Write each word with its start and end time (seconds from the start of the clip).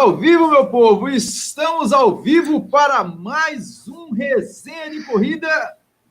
ao 0.00 0.16
vivo, 0.16 0.48
meu 0.48 0.66
povo! 0.66 1.10
Estamos 1.10 1.92
ao 1.92 2.16
vivo 2.16 2.62
para 2.68 3.04
mais 3.04 3.86
um 3.86 4.14
resenha 4.14 4.90
de 4.90 5.02
corrida. 5.02 5.46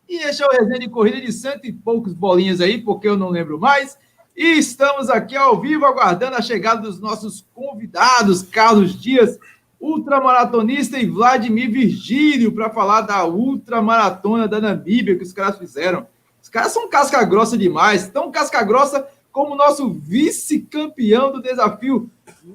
E 0.08 0.18
este 0.18 0.44
é 0.44 0.46
o 0.46 0.52
resenha 0.52 0.82
de 0.82 0.90
corrida 0.90 1.20
de 1.20 1.34
cento 1.34 1.66
e 1.66 1.74
poucos 1.74 2.14
bolinhas 2.14 2.62
aí, 2.62 2.80
porque 2.80 3.08
eu 3.08 3.18
não 3.18 3.30
lembro 3.30 3.60
mais. 3.60 3.98
E 4.38 4.60
estamos 4.60 5.10
aqui 5.10 5.36
ao 5.36 5.60
vivo 5.60 5.88
aguardando 5.88 6.36
a 6.36 6.42
chegada 6.42 6.82
dos 6.82 7.00
nossos 7.00 7.44
convidados, 7.52 8.44
Carlos 8.44 8.94
Dias, 8.94 9.40
ultramaratonista, 9.82 11.00
e 11.00 11.08
Vladimir 11.08 11.72
Virgílio, 11.72 12.52
para 12.52 12.70
falar 12.70 13.02
da 13.02 13.26
ultramaratona 13.26 14.48
da 14.48 14.62
Namíbia 14.62 15.18
que 15.18 15.24
os 15.24 15.34
caras 15.34 15.58
fizeram. 15.58 16.06
Os 16.40 16.48
caras 16.48 16.72
são 16.72 16.88
casca 16.90 17.24
grossa 17.24 17.58
demais, 17.58 18.08
tão 18.08 18.30
casca 18.30 18.64
grossa 18.64 19.08
como 19.32 19.56
nosso 19.56 19.90
vice-campeão 19.90 21.32
do 21.32 21.42
desafio 21.42 22.08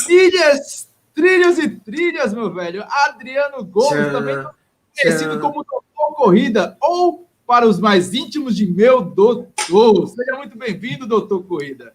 Milhas, 0.08 0.88
Trilhas 1.14 1.58
e 1.58 1.68
Trilhas, 1.68 2.34
meu 2.34 2.52
velho. 2.52 2.84
Adriano 3.06 3.64
Gomes, 3.64 4.12
também 4.12 4.44
conhecido 5.00 5.40
como 5.40 5.64
Doutor 5.64 6.14
Corrida, 6.16 6.76
ou 6.80 7.28
para 7.46 7.66
os 7.66 7.78
mais 7.78 8.14
íntimos 8.14 8.56
de 8.56 8.66
meu 8.66 9.02
doutor. 9.02 10.08
Seja 10.08 10.36
muito 10.36 10.56
bem-vindo, 10.56 11.06
Doutor 11.06 11.42
Corrida. 11.44 11.92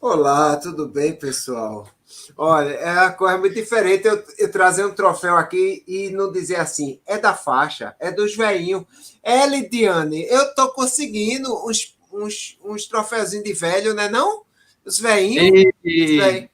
Olá, 0.00 0.56
tudo 0.56 0.88
bem, 0.88 1.14
pessoal? 1.14 1.88
Olha, 2.36 2.70
é 2.72 2.92
uma 2.92 3.12
coisa 3.12 3.38
muito 3.38 3.54
diferente 3.54 4.06
eu, 4.06 4.22
eu, 4.38 4.50
trazer 4.50 4.84
um 4.84 4.92
troféu 4.92 5.36
aqui 5.36 5.82
e 5.86 6.10
não 6.10 6.30
dizer 6.30 6.56
assim, 6.56 7.00
é 7.06 7.18
da 7.18 7.34
faixa, 7.34 7.96
é 7.98 8.10
dos 8.12 8.36
velhinhos. 8.36 8.84
É, 9.22 9.46
Lidiane, 9.46 10.24
eu 10.28 10.54
tô 10.54 10.68
conseguindo 10.72 11.52
uns 11.66 11.94
uns, 12.14 12.58
uns 12.64 12.86
troféuzinhos 12.86 13.44
de 13.44 13.52
velho, 13.52 13.94
né? 13.94 14.08
Não? 14.08 14.42
Os 14.84 14.98
velhinhos. 14.98 15.72
E... 15.84 16.48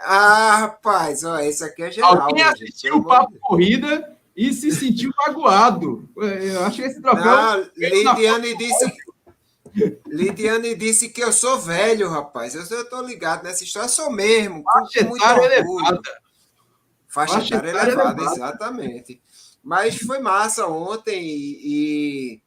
Ah, 0.00 0.56
rapaz, 0.58 1.24
ó, 1.24 1.38
esse 1.40 1.64
aqui 1.64 1.82
é 1.82 1.90
geral. 1.90 2.20
Alguém 2.20 2.44
assistiu 2.44 2.96
o 2.96 3.04
Papo 3.04 3.32
de... 3.32 3.38
Corrida 3.40 4.16
e 4.36 4.52
se 4.52 4.70
sentiu 4.70 5.10
magoado. 5.26 6.08
Eu 6.16 6.64
acho 6.64 6.76
que 6.76 6.82
esse 6.82 7.02
troféu. 7.02 7.24
Não, 7.24 7.70
Lidiane 7.76 8.56
disse. 8.56 8.92
Lidiane 10.06 10.74
disse 10.76 11.08
que 11.08 11.22
eu 11.22 11.32
sou 11.32 11.58
velho, 11.58 12.08
rapaz. 12.08 12.54
Eu, 12.54 12.64
eu 12.76 12.88
tô 12.88 13.02
ligado 13.02 13.42
nessa 13.42 13.64
história, 13.64 13.86
eu 13.86 13.90
sou 13.90 14.10
mesmo. 14.10 14.62
Faixa 14.62 15.00
etária 15.00 15.44
elevada. 15.44 16.00
Faixa 17.08 17.56
etária 17.56 17.92
elevada, 17.92 18.22
exatamente. 18.22 19.20
Mas 19.62 19.98
foi 19.98 20.20
massa 20.20 20.66
ontem 20.66 21.20
e, 21.20 21.60
e 21.64 22.42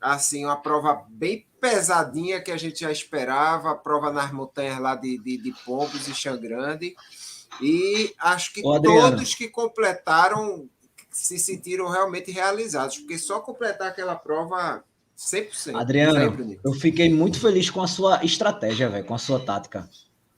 assim, 0.00 0.44
uma 0.44 0.56
prova 0.56 1.04
bem 1.08 1.44
pesadinha 1.64 2.42
que 2.42 2.50
a 2.50 2.58
gente 2.58 2.80
já 2.80 2.92
esperava, 2.92 3.70
a 3.70 3.74
prova 3.74 4.12
nas 4.12 4.30
montanhas 4.30 4.78
lá 4.78 4.94
de, 4.94 5.16
de, 5.18 5.38
de 5.38 5.54
Pombos 5.64 6.06
e 6.06 6.14
Xangrande. 6.14 6.94
E 7.58 8.12
acho 8.18 8.52
que 8.52 8.60
Ô, 8.62 8.78
todos 8.78 9.34
que 9.34 9.48
completaram 9.48 10.68
se 11.10 11.38
sentiram 11.38 11.88
realmente 11.88 12.30
realizados, 12.30 12.98
porque 12.98 13.16
só 13.16 13.40
completar 13.40 13.88
aquela 13.88 14.14
prova 14.14 14.84
100%. 15.16 15.74
Adriano, 15.74 16.58
eu 16.62 16.72
fiquei 16.74 17.08
muito 17.08 17.40
feliz 17.40 17.70
com 17.70 17.80
a 17.80 17.86
sua 17.86 18.22
estratégia, 18.22 18.90
velho, 18.90 19.06
com 19.06 19.14
a 19.14 19.18
sua 19.18 19.40
tática. 19.40 19.88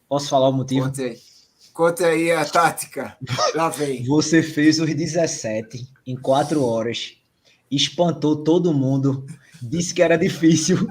Posso 0.09 0.29
falar 0.29 0.51
o 0.51 0.53
motivo? 0.53 0.87
Conte 0.87 1.03
aí. 1.03 1.19
Conte 1.73 2.05
aí 2.05 2.31
a 2.31 2.45
tática. 2.45 3.17
Lá 3.55 3.69
vem. 3.69 4.05
Você 4.07 4.43
fez 4.45 4.79
os 4.79 4.95
17 4.95 5.89
em 6.07 6.15
4 6.15 6.63
horas, 6.63 7.17
espantou 7.69 8.45
todo 8.45 8.73
mundo, 8.73 9.27
disse 9.61 9.93
que 9.93 10.03
era 10.03 10.17
difícil. 10.17 10.89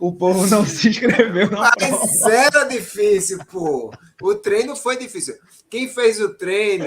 O 0.00 0.12
povo 0.12 0.46
não 0.46 0.64
se 0.66 0.88
inscreveu 0.88 1.50
na 1.50 1.72
Mas 1.80 2.20
prova. 2.20 2.32
era 2.32 2.64
difícil, 2.64 3.38
pô. 3.50 3.92
O 4.20 4.34
treino 4.34 4.74
foi 4.74 4.96
difícil. 4.96 5.36
Quem 5.70 5.88
fez 5.88 6.20
o 6.20 6.34
treino 6.34 6.86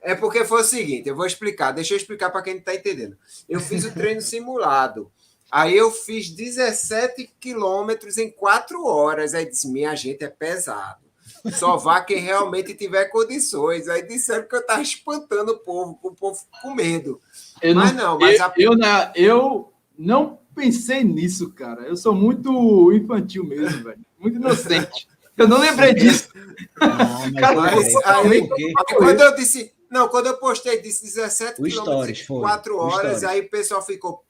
é 0.00 0.14
porque 0.14 0.44
foi 0.44 0.62
o 0.62 0.64
seguinte, 0.64 1.08
eu 1.08 1.16
vou 1.16 1.26
explicar, 1.26 1.72
deixa 1.72 1.94
eu 1.94 1.96
explicar 1.96 2.30
para 2.30 2.42
quem 2.42 2.54
não 2.54 2.60
está 2.60 2.74
entendendo. 2.74 3.16
Eu 3.48 3.60
fiz 3.60 3.84
o 3.84 3.92
treino 3.92 4.20
simulado. 4.20 5.10
Aí 5.52 5.76
eu 5.76 5.90
fiz 5.90 6.30
17 6.30 7.34
quilômetros 7.38 8.16
em 8.16 8.30
4 8.30 8.86
horas. 8.86 9.34
Aí 9.34 9.44
disse: 9.44 9.68
minha 9.70 9.94
gente 9.94 10.24
é 10.24 10.28
pesado. 10.28 11.02
Só 11.52 11.76
vá 11.76 12.00
quem 12.00 12.20
realmente 12.20 12.72
tiver 12.72 13.04
condições. 13.06 13.86
Aí 13.86 14.02
disseram 14.06 14.48
que 14.48 14.54
eu 14.54 14.60
estava 14.60 14.80
espantando 14.80 15.52
o 15.52 15.58
povo, 15.58 15.98
com 16.00 16.08
o 16.08 16.14
povo 16.14 16.40
com 16.62 16.74
medo. 16.74 17.20
Eu 17.60 17.74
mas 17.74 17.92
não, 17.92 18.12
não 18.12 18.18
mas 18.18 18.38
eu, 18.56 18.72
a... 18.72 19.12
eu, 19.14 19.14
eu 19.14 19.72
não 19.98 20.38
pensei 20.54 21.04
nisso, 21.04 21.50
cara. 21.52 21.82
Eu 21.82 21.96
sou 21.96 22.14
muito 22.14 22.92
infantil 22.92 23.44
mesmo, 23.44 23.84
velho. 23.84 24.00
Muito 24.18 24.36
inocente. 24.36 25.08
Eu 25.36 25.48
não 25.48 25.58
lembrei 25.58 25.94
disso. 25.94 26.28
Não, 26.80 27.32
cara, 27.40 27.54
mas, 27.56 27.96
aí, 28.04 28.48
quando 28.96 29.20
eu 29.20 29.34
disse. 29.34 29.72
Não, 29.90 30.08
quando 30.08 30.26
eu 30.26 30.38
postei, 30.38 30.80
disse 30.80 31.04
17 31.04 31.62
quilômetros 31.62 32.26
4 32.26 32.76
horas, 32.78 33.24
aí 33.24 33.40
o 33.40 33.50
pessoal 33.50 33.84
ficou 33.84 34.24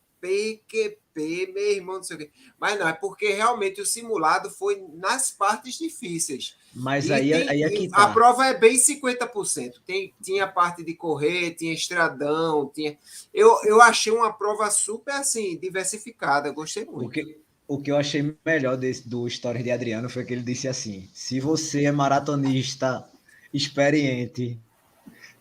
Meu 1.14 1.72
irmão, 1.72 1.96
não 1.96 2.02
sei 2.02 2.16
o 2.16 2.18
quê. 2.18 2.30
Mas 2.58 2.78
não, 2.78 2.88
é 2.88 2.92
porque 2.92 3.32
realmente 3.32 3.80
o 3.80 3.86
simulado 3.86 4.50
foi 4.50 4.82
nas 4.94 5.30
partes 5.30 5.78
difíceis. 5.78 6.56
Mas 6.74 7.06
e 7.06 7.12
aí, 7.12 7.30
tem, 7.30 7.48
aí 7.48 7.64
aqui 7.64 7.88
tá. 7.88 8.04
A 8.04 8.12
prova 8.12 8.46
é 8.46 8.58
bem 8.58 8.76
50%. 8.76 9.74
Tem, 9.86 10.12
tinha 10.22 10.46
parte 10.46 10.82
de 10.82 10.94
correr, 10.94 11.54
tinha 11.54 11.72
estradão, 11.72 12.70
tinha. 12.74 12.96
Eu, 13.32 13.58
eu 13.64 13.80
achei 13.82 14.12
uma 14.12 14.32
prova 14.32 14.70
super 14.70 15.14
assim, 15.14 15.58
diversificada, 15.58 16.50
gostei 16.50 16.84
muito. 16.84 17.06
O 17.06 17.10
que, 17.10 17.38
o 17.68 17.78
que 17.78 17.90
eu 17.90 17.96
achei 17.96 18.36
melhor 18.44 18.76
desse, 18.76 19.08
do 19.08 19.28
Stories 19.28 19.64
de 19.64 19.70
Adriano 19.70 20.08
foi 20.08 20.24
que 20.24 20.32
ele 20.32 20.42
disse 20.42 20.66
assim: 20.68 21.08
se 21.12 21.40
você 21.40 21.84
é 21.84 21.92
maratonista 21.92 23.06
experiente, 23.52 24.58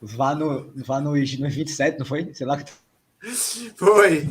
vá 0.01 0.35
no, 0.35 0.71
vá 0.75 0.99
no, 0.99 1.11
no 1.11 1.49
27, 1.49 1.99
não 1.99 2.05
foi? 2.05 2.33
Sei 2.33 2.45
lá 2.45 2.57
que 2.57 2.71
foi. 3.75 4.27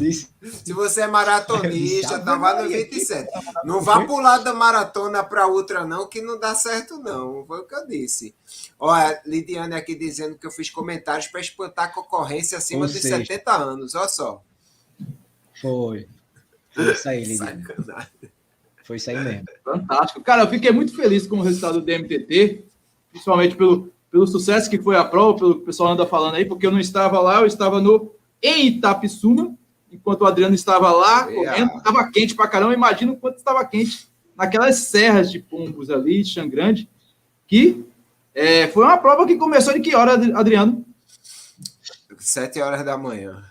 Se 0.64 0.72
você 0.72 1.02
é 1.02 1.06
maratonista, 1.06 2.18
tava 2.18 2.62
no 2.62 2.68
27. 2.68 3.30
Não 3.64 3.80
vá 3.80 4.04
pular 4.04 4.38
da 4.38 4.52
maratona 4.52 5.22
para 5.22 5.46
outra, 5.46 5.84
não, 5.84 6.08
que 6.08 6.20
não 6.20 6.38
dá 6.38 6.56
certo, 6.56 6.98
não. 6.98 7.44
Foi 7.46 7.60
o 7.60 7.64
que 7.64 7.74
eu 7.74 7.86
disse. 7.86 8.34
Olha, 8.78 9.20
Lidiane 9.24 9.74
aqui 9.74 9.94
dizendo 9.94 10.36
que 10.36 10.46
eu 10.46 10.50
fiz 10.50 10.70
comentários 10.70 11.28
para 11.28 11.40
espantar 11.40 11.84
a 11.86 11.88
concorrência 11.88 12.58
acima 12.58 12.86
dos 12.86 13.00
70 13.00 13.52
anos. 13.52 13.94
Olha 13.94 14.08
só. 14.08 14.42
Foi. 15.60 16.08
Foi 16.70 16.92
isso 16.92 17.08
aí, 17.08 17.24
Lidiane. 17.24 17.64
Foi 18.82 18.96
isso 18.96 19.08
aí 19.08 19.20
mesmo. 19.20 19.44
Fantástico. 19.62 20.20
Cara, 20.20 20.42
eu 20.42 20.48
fiquei 20.48 20.72
muito 20.72 20.96
feliz 20.96 21.28
com 21.28 21.36
o 21.36 21.42
resultado 21.42 21.80
do 21.80 21.86
MTT, 21.86 22.64
principalmente 23.12 23.54
pelo, 23.54 23.92
pelo 24.10 24.26
sucesso 24.26 24.68
que 24.68 24.82
foi 24.82 24.96
a 24.96 25.04
prova, 25.04 25.38
pelo 25.38 25.54
que 25.54 25.62
o 25.62 25.66
pessoal 25.66 25.92
anda 25.92 26.04
falando 26.04 26.34
aí, 26.34 26.44
porque 26.44 26.66
eu 26.66 26.72
não 26.72 26.80
estava 26.80 27.20
lá, 27.20 27.40
eu 27.40 27.46
estava 27.46 27.80
no 27.80 28.12
em 28.42 28.66
Itapissuma, 28.66 29.54
enquanto 29.90 30.22
o 30.22 30.26
Adriano 30.26 30.54
estava 30.54 30.90
lá, 30.92 31.24
correndo, 31.24 31.76
estava 31.76 32.10
quente 32.10 32.34
pra 32.34 32.48
caramba. 32.48 32.74
Imagina 32.74 33.12
o 33.12 33.16
quanto 33.16 33.38
estava 33.38 33.64
quente 33.64 34.08
naquelas 34.36 34.76
serras 34.76 35.30
de 35.30 35.38
pombos 35.38 35.90
ali, 35.90 36.22
de 36.22 36.30
Xangrande, 36.30 36.88
que 37.46 37.84
é, 38.34 38.68
foi 38.68 38.84
uma 38.84 38.96
prova 38.96 39.26
que 39.26 39.36
começou 39.36 39.74
de 39.74 39.80
que 39.80 39.94
hora, 39.94 40.14
Adriano? 40.38 40.84
Sete 42.18 42.60
horas 42.60 42.84
da 42.84 42.96
manhã. 42.96 43.42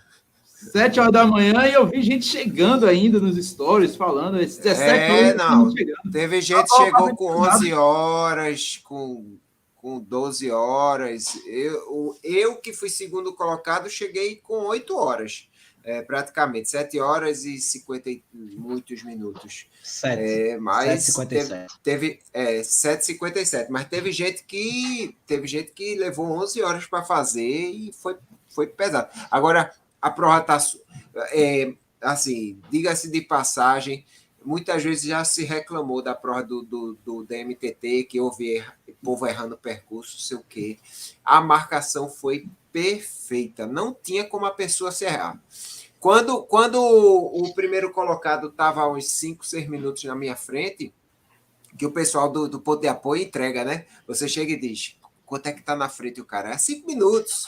Sete 0.72 1.00
horas 1.00 1.12
da 1.12 1.26
manhã 1.26 1.66
e 1.66 1.72
eu 1.72 1.86
vi 1.86 2.02
gente 2.02 2.26
chegando 2.26 2.86
ainda 2.86 3.18
nos 3.18 3.36
stories 3.36 3.96
falando. 3.96 4.38
17 4.38 4.82
é, 4.82 5.10
horas 5.10 5.36
não. 5.36 5.72
Teve 6.10 6.40
gente 6.40 6.68
que 6.68 6.84
chegou 6.84 7.16
com 7.16 7.32
11 7.40 7.72
horas, 7.72 8.80
com 8.84 9.38
com 9.80 9.98
12 9.98 10.50
horas. 10.50 11.24
Eu, 11.46 12.18
eu 12.22 12.56
que 12.56 12.72
fui 12.72 12.90
segundo 12.90 13.34
colocado, 13.34 13.88
cheguei 13.88 14.36
com 14.36 14.66
8 14.66 14.94
horas, 14.94 15.48
é, 15.82 16.02
praticamente, 16.02 16.68
7 16.68 17.00
horas 17.00 17.44
e 17.44 17.58
50 17.58 18.10
e 18.10 18.22
muitos 18.32 19.02
minutos. 19.02 19.66
7. 19.82 20.22
É, 20.22 20.58
mas 20.58 21.08
7,57. 21.08 21.26
Teve, 21.28 21.66
teve 21.82 22.20
é, 22.32 22.60
7,57, 22.60 23.68
mas 23.70 23.88
teve 23.88 24.12
gente 24.12 24.44
que 24.44 25.16
teve 25.26 25.46
gente 25.46 25.72
que 25.72 25.94
levou 25.94 26.26
11 26.26 26.62
horas 26.62 26.86
para 26.86 27.02
fazer 27.02 27.42
e 27.42 27.92
foi, 27.92 28.16
foi 28.48 28.66
pesado. 28.66 29.08
Agora, 29.30 29.72
a 30.00 30.10
prova 30.10 30.40
está. 30.40 30.58
É, 31.32 31.72
assim, 32.00 32.60
diga-se 32.70 33.10
de 33.10 33.20
passagem, 33.22 34.04
muitas 34.44 34.82
vezes 34.82 35.04
já 35.04 35.24
se 35.24 35.44
reclamou 35.44 36.02
da 36.02 36.14
prova 36.14 36.42
do, 36.42 36.62
do, 36.62 36.98
do 37.04 37.24
DMTT, 37.24 38.04
que 38.04 38.20
houve 38.20 38.56
er, 38.56 38.74
povo 39.02 39.26
errando 39.26 39.54
o 39.54 39.58
percurso, 39.58 40.20
sei 40.20 40.36
o 40.36 40.44
quê. 40.48 40.78
A 41.24 41.40
marcação 41.40 42.08
foi 42.08 42.48
perfeita, 42.72 43.66
não 43.66 43.94
tinha 43.94 44.24
como 44.24 44.46
a 44.46 44.50
pessoa 44.50 44.92
se 44.92 45.04
errar. 45.04 45.40
Quando, 45.98 46.42
quando 46.44 46.80
o 46.80 47.52
primeiro 47.54 47.92
colocado 47.92 48.48
estava 48.48 48.88
uns 48.88 49.06
5, 49.10 49.44
6 49.44 49.68
minutos 49.68 50.04
na 50.04 50.14
minha 50.14 50.34
frente, 50.34 50.94
que 51.76 51.84
o 51.84 51.92
pessoal 51.92 52.30
do, 52.30 52.48
do 52.48 52.60
ponto 52.60 52.80
de 52.80 52.88
apoio 52.88 53.22
entrega, 53.22 53.64
né? 53.64 53.86
Você 54.06 54.28
chega 54.28 54.52
e 54.52 54.58
diz, 54.58 54.96
quanto 55.26 55.46
é 55.46 55.52
que 55.52 55.62
tá 55.62 55.76
na 55.76 55.88
frente 55.88 56.20
o 56.20 56.24
cara? 56.24 56.50
É 56.50 56.58
5 56.58 56.86
minutos. 56.86 57.46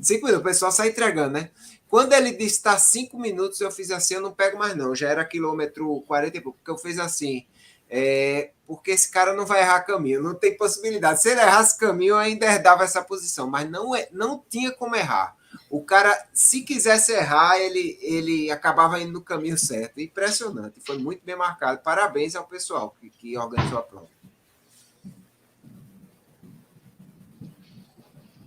5 0.00 0.26
minutos, 0.26 0.40
o 0.40 0.48
pessoal 0.48 0.72
sai 0.72 0.88
entregando, 0.88 1.34
né? 1.34 1.50
Quando 1.92 2.14
ele 2.14 2.32
disse 2.32 2.56
está 2.56 2.78
cinco 2.78 3.20
minutos, 3.20 3.60
eu 3.60 3.70
fiz 3.70 3.90
assim, 3.90 4.14
eu 4.14 4.22
não 4.22 4.32
pego 4.32 4.56
mais 4.56 4.74
não. 4.74 4.94
Já 4.94 5.10
era 5.10 5.26
quilômetro 5.26 6.00
40 6.06 6.38
e 6.38 6.40
pouco, 6.40 6.58
porque 6.58 6.70
eu 6.70 6.78
fiz 6.78 6.98
assim. 6.98 7.46
é, 7.90 8.52
porque 8.66 8.92
esse 8.92 9.10
cara 9.10 9.34
não 9.34 9.44
vai 9.44 9.60
errar 9.60 9.82
caminho, 9.82 10.22
não 10.22 10.34
tem 10.34 10.56
possibilidade. 10.56 11.20
Se 11.20 11.28
ele 11.28 11.42
errasse 11.42 11.78
caminho, 11.78 12.16
ainda 12.16 12.46
herdava 12.46 12.82
essa 12.82 13.02
posição, 13.04 13.46
mas 13.46 13.70
não, 13.70 13.94
é, 13.94 14.08
não 14.10 14.42
tinha 14.48 14.72
como 14.72 14.96
errar. 14.96 15.36
O 15.68 15.84
cara, 15.84 16.26
se 16.32 16.62
quisesse 16.62 17.12
errar, 17.12 17.58
ele, 17.58 17.98
ele 18.00 18.50
acabava 18.50 18.98
indo 18.98 19.12
no 19.12 19.20
caminho 19.20 19.58
certo. 19.58 20.00
Impressionante, 20.00 20.80
foi 20.80 20.96
muito 20.96 21.22
bem 21.22 21.36
marcado. 21.36 21.82
Parabéns 21.82 22.34
ao 22.34 22.46
pessoal 22.46 22.96
que, 22.98 23.10
que 23.10 23.36
organizou 23.36 23.78
a 23.78 23.82
prova. 23.82 24.08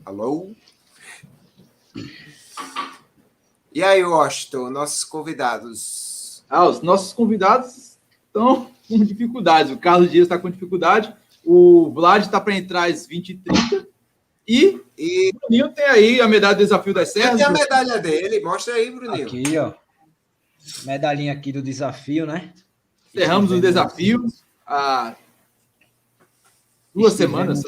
Alô? 0.04 0.56
E 3.76 3.84
aí, 3.84 4.02
Washington, 4.06 4.70
nossos 4.70 5.04
convidados? 5.04 6.46
Ah, 6.50 6.66
os 6.66 6.82
nossos 6.82 7.12
convidados 7.12 8.00
estão 8.26 8.72
com 8.88 9.04
dificuldades. 9.04 9.70
O 9.70 9.78
Carlos 9.78 10.10
Dias 10.10 10.24
está 10.24 10.40
com 10.40 10.50
dificuldade. 10.50 11.14
O 11.44 11.92
Vlad 11.92 12.24
está 12.24 12.40
para 12.40 12.56
entrar 12.56 12.90
às 12.90 13.06
20h30. 13.06 13.86
E, 14.48 14.82
e 14.98 15.30
o 15.30 15.40
Bruninho 15.40 15.74
tem 15.74 15.84
aí 15.88 16.22
a 16.22 16.28
medalha 16.28 16.56
do 16.56 16.60
Desafio 16.60 16.94
das 16.94 17.12
Serras. 17.12 17.36
Tem 17.36 17.46
a 17.46 17.50
medalha 17.50 18.00
dele? 18.00 18.40
Mostra 18.40 18.76
aí, 18.76 18.90
Bruninho. 18.90 19.28
Aqui, 19.28 19.58
ó. 19.58 19.74
Medalhinha 20.86 21.34
aqui 21.34 21.52
do 21.52 21.62
desafio, 21.62 22.26
né? 22.26 22.54
Encerramos 23.14 23.52
o 23.52 23.60
desafio 23.60 24.26
há 24.66 25.16
duas 26.94 27.12
Estivemos... 27.12 27.60
semanas, 27.60 27.64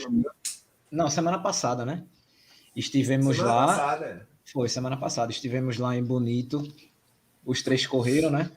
não, 0.90 1.04
não, 1.04 1.10
semana 1.10 1.40
passada, 1.40 1.86
né? 1.86 2.06
Estivemos 2.74 3.36
semana 3.36 3.54
lá. 3.56 3.68
Passada. 3.68 4.27
Foi 4.52 4.70
semana 4.70 4.96
passada. 4.96 5.32
Estivemos 5.32 5.78
lá 5.78 5.96
em 5.96 6.04
Bonito. 6.04 6.66
Os 7.46 7.62
três 7.62 7.86
correram, 7.86 8.30
né? 8.30 8.50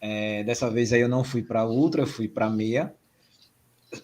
É, 0.00 0.42
dessa 0.42 0.68
vez 0.68 0.92
aí 0.92 1.00
eu 1.00 1.08
não 1.08 1.22
fui 1.22 1.42
para 1.42 1.64
ultra, 1.64 2.02
eu 2.02 2.06
fui 2.06 2.26
para 2.26 2.50
meia. 2.50 2.92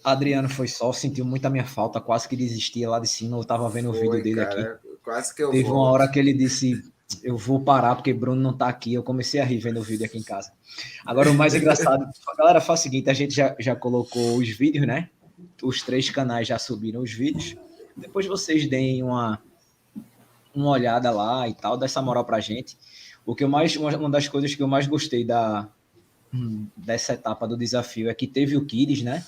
Adriano 0.05 0.49
foi 0.49 0.69
só, 0.69 0.93
sentiu 0.93 1.25
muito 1.25 1.45
a 1.45 1.51
minha 1.51 1.65
falta, 1.65 2.01
quase 2.01 2.29
que 2.29 2.37
desistia 2.37 2.89
lá 2.89 3.01
de 3.01 3.09
cima. 3.09 3.37
Eu 3.37 3.45
tava 3.45 3.69
vendo 3.69 3.93
foi, 3.93 4.07
o 4.07 4.11
vídeo 4.11 4.23
dele 4.23 4.47
cara, 4.47 4.73
aqui. 4.75 4.89
Quase 5.03 5.35
que 5.35 5.43
eu 5.43 5.51
Teve 5.51 5.65
vou. 5.65 5.79
uma 5.79 5.91
hora 5.91 6.09
que 6.09 6.19
ele 6.21 6.33
disse: 6.33 6.85
Eu 7.23 7.37
vou 7.37 7.61
parar 7.61 7.97
porque 7.97 8.13
Bruno 8.13 8.41
não 8.41 8.57
tá 8.57 8.69
aqui. 8.69 8.95
Eu 8.95 9.03
comecei 9.03 9.41
a 9.41 9.45
rir 9.45 9.59
vendo 9.59 9.81
o 9.81 9.83
vídeo 9.83 10.07
aqui 10.07 10.19
em 10.19 10.23
casa. 10.23 10.53
Agora, 11.05 11.31
o 11.31 11.35
mais 11.35 11.53
engraçado, 11.57 12.07
galera, 12.37 12.61
faz 12.61 12.81
o 12.81 12.83
seguinte: 12.85 13.11
a 13.11 13.15
gente 13.15 13.35
já, 13.35 13.57
já 13.59 13.75
colocou 13.75 14.37
os 14.37 14.49
vídeos, 14.49 14.87
né? 14.87 15.11
Os 15.63 15.83
três 15.83 16.11
canais 16.11 16.47
já 16.47 16.59
subiram 16.59 17.03
os 17.03 17.13
vídeos. 17.13 17.57
Depois 17.97 18.27
vocês 18.27 18.69
deem 18.69 19.03
uma, 19.03 19.43
uma 20.59 20.71
olhada 20.71 21.11
lá 21.11 21.49
e 21.49 21.55
tal, 21.55 21.77
dá 21.77 21.87
essa 21.87 22.03
moral 22.03 22.25
pra 22.25 22.41
gente. 22.41 22.77
O 23.25 23.35
que 23.35 23.45
eu 23.45 23.49
mais, 23.49 23.77
uma 23.77 24.11
das 24.11 24.29
coisas 24.29 24.55
que 24.55 24.63
eu 24.63 24.69
mais 24.69 24.87
gostei 24.87 25.25
da, 25.25 25.69
dessa 26.77 27.15
etapa 27.15 27.47
do 27.47 27.57
desafio 27.57 28.09
é 28.09 28.15
que 28.15 28.27
teve 28.27 28.57
o 28.57 28.65
Kids, 28.65 29.03
né? 29.03 29.25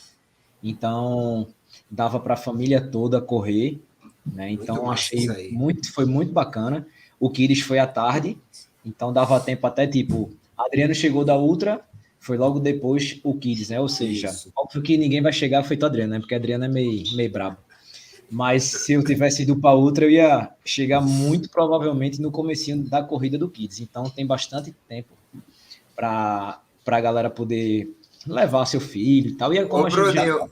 Então 0.62 1.49
dava 1.91 2.21
para 2.21 2.35
a 2.35 2.37
família 2.37 2.81
toda 2.81 3.21
correr, 3.21 3.81
né? 4.27 4.50
Então 4.50 4.77
muito 4.77 4.91
achei 4.91 5.50
muito, 5.53 5.93
foi 5.93 6.05
muito 6.05 6.32
bacana. 6.32 6.87
O 7.19 7.31
Kids 7.31 7.61
foi 7.61 7.79
à 7.79 7.87
tarde, 7.87 8.37
então 8.85 9.12
dava 9.12 9.41
tempo 9.41 9.67
até 9.67 9.87
tipo, 9.87 10.31
Adriano 10.56 10.94
chegou 10.94 11.25
da 11.25 11.37
Ultra, 11.37 11.83
foi 12.19 12.37
logo 12.37 12.61
depois 12.61 13.19
o 13.25 13.35
Kids, 13.35 13.71
né? 13.71 13.81
Ou 13.81 13.88
seja, 13.88 14.29
Isso. 14.29 14.53
óbvio 14.56 14.83
que 14.83 14.97
ninguém 14.97 15.23
vai 15.23 15.33
chegar 15.33 15.62
feito 15.65 15.87
Adriano, 15.87 16.12
né? 16.12 16.21
Porque 16.21 16.35
Adriano 16.35 16.65
é 16.65 16.69
meio, 16.69 17.03
meio 17.15 17.31
brabo. 17.31 17.56
Mas 18.31 18.62
se 18.62 18.93
eu 18.93 19.05
tivesse 19.05 19.43
ido 19.43 19.56
para 19.56 19.75
outra, 19.75 20.05
eu 20.05 20.11
ia 20.11 20.50
chegar 20.65 21.00
muito 21.00 21.50
provavelmente 21.50 22.23
no 22.23 22.31
comecinho 22.31 22.85
da 22.85 23.03
corrida 23.03 23.37
do 23.37 23.50
Kids. 23.50 23.81
Então 23.81 24.09
tem 24.09 24.25
bastante 24.25 24.75
tempo 24.88 25.09
para 25.97 26.61
a 26.87 27.00
galera 27.00 27.29
poder 27.29 27.91
levar 28.27 28.67
seu 28.67 28.81
filho 28.81 29.31
e 29.31 29.35
tal. 29.35 29.53
E 29.53 29.59
é 29.59 29.65
como 29.65 29.87
Ô, 29.87 29.89
Bruno, 29.89 30.13
já... 30.13 30.27
eu, 30.27 30.51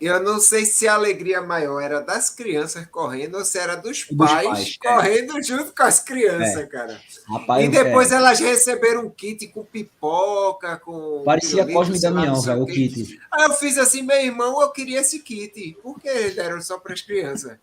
eu 0.00 0.22
não 0.22 0.38
sei 0.38 0.66
se 0.66 0.86
a 0.86 0.94
alegria 0.94 1.40
maior 1.40 1.80
era 1.80 2.00
das 2.00 2.28
crianças 2.28 2.86
correndo 2.86 3.38
ou 3.38 3.44
se 3.44 3.58
era 3.58 3.74
dos, 3.74 4.06
dos 4.10 4.28
pais, 4.28 4.46
pais, 4.46 4.78
é. 4.84 4.88
correndo 4.88 5.38
é. 5.38 5.42
junto 5.42 5.74
com 5.74 5.82
as 5.82 6.00
crianças, 6.00 6.56
é. 6.56 6.66
cara. 6.66 7.00
Rapaz, 7.28 7.64
e 7.64 7.68
depois 7.68 8.12
é. 8.12 8.16
elas 8.16 8.38
receberam 8.38 9.06
um 9.06 9.10
kit 9.10 9.46
com 9.48 9.64
pipoca, 9.64 10.76
com. 10.78 11.22
Parecia 11.24 11.66
Cosme 11.66 11.96
e 11.96 12.00
Damião, 12.00 12.40
velho, 12.40 12.62
o 12.62 12.66
kit. 12.66 13.18
Aí 13.32 13.44
eu 13.44 13.52
fiz 13.54 13.78
assim, 13.78 14.02
meu 14.02 14.20
irmão, 14.20 14.60
eu 14.60 14.70
queria 14.70 15.00
esse 15.00 15.20
kit. 15.20 15.76
Por 15.82 15.98
que 15.98 16.30
deram 16.30 16.60
só 16.60 16.78
para 16.78 16.92
as 16.92 17.00
crianças? 17.00 17.56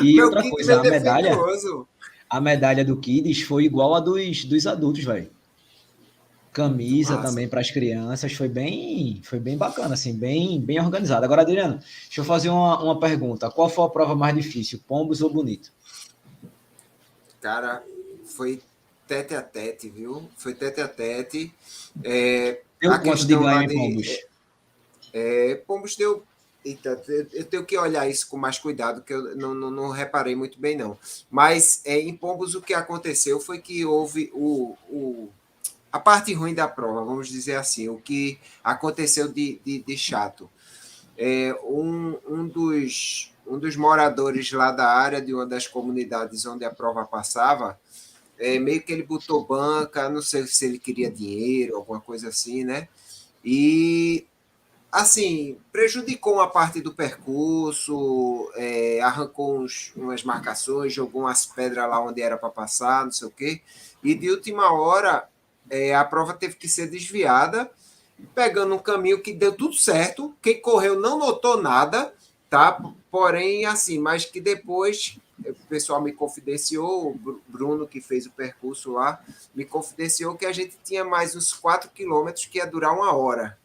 E 0.00 0.14
meu 0.14 0.26
outra 0.26 0.48
coisa, 0.48 0.78
a 0.78 0.82
medalha, 0.82 1.36
a 2.30 2.40
medalha 2.40 2.84
do 2.84 2.96
Kids 2.96 3.42
foi 3.42 3.64
igual 3.64 3.96
a 3.96 4.00
dos, 4.00 4.44
dos 4.44 4.64
adultos, 4.64 5.02
velho 5.02 5.28
camisa 6.52 7.16
Nossa. 7.16 7.28
também 7.28 7.48
para 7.48 7.60
as 7.60 7.70
crianças, 7.70 8.32
foi 8.34 8.48
bem, 8.48 9.20
foi 9.24 9.40
bem 9.40 9.56
bacana, 9.56 9.94
assim, 9.94 10.14
bem, 10.14 10.60
bem 10.60 10.78
organizado. 10.78 11.24
Agora, 11.24 11.42
Adriano, 11.42 11.78
deixa 11.78 12.20
eu 12.20 12.24
fazer 12.24 12.50
uma, 12.50 12.82
uma 12.82 13.00
pergunta. 13.00 13.50
Qual 13.50 13.68
foi 13.68 13.84
a 13.86 13.88
prova 13.88 14.14
mais 14.14 14.34
difícil, 14.36 14.80
Pombos 14.86 15.22
ou 15.22 15.32
Bonito? 15.32 15.72
Cara, 17.40 17.82
foi 18.24 18.60
tete 19.06 19.34
a 19.34 19.42
tete, 19.42 19.88
viu? 19.88 20.28
Foi 20.36 20.54
tete 20.54 20.80
a 20.80 20.88
tete. 20.88 21.52
É, 22.04 22.60
deu 22.80 22.92
a 22.92 22.98
quanto 22.98 23.26
de 23.26 23.34
ganho 23.34 23.62
em 23.62 23.74
Pombos? 23.74 24.18
É, 25.12 25.54
Pombos 25.66 25.96
deu 25.96 26.22
então, 26.64 26.96
eu 27.32 27.44
tenho 27.44 27.64
que 27.64 27.76
olhar 27.76 28.08
isso 28.08 28.28
com 28.28 28.36
mais 28.36 28.56
cuidado, 28.56 29.02
que 29.02 29.12
eu 29.12 29.34
não, 29.34 29.52
não, 29.52 29.68
não 29.68 29.88
reparei 29.90 30.36
muito 30.36 30.60
bem, 30.60 30.76
não. 30.76 30.96
Mas 31.28 31.82
é, 31.84 31.98
em 31.98 32.16
Pombos 32.16 32.54
o 32.54 32.62
que 32.62 32.72
aconteceu 32.72 33.40
foi 33.40 33.58
que 33.58 33.84
houve 33.84 34.30
o, 34.32 34.76
o 34.88 35.28
a 35.92 36.00
parte 36.00 36.32
ruim 36.32 36.54
da 36.54 36.66
prova, 36.66 37.04
vamos 37.04 37.28
dizer 37.28 37.56
assim, 37.56 37.88
o 37.90 37.98
que 37.98 38.38
aconteceu 38.64 39.28
de, 39.28 39.60
de, 39.62 39.82
de 39.82 39.96
chato. 39.96 40.48
É, 41.18 41.54
um, 41.62 42.18
um, 42.26 42.48
dos, 42.48 43.30
um 43.46 43.58
dos 43.58 43.76
moradores 43.76 44.50
lá 44.52 44.72
da 44.72 44.88
área, 44.88 45.20
de 45.20 45.34
uma 45.34 45.44
das 45.44 45.66
comunidades 45.66 46.46
onde 46.46 46.64
a 46.64 46.70
prova 46.70 47.04
passava, 47.04 47.78
é, 48.38 48.58
meio 48.58 48.82
que 48.82 48.90
ele 48.90 49.02
botou 49.02 49.44
banca, 49.44 50.08
não 50.08 50.22
sei 50.22 50.46
se 50.46 50.64
ele 50.64 50.78
queria 50.78 51.10
dinheiro, 51.10 51.76
alguma 51.76 52.00
coisa 52.00 52.28
assim, 52.28 52.64
né? 52.64 52.88
E, 53.44 54.26
assim, 54.90 55.58
prejudicou 55.70 56.34
uma 56.34 56.48
parte 56.48 56.80
do 56.80 56.94
percurso, 56.94 58.50
é, 58.54 59.00
arrancou 59.02 59.60
uns, 59.60 59.92
umas 59.94 60.24
marcações, 60.24 60.94
jogou 60.94 61.22
umas 61.22 61.44
pedras 61.44 61.86
lá 61.88 62.02
onde 62.02 62.22
era 62.22 62.38
para 62.38 62.48
passar, 62.48 63.04
não 63.04 63.12
sei 63.12 63.28
o 63.28 63.30
quê. 63.30 63.60
E 64.02 64.14
de 64.14 64.30
última 64.30 64.72
hora, 64.72 65.28
é, 65.72 65.94
a 65.94 66.04
prova 66.04 66.34
teve 66.34 66.54
que 66.54 66.68
ser 66.68 66.86
desviada, 66.86 67.70
pegando 68.34 68.74
um 68.74 68.78
caminho 68.78 69.22
que 69.22 69.32
deu 69.32 69.56
tudo 69.56 69.74
certo. 69.74 70.36
Quem 70.42 70.60
correu 70.60 71.00
não 71.00 71.18
notou 71.18 71.60
nada, 71.60 72.12
tá? 72.50 72.78
Porém, 73.10 73.64
assim, 73.64 73.98
mas 73.98 74.26
que 74.26 74.38
depois 74.38 75.18
o 75.42 75.66
pessoal 75.68 76.02
me 76.02 76.12
confidenciou, 76.12 77.12
o 77.12 77.40
Bruno, 77.48 77.88
que 77.88 78.02
fez 78.02 78.26
o 78.26 78.30
percurso 78.30 78.92
lá, 78.92 79.24
me 79.54 79.64
confidenciou 79.64 80.36
que 80.36 80.44
a 80.44 80.52
gente 80.52 80.76
tinha 80.84 81.06
mais 81.06 81.34
uns 81.34 81.54
4 81.54 81.90
quilômetros 81.90 82.44
que 82.44 82.58
ia 82.58 82.66
durar 82.66 82.94
uma 82.94 83.16
hora. 83.16 83.58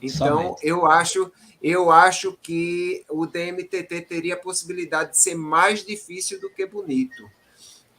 Então, 0.00 0.42
Somente. 0.42 0.66
eu 0.66 0.86
acho, 0.86 1.30
eu 1.62 1.90
acho 1.90 2.38
que 2.42 3.04
o 3.10 3.26
DMTT 3.26 4.00
teria 4.00 4.32
a 4.32 4.38
possibilidade 4.38 5.10
de 5.10 5.18
ser 5.18 5.34
mais 5.34 5.84
difícil 5.84 6.40
do 6.40 6.48
que 6.48 6.64
bonito. 6.64 7.30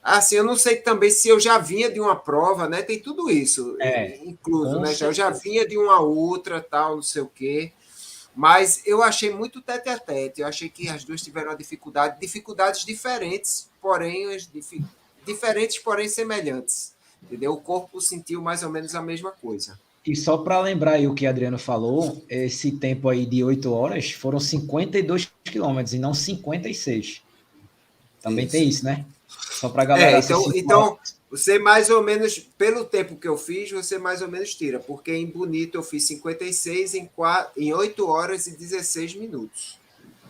Assim, 0.03 0.36
eu 0.36 0.43
não 0.43 0.55
sei 0.55 0.77
também 0.77 1.12
se 1.12 1.29
eu 1.29 1.39
já 1.39 1.60
vinha 1.60 1.91
de 1.91 2.00
uma 2.00 2.15
prova, 2.15 2.67
né? 2.67 2.81
Tem 2.81 3.00
tudo 3.00 3.29
isso 3.29 3.77
é, 3.79 4.17
incluso, 4.25 4.79
né? 4.79 4.96
Eu 5.00 5.13
já 5.13 5.29
vinha 5.29 5.67
de 5.67 5.77
uma 5.77 6.00
outra, 6.00 6.60
tal, 6.60 6.96
não 6.96 7.03
sei 7.03 7.22
o 7.22 7.27
quê. 7.27 7.72
Mas 8.36 8.81
eu 8.86 9.03
achei 9.03 9.31
muito 9.31 9.62
tete 9.62 9.89
a 9.89 10.00
tete. 10.00 10.41
Eu 10.41 10.48
achei 10.48 10.70
que 10.70 10.89
as 10.89 11.03
duas 11.03 11.22
tiveram 11.22 11.50
uma 11.50 11.58
dificuldade, 11.58 12.20
dificuldades 12.20 12.84
diferentes, 12.84 13.70
porém 13.81 14.25
diferentes, 15.25 15.77
porém 15.77 16.08
semelhantes. 16.08 16.93
Entendeu? 17.22 17.53
O 17.53 17.62
corpo 17.62 18.01
sentiu 18.01 18.41
mais 18.41 18.63
ou 18.63 18.70
menos 18.70 18.96
a 18.96 19.01
mesma 19.01 19.31
coisa. 19.31 19.77
E 20.05 20.15
só 20.15 20.38
para 20.38 20.60
lembrar 20.60 20.93
aí 20.93 21.08
o 21.08 21.13
que 21.13 21.27
Adriano 21.27 21.60
falou, 21.60 22.24
esse 22.27 22.72
tempo 22.72 23.08
aí 23.08 23.24
de 23.24 23.43
8 23.43 23.72
horas 23.72 24.10
foram 24.10 24.39
52 24.39 25.31
quilômetros 25.43 25.93
e 25.93 26.00
não 26.00 26.13
56. 26.13 27.22
Também 28.20 28.46
isso. 28.46 28.51
tem 28.51 28.67
isso, 28.67 28.86
né? 28.86 29.05
Só 29.40 29.70
para 29.70 29.86
galera. 29.86 30.18
É, 30.18 30.20
então, 30.20 30.52
então 30.56 31.00
você 31.30 31.58
mais 31.58 31.90
ou 31.90 32.04
menos, 32.04 32.38
pelo 32.40 32.84
tempo 32.84 33.16
que 33.16 33.28
eu 33.28 33.38
fiz, 33.38 33.72
você 33.72 33.98
mais 33.98 34.22
ou 34.22 34.28
menos 34.28 34.54
tira, 34.54 34.80
porque 34.80 35.14
em 35.14 35.26
Bonito 35.26 35.76
eu 35.76 35.84
fiz 35.84 36.04
56 36.06 36.96
em, 36.96 37.06
4, 37.06 37.52
em 37.56 37.74
8 37.74 38.08
horas 38.08 38.48
e 38.48 38.58
16 38.58 39.16
minutos. 39.16 39.80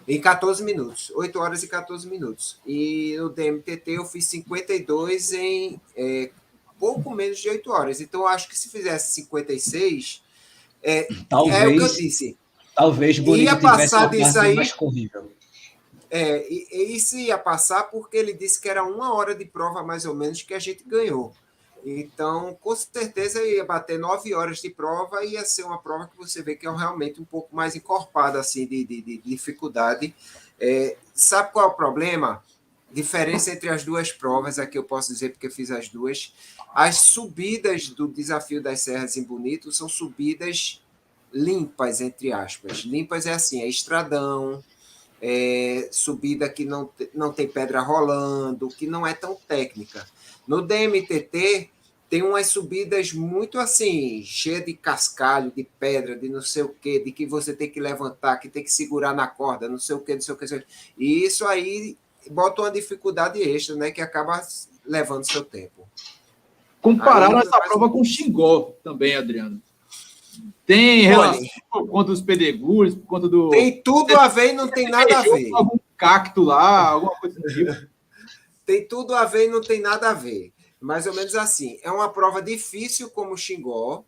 Em 0.08 0.22
14 0.22 0.64
minutos. 0.64 1.12
8 1.16 1.40
horas 1.40 1.64
e 1.64 1.68
14 1.68 2.08
minutos. 2.08 2.60
E 2.68 3.16
no 3.18 3.30
DMTT 3.30 3.92
eu 3.94 4.06
fiz 4.06 4.26
52 4.26 5.34
em 5.34 5.82
é, 5.96 6.30
pouco 6.80 7.10
menos 7.12 7.40
de 7.40 7.50
8 7.50 7.72
horas. 7.72 8.02
Então 8.02 8.22
eu 8.22 8.28
acho 8.28 8.48
que 8.48 8.58
se 8.58 8.70
fizesse 8.70 9.14
56, 9.14 10.22
é, 10.84 11.08
talvez, 11.28 11.56
é 11.56 11.68
o 11.68 11.74
que 11.74 11.82
eu 11.82 11.88
disse. 11.88 12.38
Talvez 12.76 13.20
Bonito 13.20 13.46
ia 13.46 13.56
passar 13.56 14.10
disso 14.10 14.40
aí. 14.40 14.56
Mais 14.56 14.72
corrível. 14.72 15.32
É, 16.14 16.46
e, 16.52 16.94
isso 16.94 17.16
ia 17.16 17.38
passar 17.38 17.84
porque 17.84 18.18
ele 18.18 18.34
disse 18.34 18.60
que 18.60 18.68
era 18.68 18.84
uma 18.84 19.14
hora 19.14 19.34
de 19.34 19.46
prova, 19.46 19.82
mais 19.82 20.06
ou 20.06 20.14
menos, 20.14 20.42
que 20.42 20.54
a 20.54 20.60
gente 20.60 20.84
ganhou. 20.84 21.34
Então, 21.86 22.54
com 22.62 22.76
certeza 22.76 23.42
ia 23.42 23.64
bater 23.64 23.98
nove 23.98 24.36
horas 24.36 24.60
de 24.62 24.70
prova 24.70 25.24
e 25.24 25.32
ia 25.32 25.46
ser 25.46 25.64
uma 25.64 25.80
prova 25.80 26.08
que 26.08 26.18
você 26.18 26.44
vê 26.44 26.56
que 26.56 26.68
é 26.68 26.70
realmente 26.70 27.22
um 27.22 27.26
pouco 27.26 27.56
mais 27.56 27.76
encorpada 27.76 28.40
assim 28.40 28.68
de, 28.68 28.84
de, 28.84 29.02
de 29.02 29.18
dificuldade. 29.20 30.14
É, 30.60 30.98
sabe 31.14 31.52
qual 31.54 31.70
é 31.70 31.72
o 31.72 31.74
problema? 31.74 32.44
Diferença 32.92 33.52
entre 33.52 33.70
as 33.70 33.86
duas 33.86 34.12
provas, 34.12 34.60
aqui 34.60 34.78
eu 34.78 34.84
posso 34.84 35.14
dizer 35.14 35.30
porque 35.30 35.50
fiz 35.50 35.72
as 35.72 35.88
duas. 35.88 36.34
As 36.74 36.98
subidas 36.98 37.88
do 37.88 38.08
desafio 38.08 38.62
das 38.62 38.82
Serras 38.82 39.16
em 39.16 39.24
Bonito 39.24 39.72
são 39.72 39.88
subidas 39.88 40.84
limpas, 41.34 42.02
entre 42.02 42.34
aspas. 42.34 42.80
Limpas 42.80 43.26
é 43.26 43.34
assim, 43.34 43.62
é 43.62 43.68
estradão, 43.68 44.62
é 45.22 45.88
subida 45.92 46.50
que 46.50 46.66
não, 46.66 46.90
não 47.14 47.32
tem 47.32 47.48
pedra 47.48 47.80
rolando, 47.82 48.68
que 48.70 48.88
não 48.88 49.06
é 49.06 49.14
tão 49.14 49.36
técnica. 49.48 50.06
No 50.48 50.62
DMTT, 50.62 51.70
tem 52.10 52.24
umas 52.24 52.48
subidas 52.48 53.14
muito 53.14 53.58
assim, 53.58 54.22
cheia 54.26 54.60
de 54.60 54.74
cascalho, 54.74 55.54
de 55.56 55.64
pedra, 55.80 56.16
de 56.16 56.28
não 56.28 56.42
sei 56.42 56.64
o 56.64 56.70
quê, 56.70 57.00
de 57.00 57.12
que 57.12 57.26
você 57.26 57.54
tem 57.54 57.70
que 57.70 57.80
levantar, 57.80 58.38
que 58.38 58.50
tem 58.50 58.64
que 58.64 58.72
segurar 58.72 59.14
na 59.14 59.28
corda, 59.28 59.70
não 59.70 59.80
sei 59.80 59.96
o 59.96 60.00
quê, 60.00 60.16
não 60.16 60.22
sei 60.22 60.34
o 60.34 60.38
quê. 60.38 60.66
E 60.98 61.24
isso 61.24 61.46
aí 61.46 61.96
bota 62.30 62.64
uma 62.64 62.72
dificuldade 62.72 63.42
extra, 63.42 63.76
né? 63.76 63.92
Que 63.92 64.02
acaba 64.02 64.42
levando 64.86 65.24
seu 65.24 65.46
tempo. 65.46 65.88
Compararam 66.82 67.40
essa 67.40 67.60
prova 67.62 67.90
com 67.90 68.02
o 68.02 68.06
Xingó 68.06 68.74
também, 68.84 69.16
Adriano. 69.16 69.62
Tem 70.66 71.02
relação 71.02 71.46
por 71.72 71.88
conta 71.88 72.12
dos 72.12 72.22
pedregulhos, 72.22 72.96
por 72.96 73.06
conta 73.06 73.28
do. 73.28 73.50
Tem 73.50 73.82
tudo 73.82 74.16
a 74.16 74.28
ver 74.28 74.50
e 74.50 74.54
não 74.54 74.68
tem 74.68 74.90
nada 74.90 75.20
a 75.20 75.22
ver. 75.22 75.50
Algum 75.54 75.78
cacto 75.98 76.44
lá, 76.44 76.90
alguma 76.90 77.16
coisa 77.16 77.40
do 77.40 77.48
tipo. 77.48 77.72
tem 78.66 78.88
tudo 78.88 79.14
a 79.14 79.26
ver 79.26 79.48
e 79.48 79.52
não 79.52 79.62
tem 79.62 79.82
nada 79.82 80.10
a 80.10 80.14
ver. 80.14 80.54
Mais 80.80 81.06
ou 81.06 81.14
menos 81.14 81.36
assim. 81.36 81.80
É 81.84 81.92
uma 81.92 82.10
prova 82.10 82.42
difícil 82.42 83.10
como 83.10 83.38
Xingó, 83.38 84.04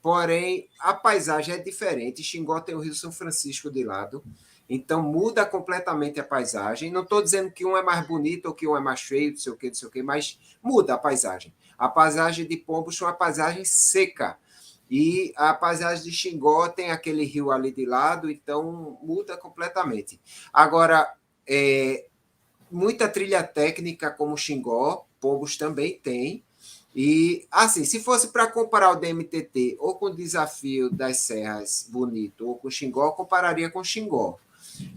porém 0.00 0.68
a 0.80 0.94
paisagem 0.94 1.54
é 1.54 1.58
diferente. 1.58 2.22
Xingó 2.22 2.60
tem 2.60 2.74
o 2.74 2.80
Rio 2.80 2.94
São 2.94 3.12
Francisco 3.12 3.70
de 3.70 3.84
lado, 3.84 4.24
então 4.68 5.02
muda 5.02 5.44
completamente 5.44 6.18
a 6.18 6.24
paisagem. 6.24 6.90
Não 6.90 7.02
estou 7.02 7.22
dizendo 7.22 7.50
que 7.50 7.64
um 7.64 7.76
é 7.76 7.82
mais 7.82 8.06
bonito 8.06 8.46
ou 8.46 8.54
que 8.54 8.66
um 8.66 8.76
é 8.76 8.80
mais 8.80 9.00
feio, 9.02 9.32
não 9.32 9.38
sei 9.38 9.52
o 9.52 9.56
que, 9.56 9.68
não 9.68 9.74
sei 9.74 9.88
o 9.88 9.90
que, 9.90 10.02
mas 10.02 10.38
muda 10.62 10.94
a 10.94 10.98
paisagem. 10.98 11.54
A 11.78 11.88
paisagem 11.88 12.46
de 12.46 12.56
Pombos 12.56 13.00
é 13.00 13.04
uma 13.04 13.12
paisagem 13.12 13.64
seca. 13.64 14.38
E 14.90 15.32
a 15.36 15.52
paisagem 15.52 16.04
de 16.04 16.12
Xingó 16.12 16.68
tem 16.68 16.90
aquele 16.90 17.24
rio 17.24 17.50
ali 17.50 17.72
de 17.72 17.84
lado, 17.84 18.30
então 18.30 18.98
muda 19.02 19.36
completamente. 19.36 20.20
Agora, 20.52 21.12
é, 21.46 22.06
muita 22.70 23.08
trilha 23.08 23.42
técnica 23.42 24.10
como 24.10 24.36
Xingó, 24.36 25.06
Pombos 25.20 25.56
também 25.56 25.98
tem. 25.98 26.44
E, 26.94 27.46
assim, 27.50 27.84
se 27.84 28.00
fosse 28.00 28.28
para 28.28 28.46
comparar 28.46 28.92
o 28.92 28.96
DMTT 28.96 29.76
ou 29.78 29.96
com 29.96 30.06
o 30.06 30.14
Desafio 30.14 30.88
das 30.88 31.18
Serras 31.18 31.86
Bonito 31.90 32.48
ou 32.48 32.56
com 32.56 32.70
Xingó, 32.70 33.10
compararia 33.12 33.68
com 33.68 33.84
Xingó. 33.84 34.38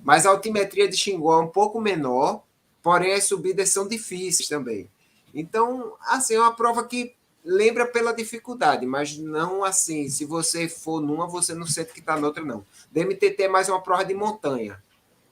Mas 0.03 0.25
a 0.25 0.29
altimetria 0.29 0.87
de 0.87 0.95
Xingó 0.95 1.41
é 1.41 1.43
um 1.43 1.49
pouco 1.49 1.81
menor, 1.81 2.43
porém 2.81 3.13
as 3.13 3.25
subidas 3.25 3.69
são 3.69 3.87
difíceis 3.87 4.47
também. 4.47 4.89
Então, 5.33 5.93
assim, 6.01 6.35
é 6.35 6.39
uma 6.39 6.55
prova 6.55 6.87
que 6.87 7.15
lembra 7.43 7.85
pela 7.85 8.13
dificuldade, 8.13 8.85
mas 8.85 9.17
não 9.17 9.63
assim, 9.63 10.09
se 10.09 10.25
você 10.25 10.67
for 10.67 11.01
numa, 11.01 11.27
você 11.27 11.53
não 11.53 11.65
sente 11.65 11.93
que 11.93 11.99
está 11.99 12.17
noutra, 12.17 12.43
não. 12.43 12.65
DMTT 12.91 13.43
é 13.43 13.47
mais 13.47 13.69
uma 13.69 13.81
prova 13.81 14.05
de 14.05 14.13
montanha. 14.13 14.81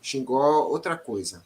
Xingó, 0.02 0.68
outra 0.68 0.96
coisa. 0.96 1.44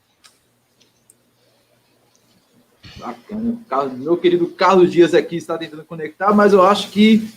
Bacana. 2.98 3.94
Meu 3.98 4.18
querido 4.18 4.48
Carlos 4.50 4.92
Dias 4.92 5.14
aqui 5.14 5.38
está 5.38 5.58
tentando 5.58 5.84
conectar, 5.84 6.34
mas 6.34 6.54
eu 6.54 6.62
acho 6.62 6.92
que, 6.92 7.28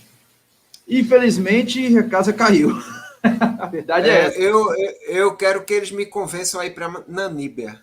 infelizmente, 0.86 1.96
a 1.96 2.08
casa 2.08 2.32
caiu. 2.32 2.70
a 3.58 3.66
verdade 3.66 4.08
é, 4.08 4.12
é 4.12 4.26
essa. 4.26 4.38
Eu, 4.38 4.66
eu 5.06 5.36
quero 5.36 5.64
que 5.64 5.72
eles 5.72 5.90
me 5.90 6.04
convençam 6.04 6.60
aí 6.60 6.70
para 6.70 7.04
Naníbia. 7.08 7.82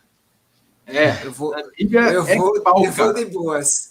É, 0.86 1.25
eu 1.25 1.31
vou, 1.31 1.55
eu 1.55 2.27
é 2.27 2.36
vou, 2.36 2.62
pau, 2.62 2.83
eu 2.83 2.91
vou 2.91 3.13
de 3.13 3.25
boas. 3.25 3.90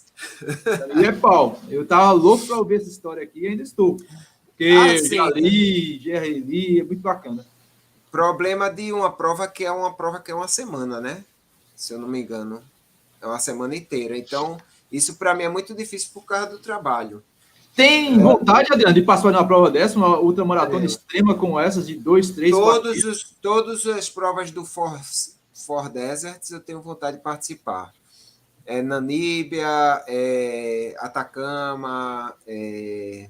E 0.95 1.05
é 1.05 1.11
pau. 1.11 1.59
Eu 1.69 1.85
tava 1.85 2.11
louco 2.11 2.45
para 2.45 2.57
ouvir 2.57 2.75
essa 2.75 2.89
história 2.89 3.23
aqui 3.23 3.41
e 3.41 3.47
ainda 3.47 3.63
estou. 3.63 3.97
Porque 4.45 4.69
ah, 4.69 4.97
Jali, 4.97 5.99
Gerli, 5.99 6.79
é 6.79 6.83
muito 6.83 7.01
bacana. 7.01 7.45
Problema 8.11 8.69
de 8.69 8.91
uma 8.91 9.11
prova 9.11 9.47
que 9.47 9.65
é 9.65 9.71
uma 9.71 9.93
prova 9.93 10.19
que 10.19 10.31
é 10.31 10.35
uma 10.35 10.47
semana, 10.47 10.99
né? 10.99 11.23
Se 11.75 11.93
eu 11.93 11.99
não 11.99 12.07
me 12.07 12.21
engano. 12.21 12.61
É 13.21 13.25
uma 13.25 13.39
semana 13.39 13.75
inteira. 13.75 14.17
Então, 14.17 14.57
isso 14.91 15.15
para 15.15 15.33
mim 15.33 15.43
é 15.43 15.49
muito 15.49 15.73
difícil 15.73 16.09
por 16.13 16.25
causa 16.25 16.47
do 16.47 16.59
trabalho. 16.59 17.23
Tem 17.75 18.19
vontade, 18.19 18.71
Adriano, 18.71 18.93
de 18.93 19.01
passar 19.01 19.31
numa 19.31 19.47
prova 19.47 19.71
dessa, 19.71 19.95
uma 19.95 20.19
ultramaratona 20.19 20.83
é. 20.83 20.85
extrema 20.85 21.35
como 21.35 21.59
essas, 21.59 21.87
de 21.87 21.95
dois, 21.95 22.31
três, 22.31 22.51
todos 22.51 22.83
quatro 22.83 23.09
os, 23.09 23.35
Todas 23.41 23.85
as 23.87 24.09
provas 24.09 24.51
do 24.51 24.65
For, 24.65 24.99
For 25.53 25.89
Deserts 25.89 26.51
eu 26.51 26.59
tenho 26.59 26.81
vontade 26.81 27.17
de 27.17 27.23
participar. 27.23 27.93
É 28.71 28.81
Namíbia, 28.81 30.01
é 30.07 30.95
Atacama, 30.97 32.33
é, 32.47 33.29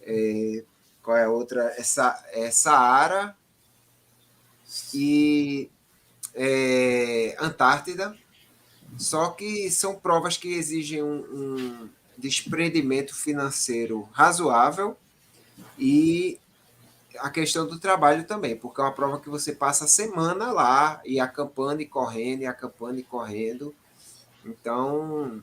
é, 0.00 0.64
qual 1.00 1.16
é 1.16 1.24
a 1.26 1.30
outra? 1.30 1.72
É, 1.78 1.82
Sa, 1.84 2.20
é 2.32 2.50
Saara 2.50 3.36
e 4.92 5.70
é, 6.34 7.36
Antártida. 7.38 8.18
Só 8.98 9.30
que 9.30 9.70
são 9.70 9.94
provas 9.94 10.36
que 10.36 10.52
exigem 10.52 11.04
um, 11.04 11.20
um 11.20 11.90
desprendimento 12.18 13.14
financeiro 13.14 14.08
razoável 14.10 14.96
e 15.78 16.40
a 17.20 17.30
questão 17.30 17.64
do 17.64 17.78
trabalho 17.78 18.24
também, 18.24 18.56
porque 18.56 18.80
é 18.80 18.84
uma 18.84 18.92
prova 18.92 19.20
que 19.20 19.28
você 19.28 19.52
passa 19.52 19.84
a 19.84 19.88
semana 19.88 20.50
lá 20.50 21.00
e 21.04 21.20
acampando 21.20 21.80
e 21.80 21.86
correndo, 21.86 22.42
e 22.42 22.46
acampando 22.46 22.98
e 22.98 23.04
correndo. 23.04 23.72
Então, 24.44 25.40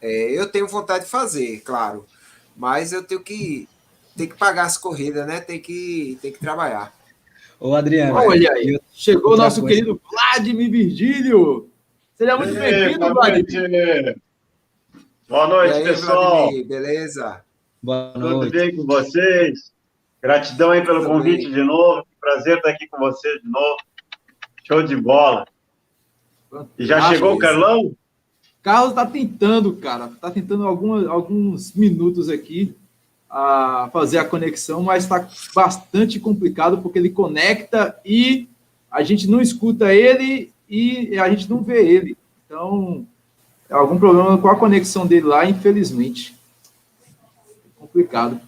é, 0.00 0.38
eu 0.38 0.48
tenho 0.48 0.66
vontade 0.66 1.04
de 1.04 1.10
fazer, 1.10 1.60
claro, 1.60 2.06
mas 2.56 2.92
eu 2.92 3.02
tenho 3.02 3.20
que, 3.20 3.68
tenho 4.16 4.30
que 4.30 4.36
pagar 4.36 4.64
as 4.64 4.78
corridas, 4.78 5.26
né? 5.26 5.40
Tem 5.40 5.60
que, 5.60 6.18
tem 6.22 6.32
que 6.32 6.38
trabalhar. 6.38 6.94
Ô, 7.58 7.74
Adriano. 7.74 8.14
Olha 8.14 8.52
aí, 8.52 8.78
chegou 8.92 9.34
o 9.34 9.36
nosso 9.36 9.60
coisa. 9.60 9.74
querido 9.74 10.00
Vladimir 10.10 10.70
Virgílio. 10.70 11.70
Seja 12.14 12.36
muito 12.36 12.54
bem-vindo, 12.54 13.14
Vladimir. 13.14 14.16
Boa 15.28 15.48
noite, 15.48 15.74
aí, 15.74 15.84
pessoal. 15.84 16.42
Vladimir, 16.42 16.66
beleza? 16.66 17.44
Boa 17.82 18.12
noite. 18.16 18.50
Tudo 18.50 18.50
bem 18.50 18.76
com 18.76 18.86
vocês? 18.86 19.72
Gratidão 20.22 20.70
aí 20.70 20.84
pelo 20.84 21.00
Tudo 21.00 21.10
convite 21.10 21.44
bem. 21.44 21.54
de 21.54 21.62
novo. 21.62 22.06
Prazer 22.20 22.56
estar 22.56 22.70
aqui 22.70 22.88
com 22.88 22.98
vocês 22.98 23.40
de 23.42 23.48
novo. 23.48 23.76
Show 24.64 24.82
de 24.82 24.96
bola. 24.96 25.46
E 26.78 26.86
já 26.86 27.08
chegou 27.08 27.34
o 27.34 27.38
Carlão? 27.38 27.92
Carlos 28.62 28.90
está 28.90 29.06
tentando, 29.06 29.72
cara. 29.74 30.06
Está 30.06 30.30
tentando 30.30 30.66
alguma, 30.66 31.08
alguns 31.08 31.72
minutos 31.72 32.28
aqui 32.28 32.74
a 33.30 33.90
fazer 33.92 34.18
a 34.18 34.24
conexão, 34.24 34.82
mas 34.82 35.04
está 35.04 35.28
bastante 35.54 36.18
complicado 36.18 36.78
porque 36.78 36.98
ele 36.98 37.10
conecta 37.10 37.96
e 38.04 38.48
a 38.90 39.02
gente 39.02 39.28
não 39.28 39.40
escuta 39.40 39.92
ele 39.92 40.50
e 40.68 41.18
a 41.18 41.28
gente 41.28 41.48
não 41.48 41.62
vê 41.62 41.86
ele. 41.86 42.16
Então, 42.46 43.06
é 43.68 43.74
algum 43.74 43.98
problema 43.98 44.38
com 44.38 44.48
a 44.48 44.56
conexão 44.56 45.06
dele 45.06 45.26
lá, 45.26 45.44
infelizmente. 45.44 46.34
É 47.04 47.80
complicado. 47.80 48.40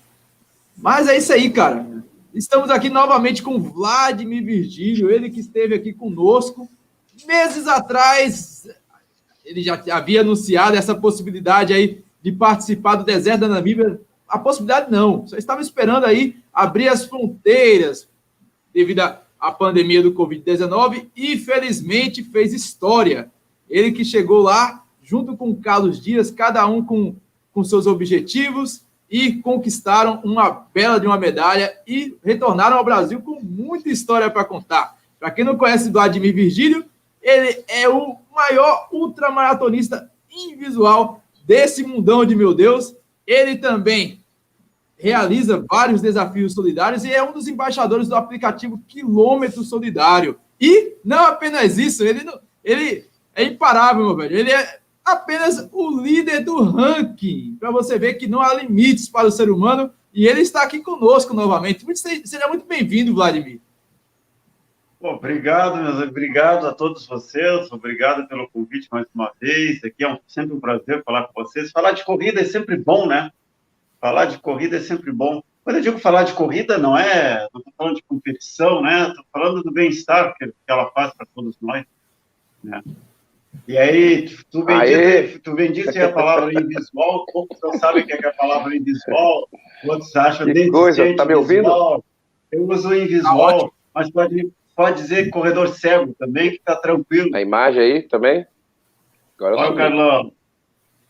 Mas 0.77 1.09
é 1.09 1.17
isso 1.17 1.33
aí, 1.33 1.51
cara. 1.51 1.87
Estamos 2.35 2.71
aqui 2.71 2.89
novamente 2.89 3.43
com 3.43 3.61
Vladimir 3.61 4.45
Virgílio, 4.45 5.11
ele 5.11 5.29
que 5.31 5.41
esteve 5.41 5.75
aqui 5.75 5.93
conosco. 5.93 6.69
Meses 7.27 7.67
atrás, 7.67 8.69
ele 9.45 9.63
já 9.63 9.83
havia 9.91 10.21
anunciado 10.21 10.77
essa 10.77 10.95
possibilidade 10.95 11.73
aí 11.73 12.03
de 12.23 12.33
participar 12.33 12.97
do 12.97 13.05
deserto 13.05 13.41
da 13.41 13.49
Namíbia. 13.49 14.01
A 14.29 14.39
possibilidade 14.39 14.91
não, 14.91 15.27
só 15.27 15.37
estava 15.37 15.61
esperando 15.61 16.05
aí 16.05 16.37
abrir 16.53 16.89
as 16.89 17.05
fronteiras 17.05 18.09
devido 18.73 19.01
a 19.01 19.53
pandemia 19.53 20.03
do 20.03 20.13
Covid-19 20.13 21.09
e, 21.17 21.37
felizmente, 21.39 22.23
fez 22.23 22.53
história. 22.53 23.31
Ele 23.69 23.93
que 23.93 24.05
chegou 24.05 24.41
lá, 24.41 24.85
junto 25.03 25.37
com 25.37 25.55
Carlos 25.55 26.01
Dias, 26.01 26.31
cada 26.31 26.67
um 26.67 26.85
com, 26.85 27.15
com 27.53 27.65
seus 27.65 27.87
objetivos, 27.87 28.83
e 29.11 29.35
conquistaram 29.37 30.21
uma 30.23 30.51
bela 30.51 31.01
de 31.01 31.07
uma 31.07 31.17
medalha 31.17 31.75
e 31.87 32.17
retornaram 32.23 32.77
ao 32.77 32.85
Brasil 32.85 33.21
com 33.23 33.41
muita 33.41 33.89
história 33.89 34.31
para 34.31 34.45
contar. 34.45 34.99
Para 35.19 35.31
quem 35.31 35.45
não 35.45 35.57
conhece 35.57 35.91
do 35.91 35.99
Admir 35.99 36.35
Virgílio, 36.35 36.85
ele 37.23 37.65
é 37.69 37.89
o 37.89 38.17
maior 38.35 38.89
ultramaratonista 38.93 40.11
invisual 40.31 41.23
desse 41.45 41.83
mundão 41.83 42.25
de 42.25 42.37
meu 42.37 42.55
Deus. 42.55 42.95
Ele 43.27 43.57
também 43.57 44.25
realiza 44.97 45.65
vários 45.69 46.01
desafios 46.01 46.55
solidários 46.55 47.05
e 47.05 47.13
é 47.13 47.23
um 47.23 47.33
dos 47.33 47.47
embaixadores 47.47 48.09
do 48.09 48.17
aplicativo 48.17 48.83
Quilômetro 48.89 49.63
Solidário. 49.63 50.39
E 50.61 50.97
não 51.05 51.25
apenas 51.27 51.79
isso, 51.79 52.05
ele, 52.05 52.29
ele 52.65 53.07
é 53.35 53.45
imparável, 53.45 54.05
meu 54.05 54.17
velho. 54.17 54.37
Ele 54.37 54.51
é 54.51 54.81
apenas 55.05 55.69
o 55.73 56.01
líder 56.01 56.45
do 56.45 56.61
ranking, 56.63 57.57
para 57.59 57.71
você 57.71 57.99
ver 57.99 58.15
que 58.15 58.27
não 58.27 58.41
há 58.41 58.55
limites 58.55 59.09
para 59.09 59.29
o 59.29 59.31
ser 59.31 59.51
humano. 59.51 59.91
E 60.13 60.27
ele 60.27 60.41
está 60.41 60.63
aqui 60.63 60.81
conosco 60.81 61.33
novamente. 61.33 61.87
Seja 61.95 62.49
muito 62.49 62.67
bem-vindo, 62.67 63.15
Vladimir. 63.15 63.61
Bom, 65.01 65.15
obrigado, 65.15 65.77
meus 65.77 66.03
obrigado 66.03 66.67
a 66.67 66.75
todos 66.75 67.07
vocês, 67.07 67.71
obrigado 67.71 68.27
pelo 68.27 68.49
convite 68.49 68.89
mais 68.91 69.07
uma 69.15 69.33
vez. 69.41 69.83
Aqui 69.85 70.03
é 70.03 70.13
um, 70.13 70.19
sempre 70.27 70.57
um 70.57 70.59
prazer 70.61 71.05
falar 71.05 71.29
com 71.29 71.45
vocês. 71.45 71.71
Falar 71.71 71.93
de 71.93 72.05
corrida 72.05 72.41
é 72.41 72.45
sempre 72.45 72.77
bom, 72.77 73.07
né? 73.07 73.31
Falar 74.01 74.25
de 74.25 74.39
corrida 74.39 74.77
é 74.77 74.81
sempre 74.81 75.13
bom. 75.13 75.41
Quando 75.63 75.77
eu 75.77 75.83
digo 75.83 75.99
falar 75.99 76.25
de 76.25 76.33
corrida, 76.33 76.79
não 76.79 76.99
é, 76.99 77.47
não 77.55 77.61
estou 77.61 77.73
falando 77.79 77.95
de 77.95 78.03
competição, 78.03 78.83
né? 78.83 79.11
Estou 79.11 79.25
falando 79.33 79.63
do 79.63 79.71
bem-estar 79.71 80.35
que, 80.37 80.47
que 80.49 80.53
ela 80.67 80.91
faz 80.91 81.15
para 81.15 81.27
todos 81.33 81.57
nós. 81.61 81.85
Né? 82.65 82.83
E 83.69 83.79
aí, 83.79 84.29
tu 84.51 84.65
bem, 84.65 84.81
disse, 84.81 85.39
tu 85.39 85.55
bem 85.55 85.71
disse 85.71 85.97
a 86.01 86.11
palavra 86.11 86.53
invisual, 86.61 87.25
poucos 87.33 87.57
não 87.63 87.79
sabem 87.79 88.03
o 88.03 88.07
que 88.07 88.15
é, 88.15 88.29
a 88.29 88.33
palavra 88.33 88.75
invisual, 88.75 89.49
outros 89.87 90.17
acham 90.17 90.45
que 90.45 90.69
coisa, 90.71 91.15
tá 91.15 91.25
me 91.25 91.35
ouvindo? 91.35 91.71
Eu 92.51 92.69
uso 92.69 92.93
invisual, 92.93 93.69
tá 93.69 93.75
mas 93.95 94.11
pode 94.11 94.51
pode 94.79 95.03
dizer 95.03 95.29
corredor 95.31 95.67
cego 95.71 96.15
também, 96.17 96.51
que 96.51 96.59
está 96.59 96.77
tranquilo. 96.77 97.35
A 97.35 97.41
imagem 97.41 97.83
aí 97.83 98.03
também? 98.03 98.47
Agora 99.37 99.57
Olha 99.57 99.71
o 99.73 99.77
Carlão. 99.77 100.33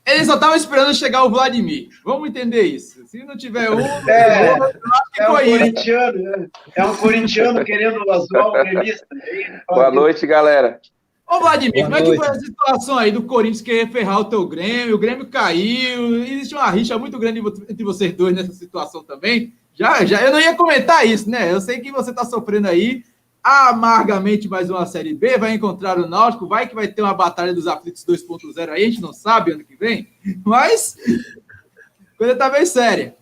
Ele 0.06 0.24
só 0.24 0.36
estava 0.36 0.56
esperando 0.56 0.94
chegar 0.94 1.22
o 1.24 1.28
Vladimir. 1.28 1.90
Vamos 2.02 2.30
entender 2.30 2.62
isso. 2.62 3.06
Se 3.06 3.22
não 3.24 3.36
tiver 3.36 3.70
um, 3.70 3.78
é, 4.08 4.56
é 5.18 5.28
um 5.28 5.34
corintiano, 5.34 6.22
né? 6.22 6.48
É 6.74 6.82
um 6.82 6.96
corintiano 6.96 7.62
querendo 7.62 8.02
zoar 8.06 8.48
o 8.48 8.52
gremista. 8.52 9.06
Boa 9.68 9.90
noite, 9.90 10.26
galera. 10.26 10.80
Ô, 11.30 11.38
Vladimir, 11.40 11.86
Boa 11.86 12.00
como 12.00 12.06
noite. 12.06 12.08
é 12.08 12.12
que 12.12 12.26
foi 12.26 12.36
a 12.36 12.40
situação 12.40 12.96
aí 12.96 13.10
do 13.10 13.24
Corinthians 13.24 13.60
querer 13.60 13.90
ferrar 13.90 14.20
o 14.20 14.24
teu 14.24 14.48
Grêmio? 14.48 14.94
O 14.94 14.98
Grêmio 14.98 15.26
caiu, 15.26 16.24
existe 16.24 16.54
uma 16.54 16.70
rixa 16.70 16.96
muito 16.96 17.18
grande 17.18 17.40
entre 17.40 17.84
vocês 17.84 18.14
dois 18.14 18.34
nessa 18.34 18.54
situação 18.54 19.04
também. 19.04 19.52
Já, 19.74 20.06
já, 20.06 20.22
eu 20.22 20.32
não 20.32 20.40
ia 20.40 20.56
comentar 20.56 21.06
isso, 21.06 21.28
né? 21.28 21.52
Eu 21.52 21.60
sei 21.60 21.80
que 21.80 21.92
você 21.92 22.08
está 22.08 22.24
sofrendo 22.24 22.66
aí, 22.66 23.04
amargamente 23.42 24.48
mais 24.48 24.68
uma 24.70 24.84
Série 24.86 25.14
B, 25.14 25.38
vai 25.38 25.54
encontrar 25.54 25.98
o 25.98 26.08
Náutico, 26.08 26.46
vai 26.46 26.68
que 26.68 26.74
vai 26.74 26.88
ter 26.88 27.02
uma 27.02 27.14
Batalha 27.14 27.54
dos 27.54 27.66
Aflitos 27.66 28.04
2.0 28.04 28.70
aí, 28.70 28.84
a 28.84 28.90
gente 28.90 29.00
não 29.00 29.12
sabe 29.12 29.52
ano 29.52 29.64
que 29.64 29.76
vem, 29.76 30.08
mas 30.44 30.96
coisa 32.16 32.36
tá 32.36 32.50
bem 32.50 32.66
séria. 32.66 33.16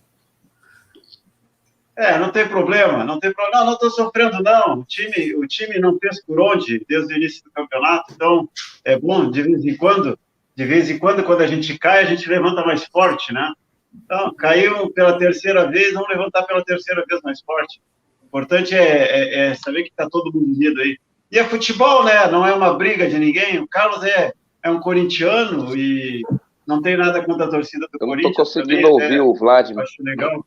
É, 1.97 2.19
não 2.19 2.31
tem 2.31 2.47
problema, 2.47 3.03
não 3.03 3.19
tem 3.19 3.33
problema. 3.33 3.65
Não, 3.65 3.73
estou 3.73 3.89
sofrendo, 3.89 4.43
não. 4.43 4.81
O 4.81 4.85
time, 4.85 5.35
o 5.35 5.47
time 5.47 5.79
não 5.79 5.97
fez 5.97 6.23
por 6.23 6.39
onde 6.39 6.85
desde 6.87 7.11
o 7.11 7.17
início 7.17 7.43
do 7.43 7.49
campeonato, 7.49 8.13
então 8.13 8.47
é 8.85 8.99
bom, 8.99 9.31
de 9.31 9.41
vez 9.41 9.65
em 9.65 9.75
quando, 9.75 10.17
de 10.55 10.65
vez 10.65 10.91
em 10.91 10.99
quando, 10.99 11.23
quando 11.23 11.41
a 11.41 11.47
gente 11.47 11.75
cai, 11.79 12.03
a 12.03 12.05
gente 12.05 12.29
levanta 12.29 12.63
mais 12.63 12.85
forte, 12.85 13.33
né? 13.33 13.51
Então, 13.91 14.31
caiu 14.35 14.91
pela 14.91 15.17
terceira 15.17 15.65
vez, 15.71 15.93
vamos 15.93 16.09
levantar 16.09 16.43
pela 16.43 16.63
terceira 16.63 17.03
vez 17.07 17.19
mais 17.23 17.41
forte. 17.41 17.81
O 18.27 18.37
importante 18.37 18.75
é, 18.75 18.79
é, 18.79 19.47
é 19.47 19.55
saber 19.55 19.83
que 19.83 19.89
está 19.89 20.07
todo 20.09 20.33
mundo 20.33 20.53
unido 20.53 20.81
aí. 20.81 20.97
E 21.31 21.39
é 21.39 21.43
futebol, 21.43 22.03
né? 22.03 22.27
Não 22.27 22.45
é 22.45 22.53
uma 22.53 22.73
briga 22.73 23.09
de 23.09 23.17
ninguém. 23.17 23.59
O 23.59 23.67
Carlos 23.67 24.03
é, 24.03 24.33
é 24.63 24.69
um 24.69 24.79
corintiano 24.79 25.75
e 25.75 26.21
não 26.65 26.81
tem 26.81 26.97
nada 26.97 27.23
contra 27.23 27.45
a 27.45 27.49
torcida 27.49 27.87
do 27.91 27.99
Corinthians. 27.99 28.23
Eu 28.23 28.23
não 28.23 28.29
estou 28.29 28.45
conseguindo 28.45 28.81
também, 28.81 28.91
ouvir 28.91 29.17
né? 29.17 29.21
o 29.21 29.33
Vladimir. 29.33 29.83
Acho 29.83 30.03
legal. 30.03 30.45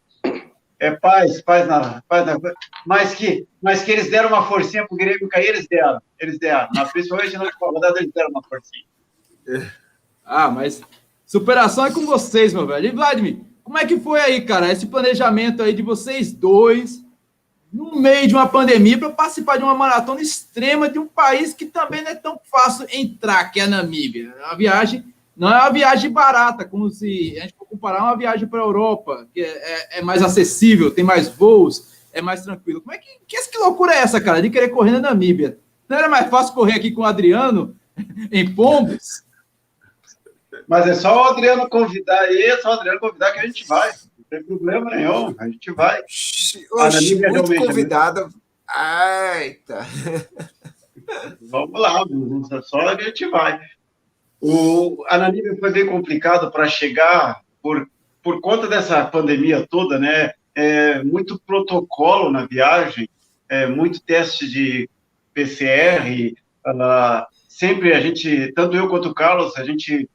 É 0.79 0.91
paz, 0.93 1.43
paz 1.43 1.67
na, 1.67 2.03
paz 2.09 2.27
na. 2.27 2.39
Mas 2.87 3.15
que, 3.15 3.47
mas 3.63 3.83
que 3.83 3.93
eles 3.93 4.11
deram 4.11 4.29
uma 4.29 4.47
forcinha 4.47 4.87
pro 4.87 4.97
Grêmio 4.97 5.29
cair, 5.29 5.49
eles 5.49 5.67
deram. 5.69 6.01
Eles 6.19 6.39
deram. 6.39 6.69
Principalmente 6.93 7.35
na 7.35 7.45
última 7.45 7.69
rodada, 7.69 7.99
eles 7.99 8.13
deram 8.13 8.31
uma 8.31 8.43
forcinha. 8.43 8.85
Ah, 10.25 10.51
mas 10.51 10.83
superação 11.27 11.87
é 11.87 11.93
com 11.93 12.07
vocês, 12.07 12.55
meu 12.55 12.67
velho. 12.67 12.87
E 12.87 12.93
Vladimir, 12.93 13.41
como 13.63 13.79
é 13.79 13.87
que 13.87 13.99
foi 14.01 14.21
aí, 14.21 14.41
cara, 14.43 14.71
esse 14.71 14.87
planejamento 14.87 15.63
aí 15.63 15.73
de 15.73 15.83
vocês 15.83 16.33
dois? 16.33 17.00
No 17.73 18.01
meio 18.01 18.27
de 18.27 18.35
uma 18.35 18.49
pandemia 18.49 18.99
para 18.99 19.11
participar 19.11 19.57
de 19.57 19.63
uma 19.63 19.75
maratona 19.75 20.21
extrema 20.21 20.89
de 20.89 20.99
um 20.99 21.07
país 21.07 21.55
que 21.55 21.67
também 21.67 22.03
não 22.03 22.11
é 22.11 22.15
tão 22.15 22.41
fácil 22.51 22.87
entrar, 22.91 23.51
que 23.51 23.61
é 23.61 23.65
a 23.65 23.69
Namíbia. 23.69 24.35
A 24.45 24.55
viagem 24.55 25.05
não 25.37 25.49
é 25.49 25.61
uma 25.61 25.71
viagem 25.71 26.11
barata, 26.11 26.65
como 26.65 26.91
se 26.91 27.37
a 27.39 27.43
gente 27.43 27.55
for 27.57 27.67
comparar 27.67 28.03
uma 28.03 28.17
viagem 28.17 28.49
para 28.49 28.61
a 28.61 28.65
Europa, 28.65 29.27
que 29.33 29.41
é, 29.41 29.47
é, 29.47 29.99
é, 29.99 30.03
mais 30.03 30.23
acessível, 30.23 30.91
tem 30.91 31.05
mais 31.05 31.29
voos, 31.29 31.95
é 32.13 32.21
mais 32.21 32.43
tranquilo. 32.43 32.81
Como 32.81 32.95
é 32.95 32.99
que, 32.99 33.09
que, 33.27 33.49
que 33.49 33.59
loucura 33.59 33.95
é 33.95 33.99
essa, 33.99 34.21
cara, 34.21 34.43
de 34.43 34.51
querer 34.51 34.71
correr 34.71 34.91
na 34.91 35.01
Namíbia? 35.01 35.59
Não 35.89 35.97
era 35.97 36.09
mais 36.09 36.29
fácil 36.29 36.55
correr 36.55 36.75
aqui 36.75 36.91
com 36.91 37.03
o 37.03 37.07
Adriano, 37.07 37.77
em 38.33 38.53
Pombos? 38.53 39.23
Mas 40.67 40.87
é 40.87 40.95
só 40.95 41.17
o 41.17 41.29
Adriano 41.31 41.69
convidar, 41.69 42.33
é 42.33 42.57
só 42.59 42.71
o 42.71 42.73
Adriano 42.75 43.01
convidar 43.01 43.33
que 43.33 43.41
a 43.41 43.47
gente 43.47 43.67
vai 43.67 43.91
tem 44.31 44.45
problema 44.45 44.95
nenhum, 44.95 45.35
a 45.39 45.49
gente 45.49 45.73
vai. 45.73 46.01
Oxi, 46.73 47.17
muito 47.17 47.55
convidado. 47.57 48.31
Eita! 49.43 49.85
Vamos 51.43 51.81
lá, 51.81 52.05
só 52.63 52.81
a 52.89 53.01
gente 53.01 53.29
vai. 53.29 53.61
O, 54.41 55.05
a 55.09 55.19
Namíbia 55.19 55.57
foi 55.59 55.73
bem 55.73 55.87
complicado 55.87 56.51
para 56.53 56.69
chegar 56.69 57.43
por, 57.61 57.91
por 58.23 58.41
conta 58.41 58.69
dessa 58.69 59.05
pandemia 59.05 59.67
toda, 59.69 59.99
né? 59.99 60.33
É, 60.55 61.03
muito 61.03 61.39
protocolo 61.41 62.31
na 62.31 62.47
viagem, 62.47 63.09
é, 63.49 63.67
muito 63.67 64.01
teste 64.01 64.49
de 64.49 64.89
PCR. 65.35 66.35
Uh, 66.67 67.27
sempre 67.49 67.93
a 67.93 68.01
gente, 68.01 68.53
tanto 68.53 68.77
eu 68.77 68.89
quanto 68.89 69.09
o 69.09 69.15
Carlos, 69.15 69.57
a 69.57 69.65
gente 69.65 70.09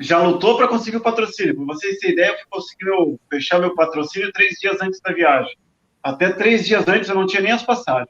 já 0.00 0.18
lutou 0.18 0.56
para 0.56 0.66
conseguir 0.66 0.96
o 0.96 1.02
patrocínio. 1.02 1.54
Para 1.54 1.64
vocês 1.66 1.98
terem 1.98 2.14
ideia, 2.14 2.30
eu 2.30 2.46
consegui 2.48 3.18
fechar 3.28 3.60
meu 3.60 3.74
patrocínio 3.74 4.32
três 4.32 4.58
dias 4.58 4.80
antes 4.80 4.98
da 5.00 5.12
viagem. 5.12 5.54
Até 6.02 6.30
três 6.30 6.66
dias 6.66 6.88
antes 6.88 7.08
eu 7.08 7.14
não 7.14 7.26
tinha 7.26 7.42
nem 7.42 7.52
as 7.52 7.62
passagens. 7.62 8.08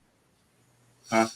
Tá? 1.08 1.28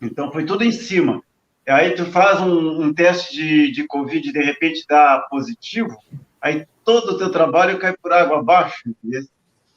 Então 0.00 0.30
foi 0.30 0.46
tudo 0.46 0.62
em 0.62 0.70
cima. 0.70 1.20
Aí 1.68 1.90
tu 1.90 2.06
faz 2.06 2.40
um, 2.40 2.82
um 2.82 2.94
teste 2.94 3.34
de, 3.34 3.72
de 3.72 3.86
Covid 3.86 4.26
e 4.26 4.32
de 4.32 4.40
repente 4.40 4.84
dá 4.88 5.26
positivo, 5.28 5.94
aí 6.40 6.66
todo 6.82 7.10
o 7.10 7.18
teu 7.18 7.30
trabalho 7.30 7.78
cai 7.78 7.94
por 7.94 8.12
água 8.12 8.38
abaixo. 8.38 8.88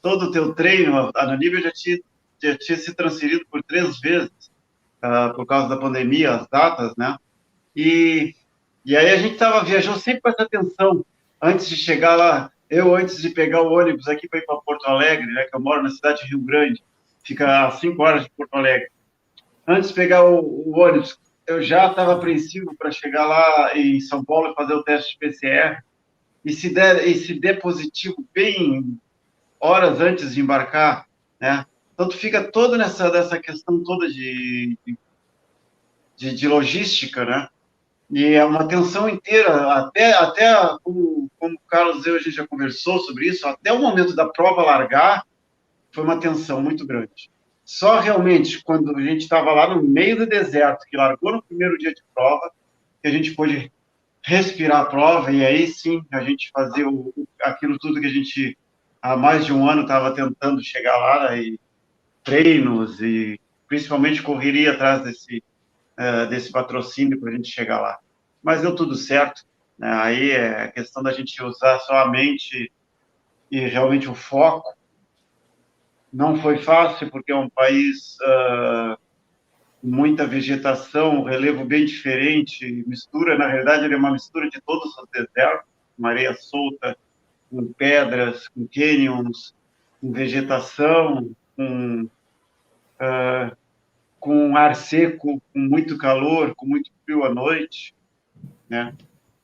Todo 0.00 0.26
o 0.26 0.30
teu 0.30 0.54
treino, 0.54 1.10
a 1.14 1.36
nível 1.36 1.60
já 1.60 1.70
tinha, 1.70 1.98
já 2.42 2.56
tinha 2.56 2.78
se 2.78 2.94
transferido 2.94 3.44
por 3.50 3.62
três 3.62 4.00
vezes, 4.00 4.30
uh, 5.04 5.34
por 5.34 5.44
causa 5.44 5.68
da 5.68 5.76
pandemia, 5.76 6.34
as 6.34 6.48
datas, 6.48 6.94
né? 6.96 7.18
E 7.76 8.34
e 8.84 8.96
aí 8.96 9.10
a 9.10 9.16
gente 9.16 9.36
tava, 9.36 9.64
viajou 9.64 9.94
sempre 9.96 10.22
com 10.22 10.28
essa 10.28 10.42
atenção, 10.42 11.04
antes 11.40 11.68
de 11.68 11.76
chegar 11.76 12.16
lá, 12.16 12.50
eu 12.68 12.94
antes 12.94 13.20
de 13.20 13.30
pegar 13.30 13.62
o 13.62 13.72
ônibus 13.72 14.08
aqui 14.08 14.28
para 14.28 14.38
ir 14.38 14.46
para 14.46 14.56
Porto 14.56 14.86
Alegre, 14.86 15.26
né, 15.26 15.44
que 15.44 15.54
eu 15.54 15.60
moro 15.60 15.82
na 15.82 15.90
cidade 15.90 16.22
de 16.22 16.28
Rio 16.28 16.40
Grande, 16.40 16.82
fica 17.22 17.66
a 17.66 17.70
cinco 17.72 18.02
horas 18.02 18.24
de 18.24 18.30
Porto 18.30 18.54
Alegre. 18.54 18.88
Antes 19.66 19.90
de 19.90 19.94
pegar 19.94 20.24
o, 20.24 20.40
o 20.40 20.78
ônibus, 20.78 21.18
eu 21.46 21.62
já 21.62 21.88
estava 21.88 22.14
apreensivo 22.14 22.74
para 22.76 22.90
chegar 22.90 23.26
lá 23.26 23.76
em 23.76 24.00
São 24.00 24.24
Paulo 24.24 24.50
e 24.50 24.54
fazer 24.54 24.74
o 24.74 24.82
teste 24.82 25.12
de 25.12 25.18
PCR. 25.18 25.82
E 26.44 26.52
se 26.52 26.70
der, 26.70 27.06
e 27.06 27.14
se 27.14 27.38
der 27.38 27.60
positivo 27.60 28.24
bem 28.32 28.98
horas 29.60 30.00
antes 30.00 30.34
de 30.34 30.40
embarcar, 30.40 31.06
né? 31.40 31.64
Então 31.94 32.08
tu 32.08 32.16
fica 32.16 32.42
todo 32.42 32.76
nessa 32.76 33.10
dessa 33.10 33.38
questão 33.38 33.82
toda 33.84 34.08
de, 34.08 34.76
de, 36.16 36.34
de 36.34 36.48
logística, 36.48 37.24
né? 37.24 37.48
E 38.12 38.34
é 38.34 38.44
uma 38.44 38.68
tensão 38.68 39.08
inteira, 39.08 39.72
até, 39.72 40.12
até 40.12 40.54
como, 40.82 41.30
como 41.38 41.54
o 41.54 41.60
Carlos 41.66 42.04
e 42.04 42.10
eu, 42.10 42.16
a 42.16 42.18
gente 42.18 42.32
já 42.32 42.46
conversou 42.46 42.98
sobre 43.00 43.26
isso, 43.26 43.48
até 43.48 43.72
o 43.72 43.78
momento 43.78 44.14
da 44.14 44.28
prova 44.28 44.62
largar, 44.62 45.24
foi 45.90 46.04
uma 46.04 46.20
tensão 46.20 46.60
muito 46.60 46.86
grande. 46.86 47.30
Só 47.64 47.98
realmente 48.00 48.62
quando 48.62 48.94
a 48.94 49.00
gente 49.00 49.22
estava 49.22 49.50
lá 49.52 49.74
no 49.74 49.82
meio 49.82 50.16
do 50.18 50.26
deserto, 50.26 50.84
que 50.90 50.96
largou 50.96 51.32
no 51.32 51.42
primeiro 51.42 51.78
dia 51.78 51.94
de 51.94 52.02
prova, 52.14 52.50
que 53.00 53.08
a 53.08 53.10
gente 53.10 53.30
pôde 53.30 53.72
respirar 54.22 54.82
a 54.82 54.84
prova, 54.84 55.32
e 55.32 55.42
aí 55.44 55.66
sim 55.66 56.04
a 56.12 56.22
gente 56.22 56.50
fazer 56.52 56.84
o, 56.84 57.14
aquilo 57.40 57.78
tudo 57.78 57.98
que 57.98 58.06
a 58.06 58.12
gente 58.12 58.58
há 59.00 59.16
mais 59.16 59.46
de 59.46 59.54
um 59.54 59.66
ano 59.66 59.82
estava 59.82 60.14
tentando 60.14 60.62
chegar 60.62 60.98
lá, 60.98 61.34
e 61.38 61.58
treinos, 62.22 63.00
e 63.00 63.40
principalmente 63.66 64.22
correria 64.22 64.72
atrás 64.72 65.02
desse, 65.02 65.42
uh, 65.98 66.28
desse 66.28 66.50
patrocínio 66.50 67.20
para 67.20 67.30
a 67.30 67.34
gente 67.34 67.48
chegar 67.48 67.80
lá 67.80 67.98
mas 68.42 68.62
deu 68.62 68.74
tudo 68.74 68.96
certo. 68.96 69.44
Né? 69.78 69.90
Aí 69.92 70.30
é 70.32 70.68
questão 70.68 71.02
da 71.02 71.12
gente 71.12 71.40
usar 71.42 71.78
só 71.80 71.98
a 71.98 72.10
mente 72.10 72.72
e 73.50 73.60
realmente 73.60 74.08
o 74.08 74.14
foco. 74.14 74.74
Não 76.12 76.36
foi 76.36 76.58
fácil, 76.58 77.10
porque 77.10 77.32
é 77.32 77.36
um 77.36 77.48
país 77.48 78.18
uh, 78.20 78.98
com 79.80 79.86
muita 79.88 80.26
vegetação, 80.26 81.20
um 81.20 81.24
relevo 81.24 81.64
bem 81.64 81.86
diferente, 81.86 82.84
mistura, 82.86 83.38
na 83.38 83.48
verdade, 83.48 83.84
ele 83.84 83.94
é 83.94 83.96
uma 83.96 84.12
mistura 84.12 84.48
de 84.50 84.60
todos 84.60 84.94
os 84.98 85.08
desertos, 85.10 85.66
uma 85.98 86.10
areia 86.10 86.34
solta, 86.34 86.96
com 87.50 87.72
pedras, 87.72 88.46
com 88.48 88.66
canyons, 88.66 89.54
com 90.00 90.12
vegetação, 90.12 91.34
com, 91.56 92.02
uh, 92.02 93.56
com 94.22 94.56
ar 94.56 94.76
seco, 94.76 95.42
com 95.52 95.58
muito 95.58 95.98
calor, 95.98 96.54
com 96.54 96.64
muito 96.64 96.92
frio 97.04 97.24
à 97.24 97.34
noite. 97.34 97.92
né? 98.70 98.94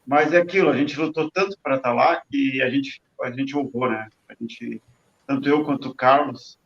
Mas 0.06 0.32
é 0.32 0.38
aquilo, 0.38 0.70
a 0.70 0.76
gente 0.76 0.98
lutou 0.98 1.28
tanto 1.28 1.58
para 1.60 1.76
estar 1.76 1.92
lá 1.92 2.22
que 2.30 2.62
a 2.62 2.70
gente, 2.70 3.02
a 3.20 3.30
gente 3.32 3.56
honrou, 3.56 3.90
né? 3.90 4.08
A 4.28 4.34
gente, 4.40 4.80
tanto 5.26 5.48
eu 5.48 5.64
quanto 5.64 5.88
o 5.88 5.94
Carlos, 5.94 6.60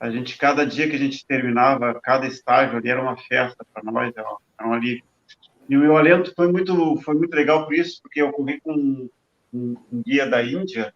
a 0.00 0.10
gente, 0.10 0.36
cada 0.36 0.66
dia 0.66 0.90
que 0.90 0.96
a 0.96 0.98
gente 0.98 1.24
terminava, 1.24 1.98
cada 2.02 2.26
estágio 2.26 2.76
ali 2.76 2.90
era 2.90 3.00
uma 3.00 3.16
festa 3.16 3.64
para 3.72 3.84
nós, 3.84 4.12
era, 4.16 4.28
um 4.66 4.72
alívio. 4.72 5.04
E 5.68 5.76
o 5.76 5.80
meu 5.80 5.96
alento 5.96 6.34
foi 6.34 6.50
muito, 6.50 6.96
foi 7.02 7.14
muito 7.14 7.34
legal 7.34 7.64
por 7.66 7.74
isso, 7.74 8.02
porque 8.02 8.20
eu 8.20 8.32
corri 8.32 8.60
com 8.60 8.74
um, 8.74 9.08
um 9.92 10.02
guia 10.04 10.26
da 10.26 10.42
Índia. 10.42 10.92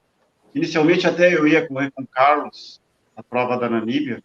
Inicialmente 0.52 1.06
até 1.06 1.32
eu 1.34 1.46
ia 1.46 1.66
correr 1.68 1.92
com 1.92 2.02
o 2.02 2.06
Carlos, 2.06 2.82
a 3.16 3.22
prova 3.22 3.56
da 3.56 3.70
Namíbia, 3.70 4.22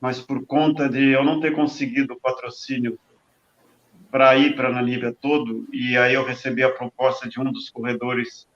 mas 0.00 0.20
por 0.20 0.44
conta 0.46 0.88
de 0.88 1.10
eu 1.10 1.22
não 1.22 1.40
ter 1.40 1.54
conseguido 1.54 2.14
o 2.14 2.20
patrocínio 2.20 2.98
para 4.10 4.36
ir 4.36 4.56
para 4.56 4.68
a 4.68 4.72
Namíbia 4.72 5.14
todo, 5.20 5.68
e 5.72 5.96
aí 5.96 6.14
eu 6.14 6.24
recebi 6.24 6.64
a 6.64 6.72
proposta 6.72 7.28
de 7.28 7.38
um 7.38 7.52
dos 7.52 7.70
corredores, 7.70 8.48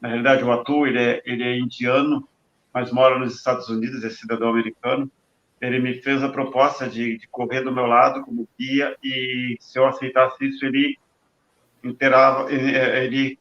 na 0.00 0.08
realidade 0.08 0.44
o 0.44 0.52
Atu, 0.52 0.86
ele 0.86 1.00
é, 1.00 1.22
ele 1.24 1.42
é 1.42 1.58
indiano, 1.58 2.28
mas 2.72 2.92
mora 2.92 3.18
nos 3.18 3.34
Estados 3.34 3.68
Unidos, 3.68 4.04
é 4.04 4.10
cidadão 4.10 4.50
americano, 4.50 5.10
ele 5.60 5.78
me 5.78 5.94
fez 5.94 6.22
a 6.22 6.28
proposta 6.28 6.88
de, 6.88 7.18
de, 7.18 7.28
correr 7.28 7.62
do 7.62 7.72
meu 7.72 7.86
lado 7.86 8.22
como 8.22 8.48
guia 8.58 8.96
e 9.02 9.56
se 9.60 9.78
eu 9.78 9.86
aceitasse 9.86 10.42
isso 10.46 10.64
ele 10.64 10.98
inteirava 11.84 12.50
ele, 12.50 12.74
ele 12.76 13.38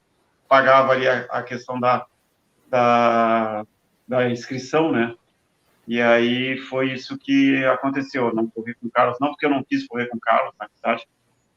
pagava 0.47 0.91
ali 0.91 1.07
a, 1.07 1.21
a 1.29 1.43
questão 1.43 1.79
da, 1.79 2.05
da, 2.69 3.65
da 4.05 4.29
inscrição 4.29 4.91
né 4.91 5.15
e 5.89 6.01
aí 6.01 6.57
foi 6.57 6.93
isso 6.93 7.17
que 7.17 7.65
aconteceu 7.65 8.27
eu 8.27 8.33
não 8.33 8.47
corri 8.47 8.73
com 8.75 8.87
o 8.87 8.91
Carlos 8.91 9.17
não 9.19 9.29
porque 9.29 9.45
eu 9.45 9.49
não 9.49 9.63
quis 9.63 9.85
correr 9.85 10.07
com 10.07 10.17
o 10.17 10.21
Carlos 10.21 10.53
na 10.57 10.67
verdade 10.67 11.05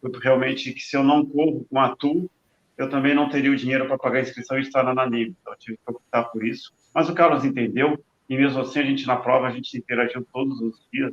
foi 0.01 0.11
realmente 0.21 0.73
que 0.73 0.81
se 0.81 0.97
eu 0.97 1.05
não 1.05 1.25
corro 1.25 1.65
com 1.71 1.79
a 1.79 1.95
Tu 1.95 2.29
eu 2.77 2.89
também 2.91 3.15
não 3.15 3.29
teria 3.29 3.53
o 3.53 3.57
dinheiro 3.57 3.87
para 3.87 3.99
pagar 3.99 4.19
a 4.19 4.23
inscrição 4.23 4.59
e 4.59 4.63
estar 4.63 4.83
na 4.83 4.95
Nanib 4.95 5.37
então 5.41 5.53
eu 5.53 5.59
tive 5.59 5.77
que 5.77 5.93
optar 5.93 6.25
por 6.25 6.45
isso 6.45 6.73
mas 6.93 7.09
o 7.09 7.15
Carlos 7.15 7.45
entendeu 7.45 8.03
e 8.33 8.37
mesmo 8.37 8.63
assim, 8.63 8.81
a 8.81 8.83
gente 8.83 9.07
na 9.07 9.17
prova, 9.17 9.47
a 9.47 9.51
gente 9.51 9.77
interagiu 9.77 10.27
todos 10.33 10.59
os 10.59 10.89
dias. 10.91 11.13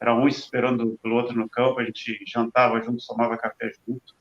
Era 0.00 0.14
um 0.14 0.26
esperando 0.26 0.98
pelo 1.02 1.16
outro 1.16 1.36
no 1.36 1.50
campo, 1.50 1.80
a 1.80 1.84
gente 1.84 2.18
jantava 2.26 2.80
junto, 2.80 3.06
tomava 3.06 3.36
café 3.36 3.72
junto 3.86 4.14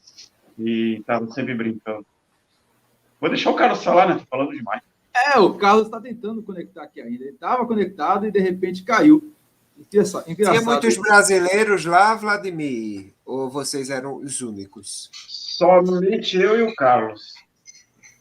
e 0.59 0.97
estava 0.99 1.27
sempre 1.27 1.53
brincando. 1.53 2.05
Vou 3.21 3.29
deixar 3.29 3.51
o 3.51 3.55
Carlos 3.55 3.81
falar, 3.81 4.09
né? 4.09 4.15
Tô 4.15 4.25
falando 4.25 4.51
demais. 4.51 4.81
É, 5.15 5.39
o 5.39 5.53
Carlos 5.53 5.85
está 5.85 5.99
tentando 6.01 6.43
conectar 6.43 6.83
aqui 6.83 7.01
ainda. 7.01 7.23
Ele 7.23 7.33
estava 7.33 7.65
conectado 7.65 8.27
e 8.27 8.31
de 8.31 8.39
repente 8.39 8.83
caiu. 8.83 9.33
Engraçado. 9.77 10.25
Tinha 10.25 10.61
muitos 10.61 10.97
brasileiros 10.97 11.85
lá, 11.85 12.15
Vladimir? 12.15 13.13
Ou 13.25 13.49
vocês 13.49 13.89
eram 13.89 14.17
os 14.17 14.41
únicos? 14.41 15.09
Somente 15.27 16.37
eu 16.37 16.59
e 16.59 16.63
o 16.63 16.75
Carlos. 16.75 17.33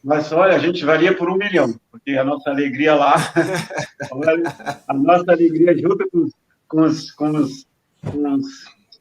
Mas 0.03 0.31
olha, 0.31 0.55
a 0.55 0.59
gente 0.59 0.85
varia 0.85 1.15
por 1.15 1.29
um 1.29 1.35
milhão, 1.35 1.73
porque 1.91 2.11
a 2.11 2.23
nossa 2.23 2.51
alegria 2.51 2.93
lá, 2.93 3.15
a 4.87 4.93
nossa 4.93 5.31
alegria 5.31 5.75
junto 5.75 6.07
com, 6.11 6.29
com, 6.67 6.81
os, 6.83 7.11
com, 7.11 7.29
os, 7.31 7.67
com 8.05 8.33
os, 8.35 8.45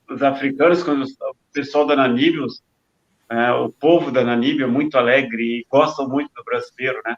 os, 0.09 0.23
africanos, 0.23 0.83
com 0.83 0.93
os, 0.93 1.11
o 1.11 1.37
pessoal 1.53 1.87
da 1.87 1.95
Namíbia, 1.95 2.47
é, 3.29 3.53
o 3.53 3.69
povo 3.69 4.11
da 4.11 4.25
Namíbia 4.25 4.65
é 4.65 4.69
muito 4.69 4.97
alegre 4.97 5.43
e 5.43 5.67
gostam 5.71 6.09
muito 6.09 6.31
do 6.35 6.43
brasileiro, 6.43 7.03
né? 7.05 7.17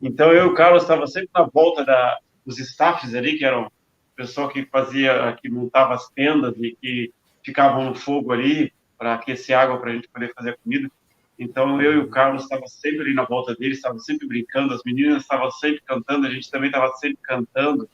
Então 0.00 0.32
eu 0.32 0.46
e 0.46 0.48
o 0.48 0.54
Carlos 0.54 0.82
estava 0.82 1.06
sempre 1.06 1.30
na 1.34 1.42
volta 1.42 1.84
da, 1.84 2.18
dos 2.46 2.58
staffs 2.58 3.14
ali, 3.14 3.36
que 3.36 3.44
eram 3.44 3.66
o 3.66 3.70
pessoal 4.16 4.48
que 4.48 4.64
fazia, 4.66 5.36
que 5.40 5.48
montava 5.48 5.94
as 5.94 6.08
tendas 6.10 6.54
e 6.58 6.76
que 6.80 7.12
ficavam 7.44 7.84
no 7.84 7.94
fogo 7.94 8.32
ali 8.32 8.72
para 8.96 9.14
aquecer 9.14 9.56
água 9.56 9.78
para 9.78 9.90
a 9.90 9.94
gente 9.94 10.08
poder 10.08 10.32
fazer 10.34 10.58
comida. 10.62 10.90
Então, 11.38 11.80
eu 11.80 11.92
e 11.92 11.98
o 11.98 12.08
Carlos 12.08 12.42
estavam 12.42 12.66
sempre 12.66 13.02
ali 13.02 13.14
na 13.14 13.24
volta 13.24 13.54
dele, 13.54 13.72
estavam 13.72 14.00
sempre 14.00 14.26
brincando, 14.26 14.74
as 14.74 14.82
meninas 14.84 15.22
estavam 15.22 15.50
sempre 15.52 15.80
cantando, 15.86 16.26
a 16.26 16.30
gente 16.30 16.50
também 16.50 16.68
estava 16.68 16.92
sempre 16.96 17.18
cantando, 17.22 17.88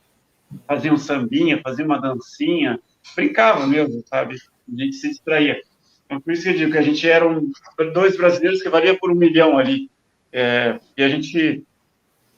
fazia 0.67 0.93
um 0.93 0.97
sambinha, 0.97 1.61
fazia 1.62 1.85
uma 1.85 2.01
dancinha, 2.01 2.81
brincava 3.14 3.67
mesmo, 3.67 4.03
sabe? 4.07 4.37
A 4.73 4.83
gente 4.83 4.97
se 4.97 5.11
distraía. 5.11 5.61
Então, 6.07 6.21
por 6.21 6.33
isso 6.33 6.45
que 6.45 6.49
eu 6.49 6.57
digo 6.57 6.73
que 6.73 6.79
a 6.79 6.83
gente 6.83 7.07
era 7.07 7.29
um, 7.29 7.51
dois 7.93 8.17
brasileiros 8.17 8.62
que 8.62 8.69
valia 8.71 8.99
por 8.99 9.11
um 9.11 9.14
milhão 9.14 9.59
ali. 9.59 9.90
É, 10.33 10.81
e 10.97 11.03
a 11.03 11.09
gente 11.09 11.62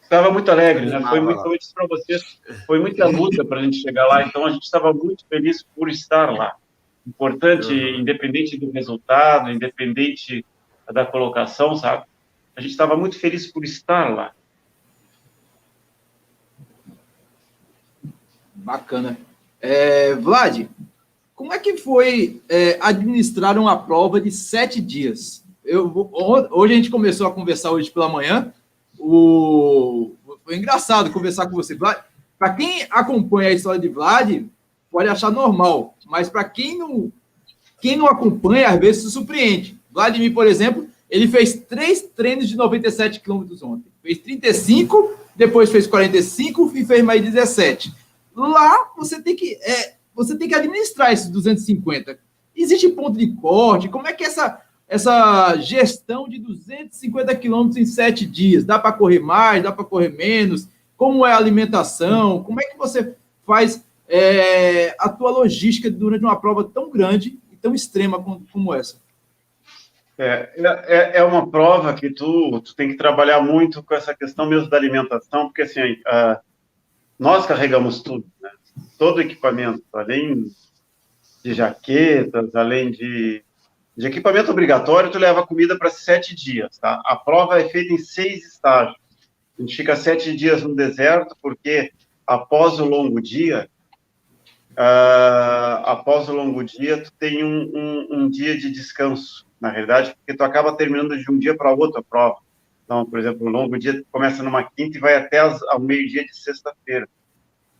estava 0.07 0.31
muito 0.31 0.51
alegre, 0.51 0.87
né? 0.87 1.01
Foi 1.09 1.21
muito, 1.21 1.43
como 1.43 1.57
para 1.75 1.87
vocês, 1.89 2.39
foi 2.67 2.79
muita 2.79 3.07
luta 3.07 3.45
para 3.45 3.61
a 3.61 3.63
gente 3.63 3.79
chegar 3.79 4.07
lá, 4.07 4.23
então 4.23 4.47
a 4.47 4.51
gente 4.51 4.63
estava 4.63 4.93
muito 4.93 5.25
feliz 5.29 5.65
por 5.75 5.91
estar 5.91 6.31
lá. 6.31 6.57
Importante, 7.07 7.73
independente 7.73 8.57
do 8.57 8.71
resultado, 8.71 9.51
independente 9.51 10.45
da 10.93 11.05
colocação, 11.05 11.77
sabe? 11.77 12.05
A 12.55 12.61
gente 12.61 12.71
estava 12.71 12.97
muito 12.97 13.19
feliz 13.19 13.47
por 13.47 13.65
estar 13.65 14.15
lá. 14.15 14.33
Bacana. 18.55 19.19
É, 19.61 20.15
Vlad, 20.15 20.67
como 21.35 21.53
é 21.53 21.59
que 21.59 21.77
foi 21.77 22.41
é, 22.49 22.79
administrar 22.81 23.59
uma 23.59 23.77
prova 23.77 24.21
de 24.21 24.31
sete 24.31 24.81
dias? 24.81 25.45
Eu, 25.65 26.11
hoje 26.51 26.73
a 26.73 26.77
gente 26.77 26.91
começou 26.91 27.27
a 27.27 27.33
conversar 27.33 27.73
hoje 27.73 27.91
pela 27.91 28.09
manhã. 28.09 28.53
O, 28.99 30.13
foi 30.45 30.57
engraçado 30.57 31.11
conversar 31.11 31.47
com 31.47 31.57
você. 31.57 31.77
Para 31.77 32.53
quem 32.55 32.87
acompanha 32.91 33.51
a 33.51 33.53
história 33.53 33.81
de 33.81 33.89
Vlad, 33.89 34.45
pode 34.91 35.09
achar 35.09 35.31
normal, 35.31 35.97
mas 36.07 36.29
para 36.29 36.45
quem 36.45 36.79
não, 36.79 37.13
quem 37.81 37.97
não 37.97 38.07
acompanha, 38.07 38.69
às 38.69 38.79
vezes 38.79 39.03
se 39.03 39.11
surpreende. 39.11 39.79
Vladimir, 39.91 40.33
por 40.33 40.47
exemplo, 40.47 40.89
ele 41.09 41.29
fez 41.29 41.55
três 41.55 42.03
treinos 42.03 42.49
de 42.49 42.57
97 42.57 43.21
quilômetros 43.21 43.63
ontem. 43.63 43.91
Fez 44.03 44.19
35, 44.19 45.15
depois 45.35 45.71
fez 45.71 45.87
45 45.87 46.73
e 46.75 46.85
fez 46.85 47.05
mais 47.05 47.23
17. 47.23 47.93
Lá 48.35 48.91
você 48.97 49.21
tem 49.21 49.35
que 49.35 49.55
é, 49.63 49.95
você 50.15 50.37
tem 50.37 50.49
que 50.49 50.55
administrar 50.55 51.13
esses 51.13 51.29
250. 51.29 52.19
Existe 52.55 52.89
ponto 52.89 53.19
de 53.19 53.35
corte? 53.35 53.89
Como 53.89 54.07
é 54.07 54.13
que 54.13 54.25
é 54.25 54.27
essa 54.27 54.61
essa 54.89 55.57
gestão 55.57 56.29
de 56.29 56.39
250 56.39 57.35
quilômetros 57.37 57.77
em 57.77 57.87
sete 57.87 58.25
dias? 58.25 58.65
Dá 58.65 58.79
para 58.79 58.93
correr 58.93 59.19
mais? 59.19 59.63
Dá 59.63 59.73
para 59.73 59.85
correr 59.85 60.11
menos? 60.11 60.69
Como 60.97 61.27
é 61.27 61.33
a 61.33 61.37
alimentação? 61.37 62.43
Como 62.43 62.61
é 62.61 62.65
que 62.65 62.79
você 62.79 63.17
faz 63.45 63.85
é, 64.09 64.95
a 64.99 65.09
tua 65.09 65.31
logística 65.31 65.91
durante 65.91 66.25
uma 66.25 66.41
prova 66.41 66.65
tão 66.65 66.91
grande 66.91 67.39
e 67.51 67.57
tão 67.57 67.75
extrema 67.75 68.23
como, 68.23 68.47
como 68.53 68.75
essa? 68.75 69.05
É, 70.19 70.51
é, 70.87 71.19
é, 71.19 71.25
uma 71.25 71.51
prova 71.51 71.93
que 71.93 72.09
tu, 72.09 72.61
tu 72.63 72.75
tem 72.75 72.89
que 72.89 72.97
trabalhar 72.97 73.43
muito 73.43 73.83
com 73.83 73.95
essa 73.95 74.15
questão 74.15 74.47
mesmo 74.47 74.71
da 74.71 74.77
alimentação, 74.77 75.47
porque 75.47 75.63
assim, 75.63 75.93
uh, 75.93 76.41
nós 77.19 77.45
carregamos 77.45 78.01
tudo, 78.01 78.25
né? 78.41 78.51
todo 78.97 79.19
o 79.19 79.21
equipamento, 79.21 79.85
além 79.93 80.47
de 81.45 81.53
jaquetas, 81.53 82.55
além 82.55 82.91
de, 82.91 83.45
de 83.97 84.07
equipamento 84.07 84.51
obrigatório, 84.51 85.11
tu 85.11 85.19
leva 85.19 85.47
comida 85.47 85.79
para 85.79 85.89
sete 85.89 86.35
dias, 86.35 86.79
tá? 86.79 87.01
A 87.07 87.17
prova 87.17 87.59
é 87.59 87.69
feita 87.69 87.95
em 87.95 87.99
seis 87.99 88.45
estágios. 88.47 88.97
A 89.59 89.63
gente 89.63 89.75
fica 89.75 89.97
sete 89.97 90.37
dias 90.37 90.63
no 90.63 90.75
deserto, 90.75 91.35
porque 91.41 91.93
após 92.27 92.79
o 92.79 92.85
longo 92.85 93.23
dia, 93.23 93.71
uh, 94.73 95.81
após 95.87 96.29
o 96.29 96.35
longo 96.35 96.63
dia, 96.63 97.03
tu 97.03 97.11
tem 97.19 97.43
um, 97.43 97.71
um, 97.75 98.09
um 98.11 98.31
dia 98.31 98.57
de 98.59 98.71
descanso 98.71 99.47
na 99.59 99.71
realidade, 99.71 100.15
porque 100.15 100.37
tu 100.37 100.45
acaba 100.45 100.77
terminando 100.77 101.17
de 101.17 101.31
um 101.31 101.39
dia 101.39 101.57
para 101.57 101.73
outro 101.73 102.01
a 102.01 102.05
prova. 102.05 102.37
Então, 102.85 103.05
por 103.07 103.19
exemplo, 103.19 103.47
o 103.47 103.51
longo 103.51 103.79
dia 103.79 104.05
começa 104.13 104.43
numa 104.43 104.63
quinta 104.63 104.99
e 104.99 105.01
vai 105.01 105.17
até 105.17 105.39
as, 105.39 105.63
ao 105.65 105.81
meio-dia 105.81 106.25
de 106.25 106.37
sexta-feira. 106.37 107.09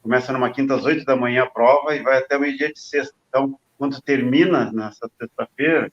Começa 0.03 0.33
numa 0.33 0.51
quinta 0.51 0.75
às 0.75 0.85
oito 0.85 1.05
da 1.05 1.15
manhã 1.15 1.43
a 1.43 1.51
prova 1.51 1.95
e 1.95 2.03
vai 2.03 2.19
até 2.19 2.39
o 2.39 2.41
meio-dia 2.41 2.73
de 2.73 2.81
sexta. 2.81 3.15
Então, 3.29 3.59
quando 3.77 4.01
termina 4.01 4.73
nessa 4.73 5.11
sexta-feira, 5.19 5.93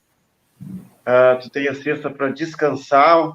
uh, 1.07 1.41
tu 1.41 1.49
tem 1.49 1.67
a 1.67 1.75
sexta 1.75 2.09
para 2.09 2.29
descansar 2.29 3.33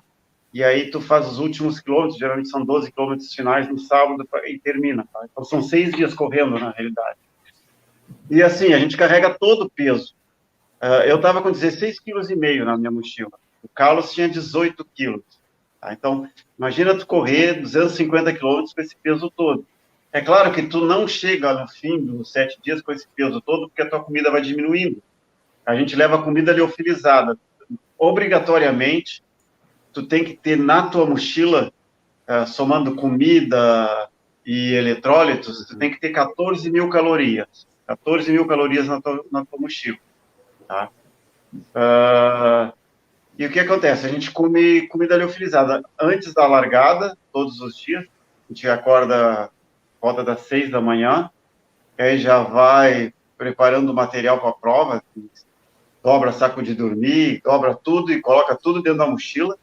e 0.53 0.64
aí 0.64 0.91
tu 0.91 1.01
faz 1.01 1.27
os 1.29 1.38
últimos 1.38 1.79
quilômetros, 1.81 2.19
geralmente 2.19 2.49
são 2.49 2.64
12 2.64 2.91
quilômetros 2.91 3.35
finais 3.35 3.69
no 3.69 3.79
sábado 3.79 4.27
e 4.47 4.59
termina. 4.59 5.07
Tá? 5.12 5.21
Então, 5.31 5.45
são 5.45 5.62
seis 5.62 5.93
dias 5.95 6.14
correndo, 6.14 6.59
na 6.59 6.71
realidade. 6.71 7.19
E 8.31 8.43
assim, 8.43 8.73
a 8.73 8.79
gente 8.79 8.97
carrega 8.97 9.37
todo 9.38 9.67
o 9.67 9.71
peso. 9.71 10.14
Uh, 10.83 11.05
eu 11.07 11.17
estava 11.17 11.43
com 11.43 11.51
16,5 11.51 11.97
kg 12.05 12.64
na 12.64 12.79
minha 12.79 12.91
mochila. 12.91 13.33
O 13.62 13.69
Carlos 13.69 14.12
tinha 14.12 14.29
18 14.29 14.85
quilos. 14.95 15.23
Tá? 15.81 15.93
Então, 15.93 16.29
imagina 16.59 16.97
tu 16.97 17.07
correr 17.07 17.61
250 17.61 18.33
quilômetros 18.35 18.73
com 18.73 18.81
esse 18.81 18.97
peso 18.97 19.31
todo. 19.31 19.67
É 20.11 20.23
claro 20.23 20.53
que 20.53 20.62
tu 20.62 20.81
não 20.87 21.07
chega 21.07 21.53
no 21.53 21.69
fim 21.69 22.01
dos 22.01 22.33
sete 22.33 22.59
dias 22.62 22.81
com 22.81 22.93
esse 22.93 23.07
peso 23.14 23.41
todo, 23.43 23.69
porque 23.69 23.83
a 23.83 23.91
tua 23.91 24.03
comida 24.03 24.31
vai 24.31 24.41
diminuindo. 24.41 25.03
A 25.68 25.76
gente 25.76 25.94
leva 25.94 26.22
comida 26.22 26.50
liofilizada. 26.50 27.38
Obrigatoriamente, 27.98 29.22
tu 29.92 30.07
tem 30.07 30.24
que 30.24 30.35
ter 30.35 30.57
na 30.57 30.88
tua 30.88 31.04
mochila, 31.04 31.70
uh, 32.26 32.46
somando 32.46 32.94
comida 32.94 34.09
e 34.46 34.72
eletrólitos, 34.72 35.66
tu 35.66 35.76
tem 35.76 35.90
que 35.90 36.00
ter 36.00 36.09
14 36.09 36.70
mil 36.70 36.88
calorias. 36.88 37.66
14 37.87 38.33
mil 38.33 38.46
calorias 38.46 38.88
na 38.88 38.98
tua, 38.98 39.22
na 39.31 39.44
tua 39.44 39.59
mochila. 39.59 39.98
Tá? 40.66 40.88
Uh, 41.52 42.72
E 43.38 43.44
o 43.44 43.52
que 43.52 43.61
acontece? 43.61 44.07
A 44.07 44.09
gente 44.09 44.31
come 44.31 44.88
comida 44.88 45.18
liofilizada 45.18 45.83
antes 46.00 46.33
da 46.33 46.46
largada, 46.46 47.14
todos 47.31 47.61
os 47.61 47.76
dias. 47.76 48.04
A 48.04 48.52
gente 48.52 48.66
acorda 48.66 49.50
volta 50.00 50.24
das 50.24 50.40
seis 50.40 50.70
da 50.70 50.81
manhã, 50.81 51.31
aí 51.98 52.18
já 52.18 52.42
vai 52.42 53.12
preparando 53.37 53.90
o 53.90 53.94
material 53.94 54.40
para 54.40 54.48
a 54.48 54.54
prova, 54.54 55.02
dobra 56.03 56.33
saco 56.33 56.63
de 56.63 56.75
dormir, 56.75 57.41
dobra 57.43 57.75
tudo 57.75 58.13
e 58.13 58.21
coloca 58.21 58.57
tudo 58.57 58.83
dentro 58.83 58.99
da 58.99 59.07
mochila, 59.07 59.57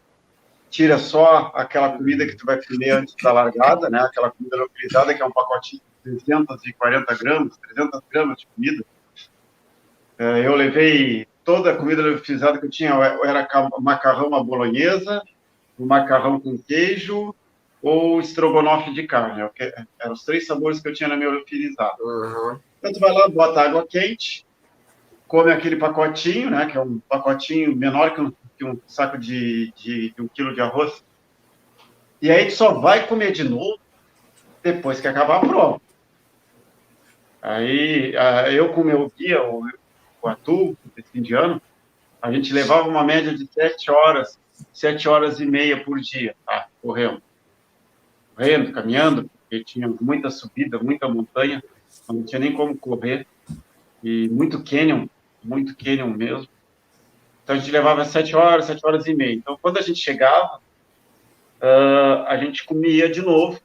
tira 0.70 0.98
só 0.98 1.52
aquela 1.56 1.90
comida 1.98 2.26
que 2.26 2.36
tu 2.36 2.46
vai 2.46 2.62
comer 2.62 2.92
antes 2.92 3.16
da 3.22 3.32
largada, 3.32 3.90
né? 3.90 4.00
Aquela 4.00 4.32
comida 4.32 4.58
localizada 4.58 5.14
que 5.14 5.22
é 5.22 5.26
um 5.26 5.32
pacotinho 5.32 5.82
de 6.06 6.18
340 6.24 7.16
gramas, 7.16 7.58
300 7.58 8.02
gramas 8.12 8.40
de 8.40 8.48
comida. 8.48 8.86
É, 10.18 10.46
eu 10.46 10.56
levei 10.56 11.28
toda 11.44 11.72
a 11.72 11.76
comida 11.76 12.02
localizada 12.02 12.58
que 12.58 12.66
eu 12.66 12.70
tinha, 12.70 12.92
era 12.92 13.48
macarrão 13.80 14.34
à 14.36 14.44
bolonhesa, 14.44 15.24
o 15.78 15.86
macarrão 15.86 16.40
com 16.40 16.58
queijo, 16.58 17.34
ou 17.82 18.20
estrogonofe 18.20 18.94
de 18.94 19.04
carne. 19.04 19.50
É 19.60 19.86
eram 20.00 20.14
os 20.14 20.24
três 20.24 20.48
sabores 20.48 20.80
que 20.80 20.90
eu 20.90 20.94
tinha 20.94 21.08
na 21.08 21.16
minha 21.16 21.30
liofilizada. 21.30 21.96
Uhum. 22.02 22.60
Então, 22.80 22.92
tu 22.92 23.00
vai 23.00 23.14
lá, 23.14 23.28
bota 23.28 23.62
água 23.62 23.86
quente, 23.88 24.45
come 25.28 25.52
aquele 25.52 25.76
pacotinho, 25.76 26.50
né, 26.50 26.66
que 26.66 26.78
é 26.78 26.82
um 26.82 27.00
pacotinho 27.00 27.76
menor 27.76 28.14
que 28.14 28.22
um, 28.22 28.32
que 28.58 28.66
um 28.66 28.80
saco 28.88 29.18
de, 29.18 29.72
de, 29.76 30.12
de, 30.12 30.22
um 30.22 30.28
quilo 30.28 30.54
de 30.54 30.62
arroz, 30.62 31.04
e 32.22 32.32
aí 32.32 32.46
tu 32.46 32.54
só 32.54 32.74
vai 32.80 33.08
comer 33.08 33.32
de 33.32 33.44
novo 33.44 33.80
depois 34.64 35.00
que 35.00 35.08
acabar 35.08 35.38
a 35.38 35.48
prova. 35.48 35.82
Aí, 37.42 38.14
eu 38.52 38.74
com 38.74 38.82
o 38.82 38.86
meu 38.86 39.12
guia, 39.16 39.44
o, 39.44 39.64
o 40.22 40.28
Atu, 40.28 40.76
esse 40.98 41.20
indiano, 41.20 41.62
a 42.20 42.32
gente 42.32 42.52
levava 42.52 42.90
uma 42.90 43.04
média 43.04 43.36
de 43.36 43.46
sete 43.46 43.92
horas, 43.92 44.40
sete 44.74 45.08
horas 45.08 45.40
e 45.40 45.46
meia 45.46 45.84
por 45.84 46.00
dia, 46.00 46.36
tá, 46.44 46.68
correndo. 46.82 47.22
Correndo, 48.36 48.72
caminhando, 48.72 49.30
porque 49.42 49.64
tinha 49.64 49.88
muita 50.02 50.32
subida, 50.32 50.80
muita 50.80 51.08
montanha, 51.08 51.64
não 52.10 52.24
tinha 52.24 52.40
nem 52.40 52.52
como 52.52 52.76
correr, 52.76 53.28
e 54.04 54.28
muito 54.30 54.64
canyon, 54.64 55.08
muito 55.46 55.76
canyon 55.78 56.10
mesmo. 56.10 56.48
Então 57.44 57.56
a 57.56 57.60
gente 57.60 57.72
levava 57.72 58.04
sete 58.04 58.36
horas, 58.36 58.66
sete 58.66 58.86
horas 58.86 59.06
e 59.06 59.14
meia. 59.14 59.34
Então 59.34 59.58
quando 59.62 59.78
a 59.78 59.82
gente 59.82 60.00
chegava, 60.00 60.60
uh, 61.62 62.26
a 62.28 62.38
gente 62.38 62.66
comia 62.66 63.10
de 63.10 63.22
novo, 63.22 63.60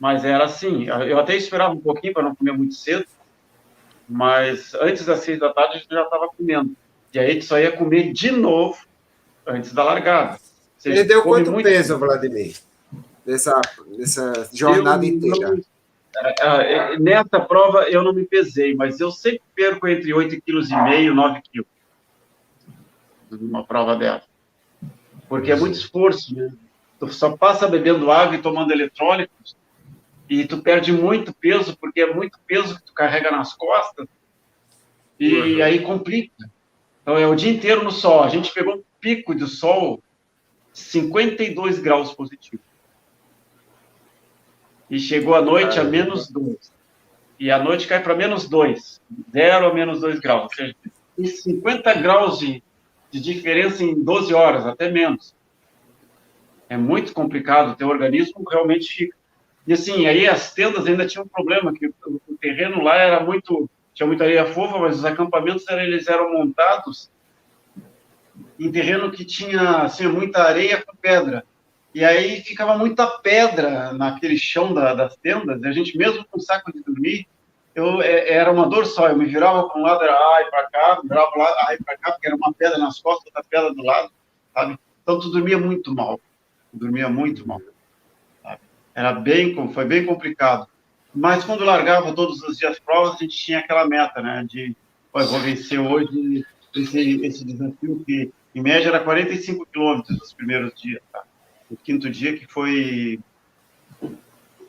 mas 0.00 0.24
era 0.24 0.44
assim, 0.44 0.86
eu 0.86 1.18
até 1.18 1.36
esperava 1.36 1.72
um 1.72 1.80
pouquinho 1.80 2.12
para 2.12 2.24
não 2.24 2.34
comer 2.34 2.52
muito 2.52 2.74
cedo, 2.74 3.06
mas 4.08 4.74
antes 4.74 5.04
das 5.04 5.20
seis 5.20 5.38
da 5.38 5.52
tarde 5.52 5.74
a 5.74 5.78
gente 5.78 5.88
já 5.88 6.02
estava 6.02 6.28
comendo. 6.28 6.74
E 7.14 7.18
aí 7.18 7.30
a 7.30 7.32
gente 7.34 7.44
só 7.44 7.58
ia 7.58 7.76
comer 7.76 8.12
de 8.12 8.30
novo 8.32 8.78
antes 9.46 9.72
da 9.72 9.84
largada. 9.84 10.38
Ele 10.84 11.04
deu 11.04 11.22
quanto 11.22 11.52
peso, 11.62 11.98
Vladimir? 11.98 12.56
dessa, 13.24 13.60
dessa 13.96 14.48
jornada 14.52 15.04
eu, 15.04 15.10
inteira? 15.10 15.60
Eu, 16.14 17.00
nessa 17.00 17.40
prova 17.40 17.84
eu 17.88 18.02
não 18.02 18.12
me 18.12 18.24
pesei, 18.24 18.74
mas 18.74 19.00
eu 19.00 19.10
sempre 19.10 19.42
perco 19.54 19.88
entre 19.88 20.10
8,5 20.10 20.42
kg 20.44 21.00
e 21.00 21.10
9 21.10 21.42
kg 21.42 21.66
numa 23.30 23.64
prova 23.64 23.96
dessa. 23.96 24.26
Porque 25.28 25.50
é 25.50 25.56
muito 25.56 25.74
esforço, 25.74 26.34
né? 26.34 26.52
Tu 26.98 27.12
só 27.12 27.36
passa 27.36 27.66
bebendo 27.66 28.10
água 28.10 28.36
e 28.36 28.42
tomando 28.42 28.70
eletrônicos 28.72 29.56
e 30.28 30.46
tu 30.46 30.62
perde 30.62 30.92
muito 30.92 31.32
peso, 31.32 31.76
porque 31.76 32.00
é 32.02 32.14
muito 32.14 32.38
peso 32.46 32.76
que 32.76 32.84
tu 32.84 32.92
carrega 32.92 33.30
nas 33.30 33.54
costas 33.54 34.06
e 35.18 35.34
uhum. 35.34 35.64
aí 35.64 35.80
complica. 35.80 36.50
Então 37.02 37.16
é 37.16 37.26
o 37.26 37.34
dia 37.34 37.50
inteiro 37.50 37.82
no 37.82 37.90
sol. 37.90 38.22
A 38.22 38.28
gente 38.28 38.52
pegou 38.52 38.76
um 38.76 38.82
pico 39.00 39.34
de 39.34 39.46
sol 39.46 40.02
52 40.72 41.78
graus 41.78 42.12
positivo 42.12 42.62
e 44.92 45.00
chegou 45.00 45.34
à 45.34 45.40
noite 45.40 45.80
a 45.80 45.84
menos 45.84 46.28
2. 46.28 46.70
E 47.40 47.50
à 47.50 47.58
noite 47.58 47.88
cai 47.88 48.02
para 48.02 48.14
menos 48.14 48.46
2, 48.46 49.00
0 49.32 49.66
a 49.66 49.72
menos 49.72 50.02
2 50.02 50.20
graus. 50.20 50.42
Ou 50.42 50.54
seja, 50.54 50.76
tem 51.16 51.24
50 51.24 51.94
graus 51.94 52.38
de, 52.38 52.62
de 53.10 53.18
diferença 53.18 53.82
em 53.82 54.04
12 54.04 54.34
horas, 54.34 54.66
até 54.66 54.90
menos. 54.90 55.34
É 56.68 56.76
muito 56.76 57.14
complicado, 57.14 57.70
o 57.70 57.74
teu 57.74 57.88
organismo 57.88 58.44
realmente 58.46 58.92
fica. 58.92 59.16
E 59.66 59.72
assim, 59.72 60.06
aí 60.06 60.28
as 60.28 60.52
tendas 60.52 60.86
ainda 60.86 61.06
tinham 61.06 61.24
um 61.24 61.28
problema, 61.28 61.72
que 61.72 61.86
o, 61.86 62.20
o 62.28 62.36
terreno 62.38 62.82
lá 62.82 62.96
era 62.96 63.24
muito, 63.24 63.70
tinha 63.94 64.06
muita 64.06 64.24
areia 64.24 64.44
fofa, 64.44 64.78
mas 64.78 64.98
os 64.98 65.04
acampamentos 65.06 65.66
eles 65.70 66.06
eram 66.06 66.34
montados 66.34 67.10
em 68.60 68.70
terreno 68.70 69.10
que 69.10 69.24
tinha 69.24 69.84
assim, 69.84 70.06
muita 70.06 70.42
areia 70.42 70.82
com 70.82 70.94
pedra. 70.94 71.46
E 71.94 72.04
aí 72.04 72.40
ficava 72.40 72.76
muita 72.76 73.06
pedra 73.06 73.92
naquele 73.92 74.38
chão 74.38 74.72
da, 74.72 74.94
das 74.94 75.16
tendas, 75.16 75.60
e 75.62 75.66
a 75.66 75.72
gente, 75.72 75.96
mesmo 75.96 76.24
com 76.30 76.40
saco 76.40 76.72
de 76.72 76.82
dormir, 76.82 77.26
eu, 77.74 78.02
é, 78.02 78.30
era 78.30 78.50
uma 78.50 78.68
dor 78.68 78.86
só, 78.86 79.08
eu 79.08 79.16
me 79.16 79.26
virava 79.26 79.68
para 79.68 79.80
um 79.80 79.82
lado, 79.82 80.02
era 80.02 80.14
ai 80.14 80.44
para 80.50 80.70
cá, 80.70 81.00
me 81.02 81.08
virava 81.08 81.30
para 81.30 81.42
lado, 81.42 81.56
ai 81.68 81.78
para 81.78 81.96
cá, 81.98 82.12
porque 82.12 82.26
era 82.26 82.36
uma 82.36 82.52
pedra 82.52 82.78
nas 82.78 83.00
costas, 83.00 83.26
outra 83.26 83.44
pedra 83.48 83.74
do 83.74 83.82
lado, 83.82 84.10
sabe? 84.54 84.78
Então 85.02 85.18
tu 85.18 85.30
dormia 85.30 85.58
muito 85.58 85.94
mal, 85.94 86.20
dormia 86.72 87.08
muito 87.08 87.46
mal. 87.46 87.60
Sabe? 88.42 88.60
Era 88.94 89.12
bem, 89.12 89.54
foi 89.72 89.84
bem 89.84 90.04
complicado. 90.04 90.66
Mas 91.14 91.44
quando 91.44 91.64
largava 91.64 92.14
todos 92.14 92.42
os 92.42 92.56
dias 92.56 92.78
provas, 92.78 93.16
a 93.16 93.18
gente 93.18 93.36
tinha 93.36 93.58
aquela 93.58 93.86
meta, 93.86 94.22
né, 94.22 94.46
de, 94.48 94.74
vou 95.12 95.40
vencer 95.40 95.78
hoje 95.78 96.46
esse, 96.74 97.24
esse 97.24 97.44
desafio 97.44 98.02
que, 98.06 98.32
em 98.54 98.62
média, 98.62 98.88
era 98.88 99.00
45 99.00 99.66
quilômetros 99.66 100.18
nos 100.18 100.32
primeiros 100.32 100.72
dias? 100.74 101.02
O 101.72 101.76
quinto 101.76 102.10
dia, 102.10 102.36
que 102.36 102.46
foi, 102.46 103.18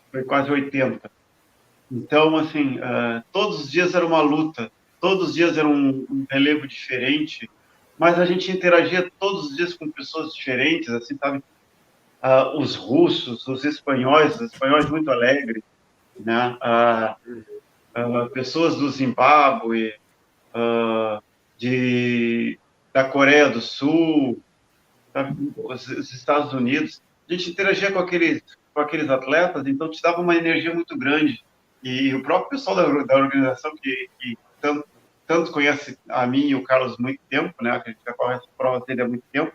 foi 0.09 0.23
quase 0.23 0.49
80. 0.49 1.11
Então, 1.91 2.37
assim, 2.37 2.79
uh, 2.79 3.21
todos 3.31 3.65
os 3.65 3.71
dias 3.71 3.93
era 3.93 4.05
uma 4.05 4.21
luta, 4.21 4.71
todos 5.01 5.29
os 5.29 5.33
dias 5.35 5.57
era 5.57 5.67
um, 5.67 6.07
um, 6.09 6.25
relevo 6.29 6.65
diferente, 6.65 7.49
mas 7.99 8.17
a 8.17 8.25
gente 8.25 8.49
interagia 8.51 9.11
todos 9.19 9.51
os 9.51 9.55
dias 9.55 9.73
com 9.73 9.91
pessoas 9.91 10.33
diferentes, 10.33 10.89
assim, 10.89 11.17
sabe? 11.17 11.43
Uh, 12.23 12.57
os 12.57 12.75
russos, 12.75 13.45
os 13.47 13.65
espanhóis, 13.65 14.35
os 14.39 14.53
espanhóis 14.53 14.89
muito 14.89 15.11
alegres, 15.11 15.61
né? 16.17 16.57
Uh, 16.63 18.29
pessoas 18.29 18.75
do 18.75 18.89
Zimbábue, 18.89 19.93
de, 21.57 22.57
da 22.91 23.03
Coreia 23.03 23.49
do 23.49 23.61
Sul, 23.61 24.41
os, 25.57 25.87
os 25.87 26.13
Estados 26.13 26.53
Unidos, 26.53 27.01
a 27.29 27.33
gente 27.33 27.51
interagia 27.51 27.91
com 27.91 27.99
aqueles, 27.99 28.41
com 28.73 28.81
aqueles 28.81 29.09
atletas, 29.09 29.65
então 29.67 29.89
te 29.89 30.01
dava 30.01 30.21
uma 30.21 30.35
energia 30.35 30.73
muito 30.73 30.97
grande. 30.97 31.43
E 31.83 32.13
o 32.13 32.23
próprio 32.23 32.49
pessoal 32.49 32.75
da, 32.75 33.03
da 33.03 33.15
organização, 33.15 33.75
que, 33.75 34.09
que 34.19 34.37
tanto, 34.61 34.85
tanto 35.27 35.51
conhece 35.51 35.97
a 36.09 36.25
mim 36.25 36.47
e 36.47 36.55
o 36.55 36.63
Carlos 36.63 36.97
muito 36.97 37.19
tempo, 37.29 37.53
né, 37.61 37.79
que 37.79 37.89
a 37.89 37.91
gente 37.91 38.03
já 38.05 38.13
corre 38.13 38.35
essa 38.35 38.47
prova 38.57 38.85
dele 38.85 39.01
há 39.01 39.07
muito 39.07 39.23
tempo, 39.31 39.53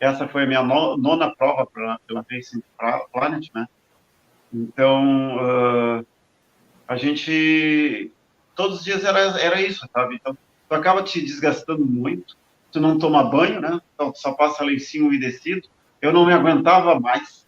essa 0.00 0.28
foi 0.28 0.44
a 0.44 0.46
minha 0.46 0.62
nona 0.62 1.34
prova 1.34 1.66
pela, 1.66 1.98
pela 2.06 2.24
Racing 2.30 2.62
Planet, 3.12 3.48
né? 3.52 3.66
Então, 4.52 5.36
uh, 5.36 6.06
a 6.86 6.96
gente, 6.96 8.12
todos 8.54 8.78
os 8.78 8.84
dias 8.84 9.04
era, 9.04 9.18
era 9.40 9.60
isso, 9.60 9.86
sabe? 9.92 10.14
Então, 10.14 10.36
tu 10.68 10.74
acaba 10.74 11.02
te 11.02 11.20
desgastando 11.20 11.84
muito, 11.84 12.36
tu 12.78 12.80
não 12.80 12.96
toma 12.96 13.24
banho, 13.24 13.60
né? 13.60 13.80
Então 13.94 14.12
tu 14.12 14.18
só 14.18 14.32
passa 14.32 14.64
lencinho 14.64 15.06
umedecido. 15.06 15.68
Eu 16.00 16.12
não 16.12 16.24
me 16.24 16.32
aguentava 16.32 16.98
mais. 16.98 17.46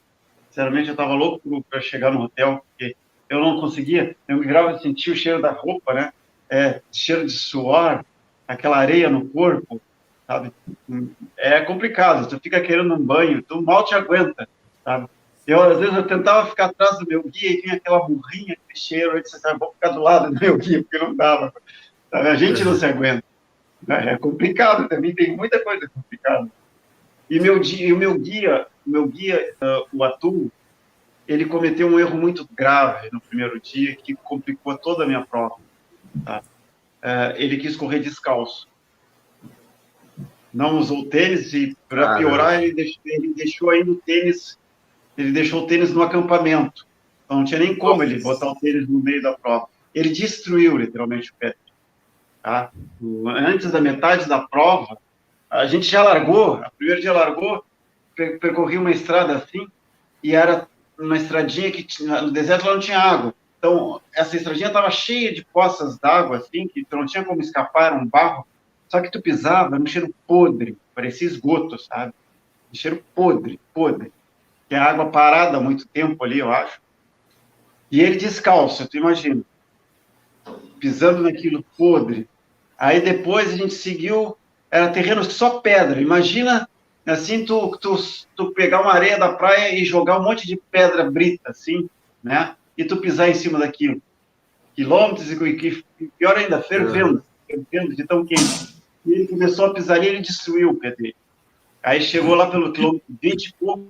Sinceramente, 0.49 0.89
eu 0.89 0.95
estava 0.95 1.15
louco 1.15 1.65
para 1.71 1.81
chegar 1.81 2.11
no 2.11 2.23
hotel, 2.23 2.65
porque 2.69 2.97
eu 3.29 3.39
não 3.39 3.61
conseguia. 3.61 4.17
Eu 4.27 4.39
me 4.39 4.45
grava 4.45 4.79
sentir 4.81 5.13
o 5.13 5.17
cheiro 5.17 5.41
da 5.41 5.53
roupa, 5.53 5.95
né? 5.95 6.13
É, 6.51 6.83
cheiro 6.91 7.25
de 7.25 7.33
suor, 7.33 8.05
aquela 8.47 8.77
areia 8.77 9.09
no 9.09 9.29
corpo, 9.29 9.81
sabe? 10.27 10.53
É 11.37 11.61
complicado. 11.61 12.29
Tu 12.29 12.41
fica 12.41 12.61
querendo 12.61 12.93
um 12.93 12.99
banho, 12.99 13.41
tu 13.41 13.63
mal 13.63 13.85
te 13.85 13.95
aguenta, 13.95 14.49
sabe? 14.85 15.09
Eu, 15.47 15.63
às 15.63 15.79
vezes, 15.79 15.95
eu 15.95 16.07
tentava 16.07 16.49
ficar 16.49 16.67
atrás 16.67 16.99
do 16.99 17.07
meu 17.07 17.23
guia 17.23 17.51
e 17.51 17.61
vinha 17.63 17.75
aquela 17.75 18.01
burrinha, 18.01 18.53
aquele 18.53 18.75
cheiro, 18.75 19.17
eu 19.17 19.23
disse, 19.23 19.41
ah, 19.45 19.57
vou 19.57 19.73
ficar 19.73 19.91
do 19.91 20.01
lado 20.01 20.33
do 20.33 20.41
meu 20.41 20.59
guia, 20.59 20.83
porque 20.83 20.99
não 20.99 21.15
dava. 21.15 21.55
Sabe? 22.11 22.29
A 22.29 22.35
gente 22.35 22.65
não 22.65 22.75
se 22.75 22.85
aguenta. 22.85 23.30
É 23.89 24.17
complicado, 24.19 24.89
também 24.89 25.15
tem 25.15 25.37
muita 25.37 25.63
coisa 25.63 25.89
complicada. 25.89 26.49
E 27.29 27.39
meu 27.39 27.61
o 27.61 27.97
meu 27.97 28.19
guia, 28.19 28.67
meu 28.85 29.07
guia, 29.07 29.55
uh, 29.63 29.87
o 29.97 30.05
Atum, 30.05 30.51
ele 31.27 31.47
cometeu 31.47 31.87
um 31.87 31.99
erro 31.99 32.17
muito 32.17 32.49
grave 32.55 33.09
no 33.13 33.21
primeiro 33.21 33.61
dia 33.61 33.95
que 33.95 34.15
complicou 34.15 34.77
toda 34.77 35.05
a 35.05 35.07
minha 35.07 35.25
prova. 35.25 35.57
Tá? 36.25 36.43
Uh, 37.03 37.37
ele 37.37 37.57
quis 37.57 37.77
correr 37.77 38.01
descalço. 38.01 38.69
Não 40.53 40.79
usou 40.79 41.07
tênis 41.07 41.55
e, 41.55 41.77
para 41.89 42.17
piorar, 42.17 42.61
ele 42.61 42.75
deixou, 42.75 43.01
ele 43.05 43.35
deixou 43.35 43.71
ainda 43.71 43.93
o 43.93 43.97
tênis, 43.97 44.59
ele 45.17 45.31
deixou 45.31 45.63
o 45.63 45.67
tênis 45.67 45.93
no 45.93 46.03
acampamento. 46.03 46.85
Então 47.25 47.39
não 47.39 47.45
tinha 47.45 47.61
nem 47.61 47.77
como 47.77 48.03
ele 48.03 48.21
botar 48.21 48.51
o 48.51 48.57
tênis 48.57 48.89
no 48.89 48.99
meio 48.99 49.23
da 49.23 49.33
prova. 49.33 49.69
Ele 49.95 50.09
destruiu 50.09 50.77
literalmente 50.77 51.31
o 51.31 51.35
pé 51.35 51.55
Tá? 52.43 52.71
Antes 53.27 53.71
da 53.71 53.81
metade 53.81 54.29
da 54.29 54.41
prova, 54.41 54.99
a 55.49 55.67
gente 55.67 55.87
já 55.87 56.03
largou, 56.03 56.55
a 56.55 56.71
primeiro 56.71 57.01
dia 57.01 57.13
largou, 57.13 57.65
percorri 58.15 58.79
uma 58.79 58.91
estrada 58.91 59.37
assim, 59.37 59.67
e 60.23 60.35
era 60.35 60.69
uma 60.99 61.17
estradinha 61.17 61.71
que 61.71 61.83
tinha, 61.83 62.23
no 62.23 62.31
deserto 62.31 62.67
lá 62.67 62.75
não 62.75 62.81
tinha 62.81 62.99
água. 62.99 63.35
Então, 63.59 64.01
essa 64.15 64.37
estradinha 64.37 64.69
estava 64.69 64.91
cheia 64.91 65.35
de 65.35 65.45
poças 65.45 65.99
d'água, 65.99 66.39
assim, 66.39 66.67
que 66.67 66.87
não 66.91 67.05
tinha 67.05 67.25
como 67.25 67.43
escapar, 67.43 67.93
era 67.93 67.97
um 67.97 68.07
barro. 68.07 68.47
Só 68.89 69.01
que 69.01 69.11
tu 69.11 69.21
pisava, 69.21 69.75
era 69.75 69.83
um 69.83 69.87
cheiro 69.87 70.15
podre, 70.27 70.79
parecia 70.95 71.27
esgoto, 71.27 71.79
sabe? 71.79 72.15
Um 72.73 72.75
cheiro 72.75 73.05
podre, 73.15 73.61
podre. 73.75 74.13
Tem 74.67 74.79
água 74.79 75.11
parada 75.11 75.59
há 75.59 75.61
muito 75.61 75.87
tempo 75.87 76.25
ali, 76.25 76.39
eu 76.39 76.51
acho. 76.51 76.81
E 77.91 78.01
ele 78.01 78.17
descalço, 78.17 78.89
tu 78.89 78.97
imagina. 78.97 79.43
Pisando 80.79 81.23
naquilo 81.23 81.63
podre. 81.77 82.29
Aí 82.81 82.99
depois 83.03 83.53
a 83.53 83.57
gente 83.59 83.75
seguiu, 83.75 84.39
era 84.71 84.89
terreno 84.89 85.23
só 85.23 85.61
pedra. 85.61 86.01
Imagina 86.01 86.67
assim, 87.05 87.45
tu, 87.45 87.77
tu, 87.77 87.95
tu 88.35 88.53
pegar 88.53 88.81
uma 88.81 88.95
areia 88.95 89.19
da 89.19 89.35
praia 89.35 89.75
e 89.75 89.85
jogar 89.85 90.19
um 90.19 90.23
monte 90.23 90.47
de 90.47 90.57
pedra 90.57 91.11
brita, 91.11 91.51
assim, 91.51 91.91
né? 92.25 92.55
E 92.79 92.85
tu 92.85 92.97
pisar 92.97 93.29
em 93.29 93.35
cima 93.35 93.59
daquilo. 93.59 94.01
Quilômetros 94.75 95.31
e, 95.31 95.85
e 96.01 96.07
pior 96.19 96.39
ainda, 96.39 96.63
fervendo, 96.63 97.23
fervendo 97.47 97.95
de 97.95 98.07
tão 98.07 98.25
quente. 98.25 98.75
E 99.05 99.13
ele 99.13 99.29
começou 99.29 99.67
a 99.67 99.75
pisar 99.75 100.03
e 100.03 100.07
ele 100.07 100.23
destruiu 100.23 100.71
o 100.71 100.81
dele. 100.81 101.15
Aí 101.83 102.01
chegou 102.01 102.35
lá 102.35 102.51
pelo 102.51 102.73
quilômetro 102.73 103.05
20 103.21 103.45
e 103.45 103.55
pouco, 103.55 103.89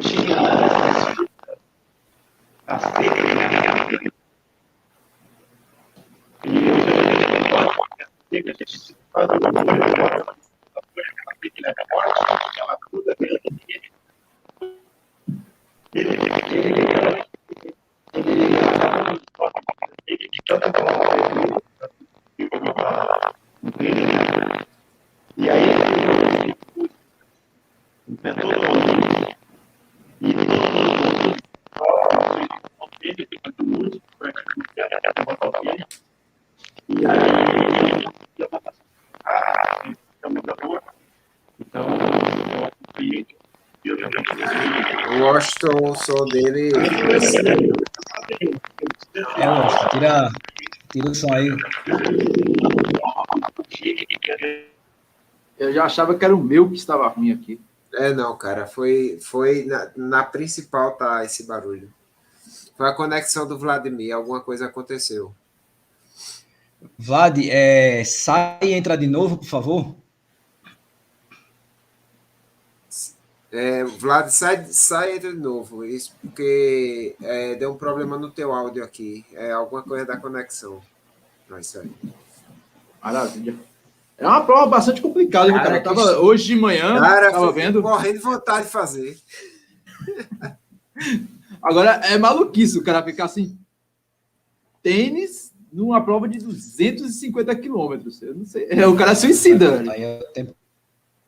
tinha 0.00 0.36
a 2.66 2.78
seca, 2.78 4.12
e 6.44 6.97
a 8.36 8.36
gente 8.36 8.96
faz 9.12 9.28
pequena 11.40 11.74
morte, 11.90 12.20
aquela 12.28 12.76
cruda 12.76 13.14
dele, 13.18 13.40
ele, 13.46 13.60
ele, 15.94 16.10
ele, 18.14 18.38
ele, 20.06 20.28
de 20.28 20.42
cada 20.46 20.70
e 36.88 37.06
aí 37.06 37.18
ele 37.18 37.66
inventou 37.76 38.12
e 42.98 43.14
ele 43.14 43.38
e 43.84 43.90
aí 43.90 43.98
então, 44.98 45.18
o 45.18 45.22
Washington, 45.22 45.90
o 45.90 45.94
som 45.94 46.24
dele. 46.26 46.72
É, 49.36 49.48
Washington, 49.48 49.88
tira, 49.90 50.30
tira 50.90 51.10
o 51.10 51.14
som 51.14 51.32
aí. 51.32 51.48
Eu 55.58 55.72
já 55.72 55.84
achava 55.84 56.14
que 56.14 56.24
era 56.24 56.34
o 56.34 56.42
meu 56.42 56.68
que 56.68 56.76
estava 56.76 57.08
ruim 57.08 57.32
aqui. 57.32 57.60
É, 57.94 58.12
não, 58.12 58.36
cara, 58.36 58.66
foi, 58.66 59.18
foi 59.20 59.64
na, 59.64 59.90
na 59.96 60.24
principal 60.24 60.92
tá 60.92 61.24
esse 61.24 61.46
barulho. 61.46 61.92
Foi 62.76 62.88
a 62.88 62.94
conexão 62.94 63.46
do 63.46 63.58
Vladimir, 63.58 64.14
alguma 64.14 64.40
coisa 64.40 64.66
aconteceu. 64.66 65.34
Vlad, 66.98 67.38
é, 67.48 68.04
sai 68.04 68.58
e 68.62 68.72
entra 68.72 68.96
de 68.96 69.06
novo, 69.06 69.38
por 69.38 69.46
favor. 69.46 69.94
É, 73.50 73.82
Vlad, 73.84 74.28
sai, 74.28 74.66
sai 74.66 75.18
de 75.18 75.32
novo, 75.32 75.84
isso 75.84 76.14
porque 76.20 77.16
é, 77.22 77.54
deu 77.54 77.72
um 77.72 77.76
problema 77.76 78.18
no 78.18 78.30
teu 78.30 78.52
áudio 78.52 78.84
aqui. 78.84 79.24
É 79.32 79.52
alguma 79.52 79.82
coisa 79.82 80.04
da 80.04 80.16
conexão. 80.16 80.80
Vai 81.48 81.62
sair. 81.62 81.90
Maravilha. 83.02 83.56
É 84.18 84.26
uma 84.26 84.44
prova 84.44 84.66
bastante 84.66 85.00
complicada, 85.00 85.50
cara. 85.52 85.64
cara. 85.64 85.80
Tava, 85.80 86.18
hoje 86.18 86.46
de 86.46 86.56
manhã, 86.56 86.98
cara, 87.00 87.30
tava 87.30 87.52
vendo. 87.52 87.80
Morrendo 87.80 88.18
de 88.18 88.24
vontade 88.24 88.66
de 88.66 88.72
fazer. 88.72 89.16
Agora 91.62 91.92
é 92.04 92.18
maluquice 92.18 92.76
o 92.76 92.84
cara 92.84 93.02
ficar 93.02 93.26
assim. 93.26 93.56
Tênis 94.82 95.52
numa 95.72 96.02
prova 96.02 96.28
de 96.28 96.38
250 96.38 97.54
quilômetros. 97.56 98.20
Eu 98.22 98.34
não 98.34 98.46
sei. 98.46 98.66
É 98.70 98.86
o 98.86 98.96
cara 98.96 99.14
suicida. 99.14 99.84
Aí 99.90 100.02
é 100.02 100.20
o 100.20 100.32
tempo 100.32 100.54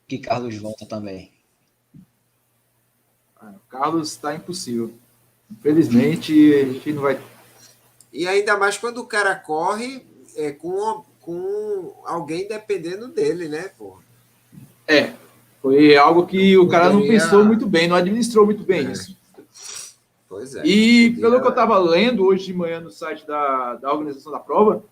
que 0.09 0.18
Carlos 0.18 0.57
volta 0.57 0.87
também. 0.87 1.31
Carlos 3.68 4.11
está 4.11 4.35
impossível. 4.35 4.92
Infelizmente, 5.50 6.33
a 6.55 6.64
gente 6.64 6.92
não 6.92 7.03
vai. 7.03 7.20
E 8.12 8.26
ainda 8.26 8.57
mais 8.57 8.76
quando 8.76 8.98
o 8.98 9.07
cara 9.07 9.35
corre 9.37 10.05
é, 10.37 10.50
com, 10.50 11.05
com 11.20 11.94
alguém 12.05 12.46
dependendo 12.48 13.09
dele, 13.09 13.48
né, 13.48 13.70
pô? 13.79 13.98
É. 14.87 15.12
Foi 15.62 15.96
algo 15.96 16.26
que 16.26 16.57
o 16.57 16.68
cara 16.68 16.90
não 16.90 17.03
pensou 17.03 17.44
muito 17.44 17.66
bem, 17.66 17.87
não 17.87 17.96
administrou 17.96 18.46
muito 18.46 18.64
bem 18.64 18.87
é. 18.87 18.92
isso. 18.92 19.16
Pois 20.31 20.55
é. 20.55 20.64
E 20.64 21.11
pelo 21.16 21.40
que 21.40 21.47
eu 21.47 21.51
estava 21.51 21.77
lendo 21.77 22.25
hoje 22.25 22.47
de 22.47 22.55
manhã 22.55 22.79
no 22.79 22.88
site 22.88 23.27
da, 23.27 23.75
da 23.75 23.93
organização 23.93 24.31
da 24.31 24.38
prova, 24.38 24.85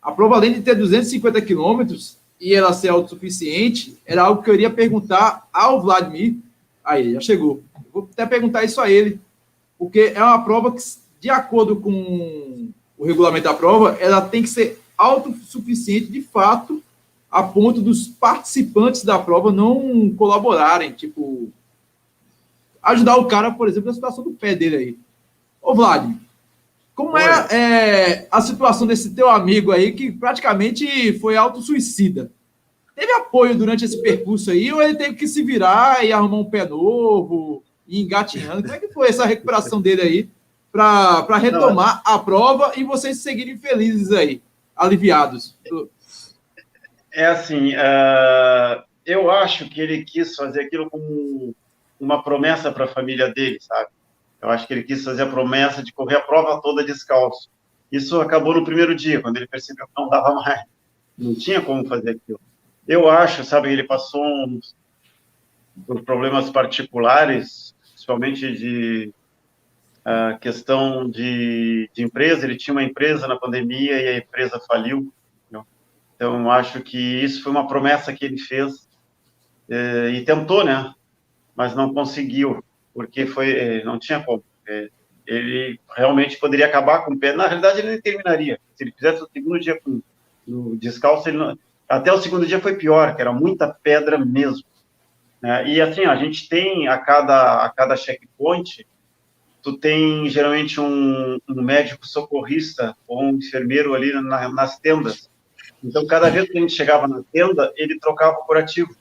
a 0.00 0.12
prova, 0.12 0.36
além 0.36 0.52
de 0.52 0.62
ter 0.62 0.76
250 0.76 1.42
quilômetros 1.42 2.16
e 2.40 2.54
ela 2.54 2.72
ser 2.72 2.90
autossuficiente, 2.90 3.98
era 4.06 4.22
algo 4.22 4.40
que 4.40 4.48
eu 4.48 4.54
iria 4.54 4.70
perguntar 4.70 5.48
ao 5.52 5.82
Vladimir. 5.82 6.36
Aí, 6.84 7.14
já 7.14 7.20
chegou. 7.20 7.60
Vou 7.92 8.08
até 8.12 8.24
perguntar 8.24 8.62
isso 8.62 8.80
a 8.80 8.88
ele, 8.88 9.18
porque 9.76 10.12
é 10.14 10.22
uma 10.22 10.44
prova 10.44 10.70
que, 10.70 10.80
de 11.18 11.28
acordo 11.28 11.74
com 11.74 12.68
o 12.96 13.04
regulamento 13.04 13.44
da 13.44 13.54
prova, 13.54 13.96
ela 13.98 14.20
tem 14.20 14.42
que 14.42 14.48
ser 14.48 14.80
autossuficiente 14.96 16.06
de 16.06 16.22
fato, 16.22 16.80
a 17.28 17.42
ponto 17.42 17.80
dos 17.80 18.06
participantes 18.06 19.02
da 19.02 19.18
prova 19.18 19.50
não 19.50 20.14
colaborarem, 20.16 20.92
tipo, 20.92 21.52
ajudar 22.84 23.16
o 23.16 23.26
cara, 23.26 23.50
por 23.50 23.68
exemplo, 23.68 23.88
na 23.88 23.94
situação 23.94 24.24
do 24.24 24.30
pé 24.30 24.54
dele 24.54 24.76
aí. 24.76 24.98
Ô, 25.60 25.74
Vlad, 25.74 26.10
como 26.94 27.16
é, 27.16 27.46
é, 27.50 28.28
a 28.30 28.40
situação 28.40 28.86
desse 28.86 29.14
teu 29.14 29.28
amigo 29.28 29.72
aí 29.72 29.92
que 29.92 30.12
praticamente 30.12 31.18
foi 31.18 31.36
autossuicida? 31.36 32.30
Teve 32.94 33.12
apoio 33.12 33.56
durante 33.56 33.84
esse 33.84 34.00
percurso 34.00 34.50
aí 34.50 34.72
ou 34.72 34.80
ele 34.80 34.94
teve 34.94 35.14
que 35.14 35.26
se 35.26 35.42
virar 35.42 36.04
e 36.04 36.12
arrumar 36.12 36.38
um 36.38 36.44
pé 36.44 36.68
novo? 36.68 37.64
e 37.86 38.00
engatinhando. 38.02 38.62
Como 38.62 38.74
é 38.74 38.78
que 38.78 38.92
foi 38.92 39.08
essa 39.08 39.26
recuperação 39.26 39.80
dele 39.80 40.02
aí 40.02 40.30
para 40.72 41.36
retomar 41.36 42.02
a 42.04 42.18
prova 42.18 42.72
e 42.76 42.82
vocês 42.82 43.18
seguirem 43.18 43.56
felizes 43.56 44.10
aí, 44.10 44.42
aliviados? 44.74 45.56
É 47.12 47.26
assim, 47.26 47.74
uh, 47.74 48.82
eu 49.06 49.30
acho 49.30 49.68
que 49.68 49.80
ele 49.80 50.04
quis 50.04 50.34
fazer 50.34 50.62
aquilo 50.62 50.90
como 50.90 51.54
uma 52.04 52.22
promessa 52.22 52.70
para 52.70 52.84
a 52.84 52.88
família 52.88 53.32
dele, 53.32 53.58
sabe? 53.60 53.88
Eu 54.40 54.50
acho 54.50 54.66
que 54.66 54.74
ele 54.74 54.82
quis 54.82 55.04
fazer 55.04 55.22
a 55.22 55.26
promessa 55.26 55.82
de 55.82 55.92
correr 55.92 56.16
a 56.16 56.20
prova 56.20 56.60
toda 56.60 56.84
descalço. 56.84 57.50
Isso 57.90 58.20
acabou 58.20 58.54
no 58.54 58.64
primeiro 58.64 58.94
dia, 58.94 59.20
quando 59.20 59.36
ele 59.36 59.46
percebeu 59.46 59.86
que 59.86 59.92
não 59.96 60.08
dava 60.08 60.34
mais. 60.34 60.62
Não 61.16 61.34
tinha 61.34 61.60
como 61.60 61.86
fazer 61.86 62.10
aquilo. 62.10 62.40
Eu 62.86 63.08
acho, 63.08 63.44
sabe, 63.44 63.72
ele 63.72 63.84
passou 63.84 64.22
uns, 64.22 64.74
por 65.86 66.02
problemas 66.02 66.50
particulares 66.50 67.74
principalmente 67.80 68.52
de 68.52 69.14
uh, 70.00 70.38
questão 70.38 71.08
de, 71.08 71.88
de, 71.94 72.02
empresa. 72.02 72.44
Ele 72.44 72.56
tinha 72.56 72.74
uma 72.74 72.82
empresa 72.82 73.26
na 73.26 73.36
pandemia 73.36 73.98
e 74.02 74.08
a 74.08 74.18
empresa 74.18 74.60
faliu. 74.68 75.12
Então, 76.16 76.50
acho 76.50 76.80
que 76.80 76.98
isso 76.98 77.42
foi 77.42 77.50
uma 77.50 77.66
promessa 77.66 78.12
que 78.12 78.24
ele 78.24 78.38
fez 78.38 78.88
eh, 79.68 80.10
e 80.10 80.24
tentou, 80.24 80.64
né? 80.64 80.94
Mas 81.56 81.74
não 81.74 81.94
conseguiu, 81.94 82.64
porque 82.92 83.26
foi, 83.26 83.52
eh, 83.52 83.84
não 83.84 83.98
tinha 83.98 84.20
como. 84.22 84.42
Eh, 84.66 84.88
ele 85.26 85.80
realmente 85.96 86.36
poderia 86.36 86.66
acabar 86.66 87.04
com 87.04 87.14
o 87.14 87.18
pé. 87.18 87.32
Na 87.32 87.46
realidade, 87.46 87.78
ele 87.78 87.90
nem 87.90 88.00
terminaria. 88.00 88.60
Se 88.74 88.84
ele 88.84 88.92
fizesse 88.92 89.22
o 89.22 89.28
segundo 89.32 89.58
dia 89.58 89.80
com 89.80 90.02
no 90.46 90.76
descalço, 90.76 91.32
não... 91.32 91.58
até 91.88 92.12
o 92.12 92.20
segundo 92.20 92.46
dia 92.46 92.60
foi 92.60 92.76
pior, 92.76 93.14
que 93.14 93.22
era 93.22 93.32
muita 93.32 93.68
pedra 93.68 94.18
mesmo. 94.18 94.64
Né? 95.40 95.68
E 95.68 95.80
assim, 95.80 96.04
a 96.04 96.16
gente 96.16 96.48
tem 96.48 96.88
a 96.88 96.98
cada, 96.98 97.64
a 97.64 97.70
cada 97.70 97.96
checkpoint, 97.96 98.86
tu 99.62 99.76
tem 99.78 100.28
geralmente 100.28 100.80
um, 100.80 101.38
um 101.48 101.62
médico 101.62 102.06
socorrista 102.06 102.94
ou 103.06 103.22
um 103.22 103.30
enfermeiro 103.30 103.94
ali 103.94 104.12
na, 104.12 104.48
nas 104.50 104.78
tendas. 104.78 105.30
Então, 105.82 106.06
cada 106.06 106.30
vez 106.30 106.48
que 106.48 106.56
a 106.56 106.60
gente 106.60 106.74
chegava 106.74 107.06
na 107.06 107.22
tenda, 107.32 107.72
ele 107.76 107.98
trocava 107.98 108.38
o 108.38 108.44
curativo. 108.44 108.94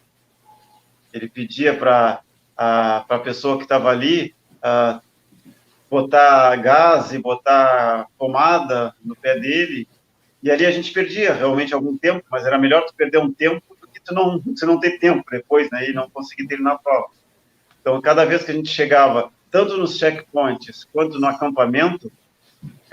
Ele 1.13 1.29
pedia 1.29 1.75
para 1.75 2.21
a, 2.63 3.05
a 3.09 3.19
pessoa 3.19 3.57
que 3.57 3.63
estava 3.63 3.89
ali 3.89 4.33
a, 4.61 5.01
botar 5.89 6.55
gás 6.55 7.13
e 7.13 7.19
botar 7.19 8.07
pomada 8.17 8.95
no 9.03 9.15
pé 9.15 9.37
dele, 9.37 9.87
e 10.41 10.49
ali 10.49 10.65
a 10.65 10.71
gente 10.71 10.91
perdia 10.91 11.33
realmente 11.33 11.73
algum 11.73 11.97
tempo, 11.97 12.25
mas 12.31 12.45
era 12.45 12.57
melhor 12.57 12.85
tu 12.85 12.93
perder 12.95 13.19
um 13.19 13.31
tempo 13.31 13.63
do 13.79 13.87
que 13.87 13.99
tu 13.99 14.13
não, 14.13 14.39
você 14.39 14.65
não 14.65 14.79
ter 14.79 14.97
tempo 14.97 15.23
depois, 15.29 15.69
né, 15.71 15.89
e 15.89 15.93
não 15.93 16.09
conseguir 16.09 16.47
terminar 16.47 16.73
a 16.73 16.77
prova. 16.77 17.09
Então, 17.81 18.01
cada 18.01 18.25
vez 18.25 18.43
que 18.43 18.51
a 18.51 18.53
gente 18.53 18.69
chegava, 18.69 19.29
tanto 19.51 19.77
nos 19.77 19.97
checkpoints 19.97 20.85
quanto 20.85 21.19
no 21.19 21.27
acampamento, 21.27 22.11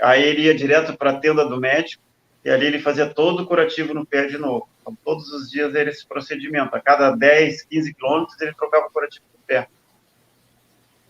aí 0.01 0.21
ele 0.21 0.43
ia 0.43 0.53
direto 0.53 0.95
para 0.97 1.11
a 1.11 1.17
tenda 1.17 1.45
do 1.45 1.59
médico, 1.59 2.03
e 2.43 2.49
ali 2.49 2.65
ele 2.65 2.79
fazia 2.79 3.07
todo 3.07 3.43
o 3.43 3.45
curativo 3.45 3.93
no 3.93 4.05
pé 4.05 4.27
de 4.27 4.37
novo. 4.37 4.67
Então, 4.81 4.97
todos 5.03 5.31
os 5.31 5.49
dias 5.49 5.73
era 5.75 5.89
esse 5.89 6.05
procedimento. 6.05 6.75
A 6.75 6.79
cada 6.79 7.11
10, 7.11 7.63
15 7.63 7.93
quilômetros, 7.93 8.41
ele 8.41 8.53
trocava 8.53 8.87
o 8.87 8.91
curativo 8.91 9.30
no 9.41 9.47
pé. 9.47 9.67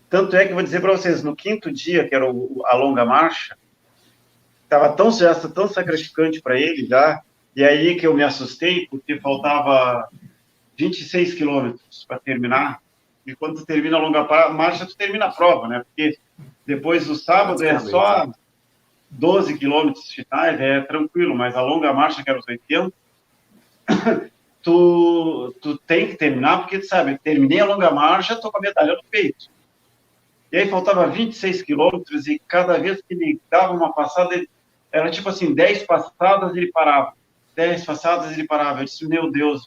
Tanto 0.08 0.36
é 0.36 0.46
que 0.46 0.52
vou 0.52 0.62
dizer 0.62 0.80
para 0.80 0.92
vocês, 0.92 1.22
no 1.22 1.36
quinto 1.36 1.70
dia, 1.70 2.06
que 2.08 2.14
era 2.14 2.30
o, 2.30 2.62
a 2.66 2.76
longa 2.76 3.04
marcha, 3.04 3.56
estava 4.64 4.92
tão 4.92 5.10
já 5.10 5.34
tão 5.34 5.68
sacrificante 5.68 6.40
para 6.40 6.58
ele 6.58 6.86
já, 6.86 7.22
e 7.54 7.62
aí 7.64 7.96
que 7.96 8.06
eu 8.06 8.14
me 8.14 8.22
assustei, 8.22 8.86
porque 8.90 9.20
faltava 9.20 10.08
26 10.76 11.34
quilômetros 11.34 12.04
para 12.06 12.18
terminar, 12.18 12.80
e 13.26 13.34
quando 13.34 13.60
tu 13.60 13.66
termina 13.66 13.96
a 13.96 14.00
longa 14.00 14.24
marcha, 14.50 14.86
tu 14.86 14.96
termina 14.96 15.26
a 15.26 15.32
prova, 15.32 15.68
né? 15.68 15.84
Porque 15.84 16.18
depois 16.66 17.06
do 17.06 17.14
sábado 17.14 17.62
é 17.62 17.78
só 17.78 18.30
12 19.10 19.58
quilômetros 19.58 20.10
finais, 20.10 20.60
é 20.60 20.80
tranquilo, 20.80 21.34
mas 21.34 21.54
a 21.54 21.62
longa 21.62 21.92
marcha, 21.92 22.22
que 22.22 22.30
era 22.30 22.38
os 22.38 22.48
80, 22.48 22.92
tu, 24.62 25.54
tu 25.60 25.76
tem 25.78 26.08
que 26.08 26.16
terminar, 26.16 26.58
porque 26.58 26.78
tu 26.78 26.86
sabe, 26.86 27.18
terminei 27.18 27.60
a 27.60 27.64
longa 27.64 27.90
marcha, 27.90 28.36
tô 28.36 28.50
com 28.50 28.58
a 28.58 28.60
medalha 28.60 28.94
no 28.94 29.04
peito. 29.10 29.50
E 30.50 30.58
aí 30.58 30.68
faltava 30.68 31.06
26 31.06 31.62
quilômetros, 31.62 32.26
e 32.26 32.40
cada 32.46 32.78
vez 32.78 32.98
que 32.98 33.14
ele 33.14 33.40
dava 33.50 33.72
uma 33.72 33.92
passada, 33.92 34.44
era 34.90 35.10
tipo 35.10 35.28
assim, 35.28 35.54
10 35.54 35.84
passadas 35.84 36.54
ele 36.54 36.70
parava. 36.70 37.14
10 37.56 37.84
passadas 37.84 38.32
ele 38.32 38.46
parava. 38.46 38.80
Eu 38.80 38.84
disse, 38.84 39.06
meu 39.06 39.30
Deus, 39.30 39.66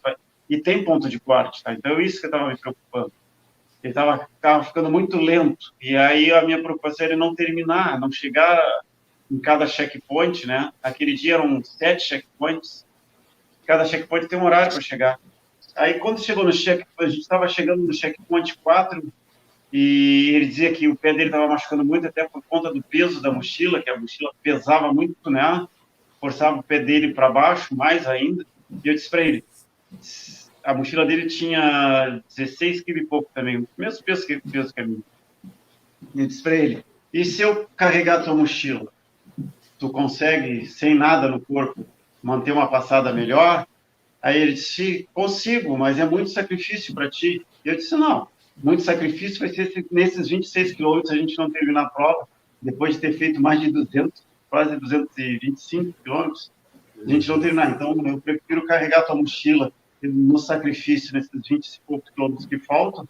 e 0.49 0.59
tem 0.59 0.83
ponto 0.83 1.09
de 1.09 1.19
corte, 1.19 1.63
tá? 1.63 1.73
Então, 1.73 1.99
isso 1.99 2.19
que 2.19 2.27
estava 2.27 2.47
me 2.47 2.57
preocupando. 2.57 3.11
Ele 3.83 3.91
estava 3.91 4.63
ficando 4.63 4.91
muito 4.91 5.17
lento. 5.17 5.73
E 5.81 5.95
aí 5.95 6.31
a 6.31 6.41
minha 6.43 6.61
preocupação 6.61 7.05
era 7.05 7.15
não 7.15 7.35
terminar, 7.35 7.99
não 7.99 8.11
chegar 8.11 8.59
em 9.29 9.39
cada 9.39 9.67
checkpoint, 9.67 10.45
né? 10.45 10.71
Aquele 10.81 11.15
dia 11.15 11.35
eram 11.35 11.63
sete 11.63 12.03
checkpoints. 12.03 12.84
Cada 13.65 13.85
checkpoint 13.85 14.27
tem 14.27 14.39
um 14.39 14.45
horário 14.45 14.71
para 14.71 14.81
chegar. 14.81 15.19
Aí, 15.75 15.95
quando 15.95 16.23
chegou 16.23 16.43
no 16.43 16.53
checkpoint, 16.53 16.93
a 16.99 17.07
gente 17.09 17.21
estava 17.21 17.47
chegando 17.47 17.83
no 17.83 17.93
checkpoint 17.93 18.57
4 18.59 19.03
e 19.73 20.31
ele 20.33 20.45
dizia 20.45 20.71
que 20.71 20.87
o 20.87 20.95
pé 20.95 21.11
dele 21.13 21.25
estava 21.25 21.47
machucando 21.47 21.83
muito, 21.83 22.07
até 22.07 22.27
por 22.27 22.41
conta 22.43 22.71
do 22.71 22.81
peso 22.81 23.21
da 23.21 23.31
mochila, 23.31 23.81
que 23.81 23.89
a 23.89 23.99
mochila 23.99 24.31
pesava 24.41 24.93
muito, 24.93 25.29
né? 25.29 25.67
Forçava 26.21 26.59
o 26.59 26.63
pé 26.63 26.79
dele 26.79 27.13
para 27.13 27.29
baixo, 27.29 27.75
mais 27.75 28.07
ainda. 28.07 28.45
E 28.83 28.87
eu 28.87 28.93
disse 28.93 29.09
para 29.09 29.21
ele: 29.21 29.43
a 30.63 30.73
mochila 30.73 31.05
dele 31.05 31.27
tinha 31.27 32.21
16 32.35 32.81
quilos 32.81 33.01
e 33.01 33.05
pouco 33.05 33.29
também, 33.33 33.57
o 33.57 33.67
mesmo 33.77 34.03
peso 34.03 34.25
que, 34.25 34.39
peso 34.39 34.73
que 34.73 34.81
a 34.81 34.87
minha. 34.87 35.03
Eu 36.15 36.27
disse 36.27 36.41
para 36.41 36.55
ele: 36.55 36.85
e 37.13 37.25
se 37.25 37.41
eu 37.41 37.67
carregar 37.75 38.23
tua 38.23 38.35
mochila? 38.35 38.93
tu 39.77 39.89
consegue, 39.89 40.65
sem 40.65 40.95
nada 40.95 41.27
no 41.27 41.39
corpo, 41.39 41.85
manter 42.25 42.51
uma 42.51 42.67
passada 42.67 43.13
melhor? 43.13 43.67
Aí 44.19 44.41
ele 44.41 44.53
disse, 44.53 45.07
consigo, 45.13 45.77
mas 45.77 45.99
é 45.99 46.05
muito 46.09 46.31
sacrifício 46.31 46.91
para 46.95 47.07
ti. 47.07 47.45
E 47.63 47.69
eu 47.69 47.75
disse, 47.75 47.95
não, 47.95 48.27
muito 48.57 48.81
sacrifício 48.81 49.39
vai 49.39 49.49
ser 49.49 49.85
nesses 49.91 50.27
26 50.29 50.73
quilômetros 50.73 51.11
a 51.11 51.17
gente 51.17 51.37
não 51.37 51.51
terminar 51.51 51.83
a 51.83 51.89
prova, 51.89 52.27
depois 52.59 52.95
de 52.95 53.01
ter 53.01 53.13
feito 53.13 53.39
mais 53.39 53.61
de 53.61 53.71
200, 53.71 54.23
quase 54.49 54.75
225 54.75 55.93
quilômetros, 56.03 56.51
a 56.99 57.07
gente 57.07 57.29
não 57.29 57.39
terminar. 57.39 57.69
Então, 57.69 57.95
eu 58.03 58.19
prefiro 58.19 58.65
carregar 58.65 59.03
tua 59.03 59.15
mochila 59.15 59.71
no 60.01 60.39
sacrifício 60.39 61.13
nesses 61.13 61.29
20 61.31 61.81
poucos 61.85 62.09
quilômetros 62.09 62.47
que 62.47 62.57
faltam, 62.57 63.07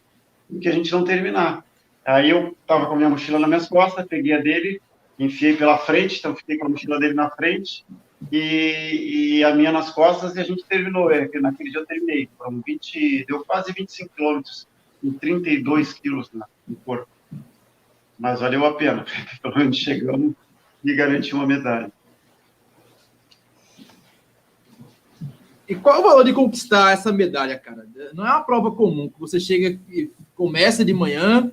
do 0.49 0.59
que 0.59 0.68
a 0.68 0.74
gente 0.74 0.91
não 0.91 1.05
terminar. 1.05 1.63
Aí 2.05 2.30
eu 2.30 2.55
estava 2.61 2.86
com 2.88 2.93
a 2.93 2.97
minha 2.97 3.09
mochila 3.09 3.39
nas 3.39 3.47
minhas 3.47 3.70
costas, 3.70 4.05
peguei 4.05 4.34
a 4.34 4.39
dele, 4.39 4.82
enfiei 5.18 5.55
pela 5.55 5.78
frente, 5.78 6.20
então 6.20 6.36
fiquei 6.36 6.57
com 6.57 6.66
a 6.66 6.70
mochila 6.70 6.99
dele 6.99 7.13
na 7.13 7.30
frente 7.30 7.86
e, 8.32 9.38
e 9.38 9.44
a 9.44 9.54
minha 9.54 9.72
nas 9.72 9.92
costas 9.92 10.36
e 10.36 10.40
a 10.40 10.44
gente 10.44 10.66
terminou. 10.66 11.12
É, 11.12 11.30
naquele 11.40 11.72
dia 11.72 11.80
eu 11.80 11.86
terminei, 11.86 12.30
foram 12.38 12.62
20, 12.66 13.26
deu 13.28 13.44
quase 13.46 13.72
25 13.72 14.16
quilômetros, 14.16 14.68
com 15.02 15.12
32 15.14 15.94
quilos 15.94 16.30
no 16.34 16.76
corpo. 16.78 17.08
Mas 18.18 18.40
valeu 18.40 18.66
a 18.66 18.74
pena, 18.74 19.06
pelo 19.42 19.58
menos 19.58 19.78
chegamos 19.78 20.34
e 20.84 20.96
garanti 20.96 21.34
uma 21.34 21.46
medalha. 21.46 21.92
E 25.68 25.74
qual 25.74 26.00
o 26.00 26.04
valor 26.04 26.24
de 26.24 26.32
conquistar 26.32 26.94
essa 26.94 27.12
medalha, 27.12 27.58
cara? 27.58 27.88
Não 28.14 28.26
é 28.26 28.30
uma 28.30 28.44
prova 28.44 28.72
comum, 28.72 29.10
que 29.10 29.20
você 29.20 29.40
chega 29.40 29.80
e 29.90 30.12
começa 30.36 30.86
de 30.86 30.94
manhã, 30.94 31.52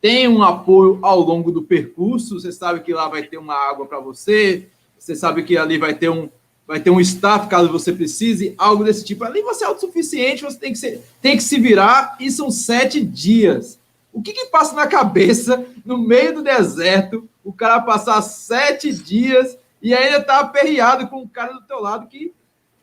tem 0.00 0.26
um 0.28 0.42
apoio 0.42 0.98
ao 1.02 1.20
longo 1.20 1.52
do 1.52 1.62
percurso. 1.62 2.40
Você 2.40 2.50
sabe 2.50 2.80
que 2.80 2.92
lá 2.92 3.06
vai 3.08 3.22
ter 3.22 3.36
uma 3.36 3.54
água 3.54 3.86
para 3.86 4.00
você, 4.00 4.68
você 4.98 5.14
sabe 5.14 5.42
que 5.42 5.56
ali 5.56 5.78
vai 5.78 5.94
ter 5.94 6.08
um 6.08 6.28
vai 6.66 6.80
ter 6.80 6.90
um 6.90 7.00
staff 7.00 7.48
caso 7.48 7.70
você 7.70 7.92
precise, 7.92 8.54
algo 8.56 8.84
desse 8.84 9.04
tipo. 9.04 9.24
Ali 9.24 9.42
você 9.42 9.64
é 9.64 9.66
autossuficiente, 9.66 10.42
você 10.42 10.58
tem 10.58 10.72
que, 10.72 10.78
ser, 10.78 11.02
tem 11.20 11.36
que 11.36 11.42
se 11.42 11.60
virar 11.60 12.16
e 12.18 12.30
são 12.30 12.50
sete 12.50 13.04
dias. 13.04 13.78
O 14.12 14.22
que, 14.22 14.32
que 14.32 14.46
passa 14.46 14.74
na 14.74 14.86
cabeça 14.86 15.64
no 15.84 15.98
meio 15.98 16.36
do 16.36 16.42
deserto, 16.42 17.28
o 17.44 17.52
cara 17.52 17.80
passar 17.80 18.22
sete 18.22 18.92
dias 18.92 19.58
e 19.82 19.92
ainda 19.92 20.22
tá 20.22 20.40
aperreado 20.40 21.08
com 21.08 21.22
o 21.22 21.28
cara 21.28 21.52
do 21.52 21.62
teu 21.62 21.80
lado 21.80 22.08
que 22.08 22.32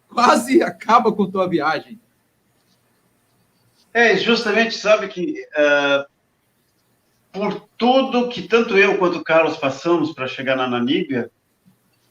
quase 0.08 0.62
acaba 0.64 1.12
com 1.12 1.30
tua 1.30 1.48
viagem? 1.48 2.00
É, 3.94 4.16
justamente, 4.16 4.76
sabe 4.76 5.08
que 5.10 5.46
uh, 5.58 6.06
por 7.32 7.68
tudo 7.78 8.30
que 8.30 8.44
tanto 8.44 8.78
eu 8.78 8.98
quanto 8.98 9.18
o 9.18 9.24
Carlos 9.24 9.58
passamos 9.58 10.14
para 10.14 10.28
chegar 10.28 10.56
na 10.56 10.68
Namíbia, 10.68 11.30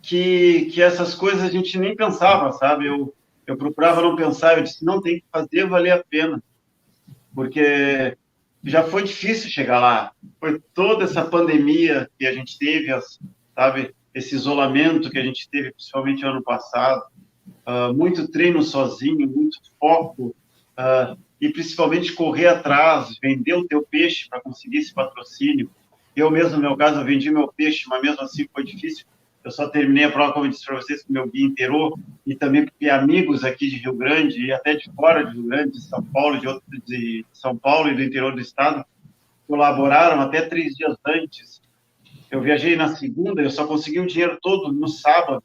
que, 0.02 0.66
que 0.72 0.82
essas 0.82 1.14
coisas 1.14 1.42
a 1.42 1.50
gente 1.50 1.78
nem 1.78 1.94
pensava, 1.94 2.52
sabe? 2.52 2.86
Eu, 2.86 3.14
eu 3.46 3.56
procurava 3.56 4.02
não 4.02 4.16
pensar, 4.16 4.56
eu 4.56 4.64
disse, 4.64 4.84
não, 4.84 5.00
tem 5.00 5.20
que 5.20 5.24
fazer 5.30 5.66
valer 5.66 5.92
a 5.92 6.04
pena. 6.04 6.42
Porque 7.34 8.16
já 8.64 8.82
foi 8.82 9.04
difícil 9.04 9.50
chegar 9.50 9.80
lá. 9.80 10.12
Foi 10.38 10.60
toda 10.74 11.04
essa 11.04 11.24
pandemia 11.24 12.08
que 12.18 12.26
a 12.26 12.32
gente 12.32 12.58
teve, 12.58 12.88
sabe? 13.54 13.94
Esse 14.14 14.34
isolamento 14.34 15.10
que 15.10 15.18
a 15.18 15.24
gente 15.24 15.48
teve, 15.48 15.72
principalmente 15.72 16.24
ano 16.24 16.42
passado. 16.42 17.04
Uh, 17.66 17.94
muito 17.94 18.28
treino 18.28 18.62
sozinho, 18.62 19.28
muito 19.28 19.58
foco. 19.78 20.34
Uh, 20.78 21.16
e 21.40 21.48
principalmente 21.48 22.12
correr 22.12 22.48
atrás, 22.48 23.16
vender 23.20 23.54
o 23.54 23.66
teu 23.66 23.82
peixe 23.82 24.28
para 24.28 24.40
conseguir 24.40 24.78
esse 24.78 24.92
patrocínio. 24.92 25.70
Eu 26.14 26.30
mesmo, 26.30 26.56
no 26.56 26.62
meu 26.62 26.76
caso, 26.76 27.04
vendi 27.04 27.30
meu 27.30 27.48
peixe, 27.48 27.84
mas 27.88 28.02
mesmo 28.02 28.20
assim 28.20 28.46
foi 28.52 28.64
difícil. 28.64 29.06
Eu 29.42 29.50
só 29.50 29.68
terminei 29.68 30.04
a 30.04 30.12
prova, 30.12 30.32
como 30.32 30.44
eu 30.44 30.50
disse 30.50 30.66
para 30.66 30.76
vocês, 30.76 31.02
com 31.02 31.12
meu 31.12 31.26
guia 31.26 31.46
inteirou, 31.46 31.98
e 32.26 32.34
também 32.34 32.64
porque 32.64 32.90
amigos 32.90 33.42
aqui 33.42 33.70
de 33.70 33.76
Rio 33.76 33.94
Grande, 33.94 34.46
e 34.46 34.52
até 34.52 34.74
de 34.74 34.90
fora 34.92 35.24
de 35.24 35.32
Rio 35.32 35.46
Grande, 35.46 35.72
de 35.72 35.82
São 35.82 36.02
Paulo, 36.02 36.38
de, 36.38 36.46
outro, 36.46 36.62
de 36.86 37.24
São 37.32 37.56
Paulo 37.56 37.88
e 37.88 37.94
do 37.94 38.02
interior 38.02 38.34
do 38.34 38.40
estado, 38.40 38.84
colaboraram 39.46 40.20
até 40.20 40.42
três 40.42 40.74
dias 40.74 40.96
antes. 41.06 41.60
Eu 42.30 42.40
viajei 42.40 42.76
na 42.76 42.94
segunda, 42.94 43.42
eu 43.42 43.50
só 43.50 43.66
consegui 43.66 43.98
o 43.98 44.06
dinheiro 44.06 44.38
todo 44.42 44.72
no 44.72 44.88
sábado, 44.88 45.42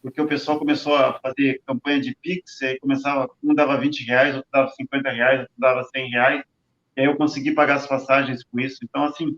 porque 0.00 0.20
o 0.20 0.26
pessoal 0.28 0.58
começou 0.58 0.94
a 0.94 1.14
fazer 1.14 1.60
campanha 1.66 2.00
de 2.00 2.16
Pix, 2.22 2.62
aí 2.62 2.78
começava, 2.78 3.28
um 3.42 3.54
dava 3.54 3.76
20 3.76 4.04
reais, 4.04 4.34
outro 4.36 4.48
dava 4.52 4.68
50 4.70 5.10
reais, 5.10 5.40
outro 5.40 5.54
dava 5.58 5.82
100 5.82 6.10
reais, 6.10 6.44
e 6.96 7.00
aí 7.00 7.06
eu 7.06 7.16
consegui 7.16 7.52
pagar 7.52 7.76
as 7.76 7.86
passagens 7.86 8.44
com 8.44 8.60
isso. 8.60 8.78
Então, 8.84 9.04
assim, 9.04 9.36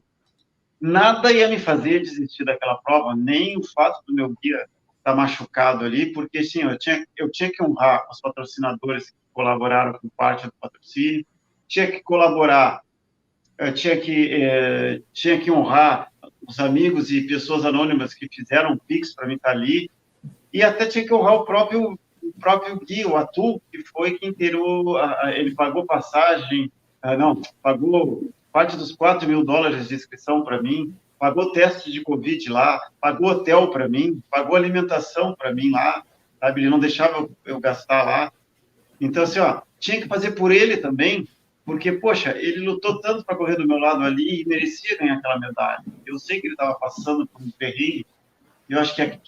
nada 0.80 1.32
ia 1.32 1.48
me 1.48 1.58
fazer 1.58 2.00
desistir 2.00 2.44
daquela 2.44 2.76
prova, 2.76 3.14
nem 3.14 3.58
o 3.58 3.62
fato 3.62 4.02
do 4.06 4.14
meu 4.14 4.34
guia 4.42 4.56
estar 4.56 4.70
tá 5.04 5.14
machucado 5.14 5.84
ali, 5.84 6.12
porque, 6.12 6.42
sim, 6.42 6.62
eu 6.62 6.78
tinha, 6.78 7.06
eu 7.16 7.30
tinha 7.30 7.50
que 7.50 7.62
honrar 7.62 8.06
os 8.10 8.20
patrocinadores 8.20 9.10
que 9.10 9.16
colaboraram 9.32 9.98
com 9.98 10.08
parte 10.08 10.46
do 10.46 10.52
patrocínio, 10.60 11.24
tinha 11.68 11.90
que 11.90 12.02
colaborar, 12.02 12.80
tinha 13.74 13.98
que, 13.98 14.32
eh, 14.32 15.02
tinha 15.12 15.38
que 15.38 15.50
honrar 15.50 16.10
os 16.46 16.58
amigos 16.60 17.10
e 17.10 17.26
pessoas 17.26 17.64
anônimas 17.64 18.14
que 18.14 18.28
fizeram 18.28 18.78
Pix 18.78 19.14
para 19.14 19.26
mim 19.26 19.34
estar 19.34 19.52
tá 19.52 19.56
ali, 19.56 19.90
e 20.52 20.62
até 20.62 20.86
tinha 20.86 21.04
que 21.04 21.12
honrar 21.12 21.34
o 21.34 21.44
próprio, 21.44 21.98
o 22.22 22.32
próprio 22.40 22.80
Gui, 22.80 23.04
o 23.04 23.16
Atu, 23.16 23.60
que 23.70 23.82
foi 23.84 24.18
quem 24.18 24.30
inteirou, 24.30 24.98
ele 25.30 25.54
pagou 25.54 25.86
passagem, 25.86 26.70
ah, 27.02 27.16
não, 27.16 27.40
pagou 27.62 28.28
parte 28.56 28.74
dos 28.74 28.90
4 28.92 29.28
mil 29.28 29.44
dólares 29.44 29.86
de 29.86 29.94
inscrição 29.94 30.42
para 30.42 30.62
mim, 30.62 30.96
pagou 31.18 31.52
teste 31.52 31.92
de 31.92 32.00
Covid 32.00 32.48
lá, 32.48 32.80
pagou 32.98 33.28
hotel 33.28 33.68
para 33.68 33.86
mim, 33.86 34.22
pagou 34.30 34.56
alimentação 34.56 35.34
para 35.34 35.52
mim 35.52 35.72
lá, 35.72 36.02
sabe? 36.40 36.62
Ele 36.62 36.70
não 36.70 36.78
deixava 36.78 37.28
eu 37.44 37.60
gastar 37.60 38.02
lá. 38.02 38.32
Então, 38.98 39.24
assim, 39.24 39.40
ó, 39.40 39.60
tinha 39.78 40.00
que 40.00 40.08
fazer 40.08 40.30
por 40.30 40.50
ele 40.50 40.78
também, 40.78 41.28
porque, 41.66 41.92
poxa, 41.92 42.34
ele 42.34 42.64
lutou 42.64 42.98
tanto 43.02 43.26
para 43.26 43.36
correr 43.36 43.56
do 43.56 43.68
meu 43.68 43.76
lado 43.76 44.02
ali 44.02 44.40
e 44.40 44.48
merecia 44.48 44.96
ganhar 44.96 45.18
aquela 45.18 45.38
medalha. 45.38 45.84
Eu 46.06 46.18
sei 46.18 46.40
que 46.40 46.46
ele 46.46 46.54
estava 46.54 46.78
passando 46.78 47.26
por 47.26 47.42
um 47.42 47.50
perrengue, 47.58 48.06
eu 48.70 48.80
acho 48.80 48.96
que 48.96 49.20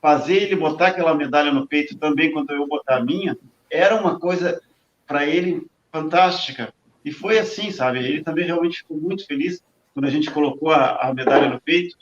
fazer 0.00 0.36
ele 0.36 0.56
botar 0.56 0.86
aquela 0.86 1.14
medalha 1.14 1.52
no 1.52 1.66
peito 1.66 1.98
também 1.98 2.32
quando 2.32 2.50
eu 2.52 2.66
botar 2.66 2.96
a 2.96 3.04
minha, 3.04 3.36
era 3.70 3.94
uma 3.94 4.18
coisa 4.18 4.58
para 5.06 5.26
ele 5.26 5.66
fantástica. 5.92 6.72
E 7.04 7.12
foi 7.12 7.38
assim, 7.38 7.70
sabe? 7.70 7.98
Ele 7.98 8.22
também 8.22 8.46
realmente 8.46 8.78
ficou 8.78 8.96
muito 8.96 9.26
feliz 9.26 9.62
quando 9.92 10.06
a 10.06 10.10
gente 10.10 10.30
colocou 10.30 10.70
a, 10.70 11.08
a 11.08 11.14
medalha 11.14 11.48
no 11.48 11.60
peito, 11.60 11.96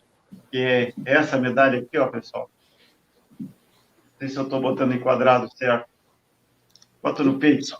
que 0.51 0.59
é 0.59 0.95
essa 1.05 1.37
medalha 1.37 1.81
aqui, 1.81 1.99
ó, 1.99 2.07
pessoal. 2.07 2.49
Não 3.39 3.49
sei 4.19 4.29
se 4.29 4.37
eu 4.37 4.45
estou 4.45 4.61
botando 4.61 4.95
enquadrado 4.95 5.49
certo. 5.57 5.87
Bota 7.03 7.25
no 7.25 7.39
peito. 7.39 7.77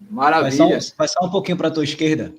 Maravilha. 0.00 0.66
Vai 0.66 0.80
só, 0.80 0.94
vai 0.96 1.08
só 1.08 1.26
um 1.26 1.30
pouquinho 1.30 1.56
para 1.56 1.68
a 1.68 1.70
tua 1.70 1.84
esquerda. 1.84 2.32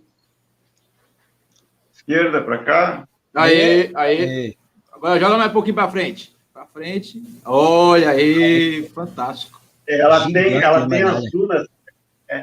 Esquerda 1.93 2.41
para 2.41 2.63
cá. 2.63 3.07
Aí, 3.35 3.91
aí. 3.95 4.57
Agora 4.91 5.19
joga 5.19 5.37
mais 5.37 5.49
um 5.49 5.53
pouquinho 5.53 5.75
para 5.75 5.91
frente. 5.91 6.33
Para 6.53 6.65
frente. 6.67 7.21
Olha 7.45 8.11
aí, 8.11 8.87
fantástico. 8.89 9.61
Ela 9.87 10.31
tem, 10.31 10.53
ela 10.61 10.87
tem 10.87 11.03
as 11.03 11.29
dunas, 11.29 11.63
é, 11.63 11.72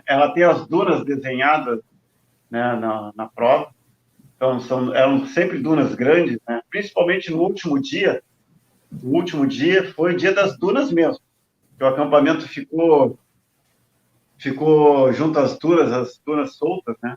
ela 0.06 0.32
tem 0.32 0.44
as 0.44 0.66
dunas 0.66 1.04
desenhadas 1.04 1.80
né, 2.50 2.76
na, 2.76 3.12
na 3.14 3.26
prova. 3.28 3.72
Então, 4.36 4.60
são, 4.60 4.94
eram 4.94 5.26
sempre 5.26 5.58
dunas 5.58 5.94
grandes, 5.94 6.38
né? 6.48 6.62
principalmente 6.70 7.30
no 7.30 7.42
último 7.42 7.80
dia. 7.80 8.22
O 9.02 9.08
último 9.08 9.46
dia 9.46 9.92
foi 9.92 10.14
o 10.14 10.16
dia 10.16 10.32
das 10.32 10.58
dunas 10.58 10.90
mesmo. 10.90 11.20
O 11.80 11.84
acampamento 11.84 12.48
ficou 12.48 13.18
ficou 14.40 15.12
junto 15.12 15.38
às 15.38 15.58
dunas, 15.58 15.92
as 15.92 16.20
dunas 16.24 16.56
soltas, 16.56 16.96
né? 17.02 17.16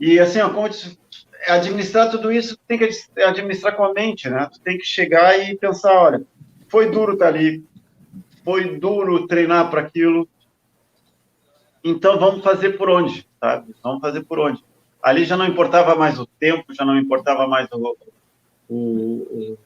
E 0.00 0.18
assim, 0.18 0.40
ó, 0.40 0.50
como 0.50 0.68
disse, 0.68 0.98
administrar 1.46 2.10
tudo 2.10 2.32
isso 2.32 2.58
tem 2.66 2.76
que 2.76 2.88
administrar 3.24 3.76
com 3.76 3.84
a 3.84 3.92
mente, 3.92 4.28
né? 4.28 4.48
Tu 4.52 4.60
tem 4.60 4.76
que 4.76 4.84
chegar 4.84 5.38
e 5.38 5.56
pensar, 5.56 5.92
olha, 5.92 6.22
foi 6.68 6.90
duro 6.90 7.12
estar 7.12 7.28
ali, 7.28 7.64
foi 8.44 8.78
duro 8.78 9.28
treinar 9.28 9.70
para 9.70 9.82
aquilo, 9.82 10.28
então 11.82 12.18
vamos 12.18 12.44
fazer 12.44 12.70
por 12.70 12.88
onde, 12.88 13.26
sabe? 13.40 13.74
Vamos 13.82 14.00
fazer 14.00 14.22
por 14.24 14.38
onde. 14.38 14.62
Ali 15.02 15.24
já 15.24 15.36
não 15.36 15.46
importava 15.46 15.94
mais 15.96 16.18
o 16.18 16.26
tempo, 16.26 16.72
já 16.72 16.84
não 16.84 16.96
importava 16.96 17.46
mais 17.46 17.68
o, 17.72 17.96
o, 18.68 19.58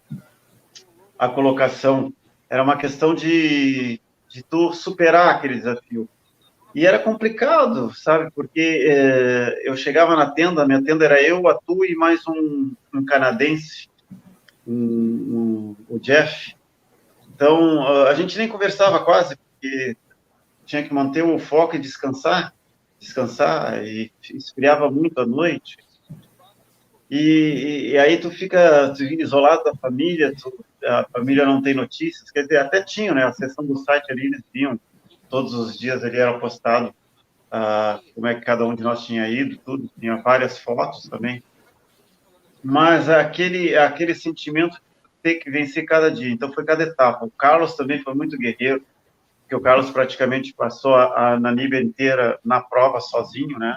a 1.19 1.29
colocação. 1.29 2.13
Era 2.49 2.63
uma 2.63 2.77
questão 2.77 3.15
de, 3.15 4.01
de 4.29 4.43
tu 4.43 4.73
superar 4.73 5.35
aquele 5.35 5.57
desafio. 5.57 6.09
E 6.75 6.87
era 6.87 6.99
complicado, 6.99 7.95
sabe? 7.95 8.31
Porque 8.35 8.87
é, 8.87 9.63
eu 9.65 9.77
chegava 9.77 10.15
na 10.15 10.31
tenda, 10.31 10.67
minha 10.67 10.83
tenda 10.83 11.05
era 11.05 11.23
eu, 11.23 11.47
a 11.49 11.55
Tu 11.55 11.85
e 11.87 11.95
mais 11.95 12.21
um, 12.29 12.73
um 12.95 13.05
canadense, 13.05 13.89
um, 14.67 14.75
um, 14.75 15.77
o 15.89 15.99
Jeff. 15.99 16.55
Então, 17.35 18.07
a 18.07 18.15
gente 18.15 18.37
nem 18.39 18.49
conversava 18.49 19.01
quase, 19.01 19.37
porque 19.37 19.97
tinha 20.67 20.83
que 20.83 20.93
manter 20.93 21.23
o 21.23 21.39
foco 21.39 21.77
e 21.77 21.79
descansar, 21.79 22.53
descansar, 22.99 23.83
e 23.87 24.11
esfriava 24.35 24.91
muito 24.91 25.19
à 25.21 25.27
noite. 25.27 25.79
E, 27.09 27.93
e, 27.93 27.99
aí 27.99 28.19
tu 28.19 28.31
fica, 28.31 28.93
isolado 28.99 29.63
da 29.63 29.75
família, 29.77 30.35
tu, 30.37 30.53
a 30.85 31.07
família 31.13 31.47
não 31.47 31.63
tem 31.63 31.73
notícias, 31.73 32.31
quer 32.33 32.43
dizer, 32.43 32.59
até 32.59 32.83
tinha, 32.83 33.15
né, 33.15 33.25
a 33.25 33.33
sessão 33.33 33.65
do 33.65 33.77
site 33.77 34.11
ali, 34.11 34.27
eles 34.27 34.43
viam, 34.53 34.79
todos 35.31 35.55
os 35.55 35.79
dias 35.79 36.03
ali 36.03 36.19
era 36.19 36.39
postado 36.39 36.89
uh, 36.89 38.03
como 38.13 38.27
é 38.27 38.35
que 38.35 38.41
cada 38.41 38.67
um 38.67 38.75
de 38.75 38.83
nós 38.83 39.07
tinha 39.07 39.29
ido, 39.29 39.57
tudo, 39.59 39.89
tinha 39.99 40.17
várias 40.17 40.59
fotos 40.59 41.09
também, 41.09 41.45
mas 42.63 43.09
aquele, 43.09 43.77
aquele 43.77 44.15
sentimento 44.15 44.75
de 44.75 44.81
ter 45.23 45.35
que 45.37 45.49
vencer 45.49 45.85
cada 45.85 46.11
dia, 46.11 46.31
então 46.31 46.53
foi 46.53 46.65
cada 46.65 46.83
etapa, 46.83 47.25
o 47.25 47.31
Carlos 47.31 47.77
também 47.77 48.03
foi 48.03 48.15
muito 48.15 48.37
guerreiro, 48.37 48.85
que 49.49 49.55
o 49.55 49.61
Carlos 49.61 49.91
praticamente 49.91 50.53
passou 50.53 50.95
a, 50.95 51.33
a 51.33 51.41
Namíbia 51.41 51.81
inteira 51.81 52.39
na 52.45 52.61
prova 52.61 53.01
sozinho, 53.01 53.59
né? 53.59 53.77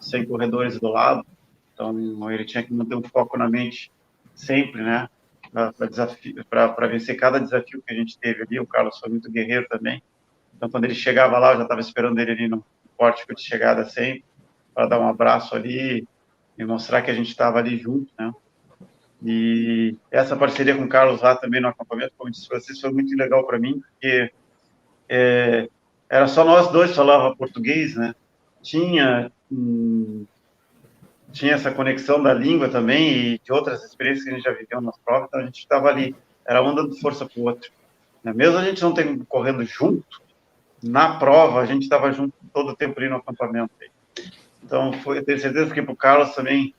Sem 0.00 0.24
corredores 0.26 0.78
do 0.78 0.88
lado. 0.88 1.24
Então, 1.72 2.30
ele 2.30 2.44
tinha 2.44 2.62
que 2.62 2.72
manter 2.72 2.94
um 2.94 3.02
foco 3.02 3.38
na 3.38 3.48
mente 3.48 3.90
sempre, 4.34 4.82
né? 4.82 5.08
Para 5.50 6.86
vencer 6.86 7.16
cada 7.16 7.38
desafio 7.38 7.82
que 7.86 7.92
a 7.92 7.96
gente 7.96 8.18
teve 8.18 8.42
ali. 8.42 8.60
O 8.60 8.66
Carlos 8.66 8.98
foi 8.98 9.08
muito 9.08 9.30
guerreiro 9.30 9.66
também. 9.68 10.02
Então, 10.56 10.68
quando 10.70 10.84
ele 10.84 10.94
chegava 10.94 11.38
lá, 11.38 11.52
eu 11.52 11.56
já 11.58 11.62
estava 11.62 11.80
esperando 11.80 12.18
ele 12.18 12.32
ali 12.32 12.48
no 12.48 12.64
pórtico 12.96 13.34
de 13.34 13.42
chegada 13.42 13.84
sempre, 13.84 14.24
para 14.74 14.86
dar 14.86 15.00
um 15.00 15.08
abraço 15.08 15.54
ali 15.56 16.06
e 16.56 16.64
mostrar 16.64 17.02
que 17.02 17.10
a 17.10 17.14
gente 17.14 17.28
estava 17.28 17.58
ali 17.58 17.78
junto, 17.78 18.12
né? 18.18 18.32
E 19.24 19.96
essa 20.10 20.36
parceria 20.36 20.76
com 20.76 20.84
o 20.84 20.88
Carlos 20.88 21.22
lá 21.22 21.36
também 21.36 21.60
no 21.60 21.68
acampamento, 21.68 22.12
como 22.16 22.30
disse 22.30 22.48
vocês, 22.48 22.80
foi 22.80 22.92
muito 22.92 23.16
legal 23.16 23.46
para 23.46 23.58
mim, 23.58 23.80
porque 23.80 24.32
é, 25.14 25.68
era 26.08 26.26
só 26.26 26.42
nós 26.42 26.72
dois 26.72 26.96
falava 26.96 27.36
português, 27.36 27.94
né? 27.94 28.14
Tinha 28.62 29.30
hum, 29.50 30.24
tinha 31.32 31.54
essa 31.54 31.70
conexão 31.70 32.22
da 32.22 32.32
língua 32.32 32.68
também 32.68 33.10
e 33.10 33.38
de 33.38 33.52
outras 33.52 33.82
experiências 33.84 34.24
que 34.24 34.30
a 34.30 34.34
gente 34.34 34.44
já 34.44 34.52
viveu 34.52 34.80
nas 34.80 34.96
provas, 34.98 35.28
então 35.28 35.40
a 35.40 35.44
gente 35.44 35.58
estava 35.58 35.88
ali, 35.88 36.14
era 36.46 36.62
um 36.62 36.74
dando 36.74 36.94
força 36.96 37.26
para 37.26 37.40
o 37.40 37.44
outro. 37.44 37.70
Né? 38.22 38.32
Mesmo 38.32 38.58
a 38.58 38.64
gente 38.64 38.82
não 38.82 38.94
tendo 38.94 39.24
correndo 39.26 39.64
junto, 39.64 40.22
na 40.82 41.18
prova 41.18 41.60
a 41.60 41.66
gente 41.66 41.82
estava 41.82 42.12
junto 42.12 42.34
todo 42.52 42.70
o 42.70 42.76
tempo 42.76 42.98
ali 42.98 43.08
no 43.08 43.16
acampamento. 43.16 43.72
Então, 44.62 44.92
foi, 44.92 45.18
eu 45.18 45.24
tenho 45.24 45.38
certeza 45.38 45.72
que 45.72 45.82
para 45.82 45.92
o 45.92 45.96
Carlos 45.96 46.34
também 46.34 46.74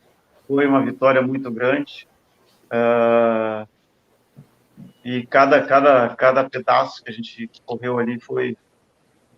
foi 0.47 0.65
uma 0.65 0.83
vitória 0.83 1.21
muito 1.21 1.51
grande. 1.51 2.07
Uh, 2.65 3.67
e 5.03 5.25
cada, 5.27 5.61
cada, 5.65 6.15
cada 6.15 6.49
pedaço 6.49 7.03
que 7.03 7.09
a 7.09 7.13
gente 7.13 7.49
correu 7.65 7.99
ali 7.99 8.19
foi, 8.19 8.57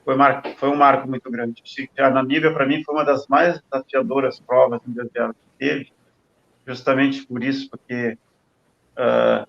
foi, 0.03 0.15
mar, 0.15 0.43
foi 0.57 0.69
um 0.69 0.75
marco 0.75 1.07
muito 1.07 1.29
grande. 1.29 1.63
A 1.97 2.09
Namíbia, 2.09 2.53
para 2.53 2.65
mim, 2.65 2.83
foi 2.83 2.95
uma 2.95 3.03
das 3.03 3.27
mais 3.27 3.61
desafiadoras 3.61 4.39
provas 4.39 4.81
que 4.81 4.91
teve, 5.57 5.91
justamente 6.65 7.25
por 7.25 7.43
isso, 7.43 7.69
porque 7.69 8.17
uh, 8.97 9.47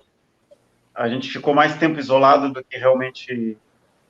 a 0.95 1.09
gente 1.09 1.31
ficou 1.31 1.55
mais 1.55 1.77
tempo 1.77 1.99
isolado 1.99 2.53
do 2.53 2.65
que 2.65 2.79
realmente 2.79 3.57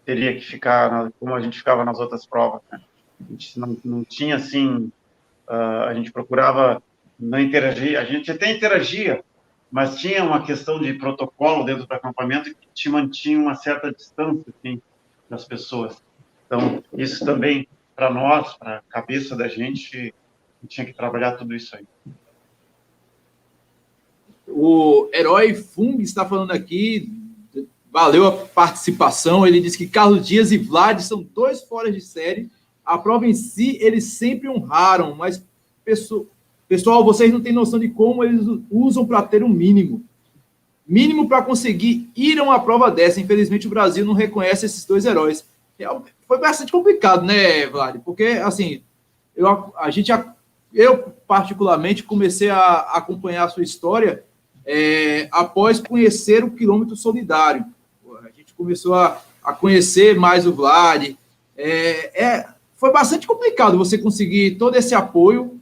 teria 0.04 0.32
que 0.34 0.40
ficar, 0.40 1.10
como 1.18 1.34
a 1.34 1.40
gente 1.40 1.58
ficava 1.58 1.84
nas 1.84 1.98
outras 1.98 2.24
provas. 2.24 2.62
Né? 2.70 2.80
A 3.20 3.30
gente 3.32 3.58
não, 3.58 3.76
não 3.84 4.04
tinha, 4.04 4.36
assim, 4.36 4.92
uh, 5.48 5.84
a 5.88 5.94
gente 5.94 6.12
procurava 6.12 6.80
não 7.18 7.40
interagir, 7.40 7.98
a 7.98 8.04
gente 8.04 8.30
até 8.30 8.52
interagia, 8.52 9.24
mas 9.70 9.96
tinha 9.96 10.24
uma 10.24 10.44
questão 10.44 10.80
de 10.80 10.94
protocolo 10.94 11.64
dentro 11.64 11.86
do 11.86 11.92
acampamento 11.92 12.54
que 12.54 12.68
te 12.72 12.88
mantinha 12.88 13.38
uma 13.38 13.54
certa 13.54 13.92
distância 13.92 14.44
assim, 14.48 14.80
das 15.28 15.44
pessoas. 15.44 16.02
Então, 16.46 16.82
isso 16.96 17.24
também, 17.24 17.68
para 17.94 18.10
nós, 18.10 18.54
para 18.54 18.78
a 18.78 18.82
cabeça 18.82 19.36
da 19.36 19.48
gente, 19.48 20.14
tinha 20.66 20.86
que 20.86 20.92
trabalhar 20.92 21.32
tudo 21.32 21.54
isso 21.54 21.76
aí. 21.76 21.86
O 24.48 25.08
herói 25.12 25.54
Fung 25.54 26.00
está 26.00 26.24
falando 26.24 26.52
aqui, 26.52 27.12
valeu 27.90 28.26
a 28.26 28.32
participação. 28.32 29.46
Ele 29.46 29.60
disse 29.60 29.76
que 29.76 29.88
Carlos 29.88 30.26
Dias 30.26 30.52
e 30.52 30.58
Vlad 30.58 31.00
são 31.00 31.22
dois 31.22 31.62
fora 31.62 31.90
de 31.90 32.00
série. 32.00 32.50
A 32.84 32.96
prova 32.96 33.26
em 33.26 33.34
si, 33.34 33.78
eles 33.80 34.04
sempre 34.04 34.48
honraram, 34.48 35.14
mas 35.14 35.44
pessoa, 35.84 36.26
Pessoal, 36.68 37.04
vocês 37.04 37.32
não 37.32 37.40
têm 37.40 37.52
noção 37.52 37.78
de 37.78 37.88
como 37.88 38.24
eles 38.24 38.44
usam 38.70 39.06
para 39.06 39.22
ter 39.22 39.42
um 39.44 39.48
mínimo. 39.48 40.02
Mínimo 40.86 41.28
para 41.28 41.42
conseguir 41.42 42.10
ir 42.16 42.38
a 42.38 42.42
uma 42.42 42.60
prova 42.60 42.90
dessa. 42.90 43.20
Infelizmente, 43.20 43.66
o 43.66 43.70
Brasil 43.70 44.04
não 44.04 44.14
reconhece 44.14 44.66
esses 44.66 44.84
dois 44.84 45.04
heróis. 45.04 45.44
Foi 46.26 46.38
bastante 46.38 46.72
complicado, 46.72 47.24
né, 47.24 47.66
Vlad? 47.66 47.98
Porque, 48.04 48.24
assim, 48.42 48.82
eu, 49.36 49.72
a 49.76 49.90
gente, 49.90 50.10
eu 50.72 51.12
particularmente 51.26 52.02
comecei 52.02 52.50
a 52.50 52.80
acompanhar 52.94 53.44
a 53.44 53.48
sua 53.48 53.62
história 53.62 54.24
é, 54.64 55.28
após 55.30 55.80
conhecer 55.80 56.42
o 56.42 56.50
quilômetro 56.50 56.96
solidário. 56.96 57.64
A 58.22 58.30
gente 58.36 58.54
começou 58.54 58.94
a, 58.94 59.20
a 59.44 59.52
conhecer 59.52 60.18
mais 60.18 60.46
o 60.46 60.52
Vlad. 60.52 61.14
É, 61.56 62.24
é, 62.24 62.48
foi 62.74 62.92
bastante 62.92 63.26
complicado 63.26 63.78
você 63.78 63.96
conseguir 63.96 64.56
todo 64.56 64.76
esse 64.76 64.94
apoio 64.94 65.55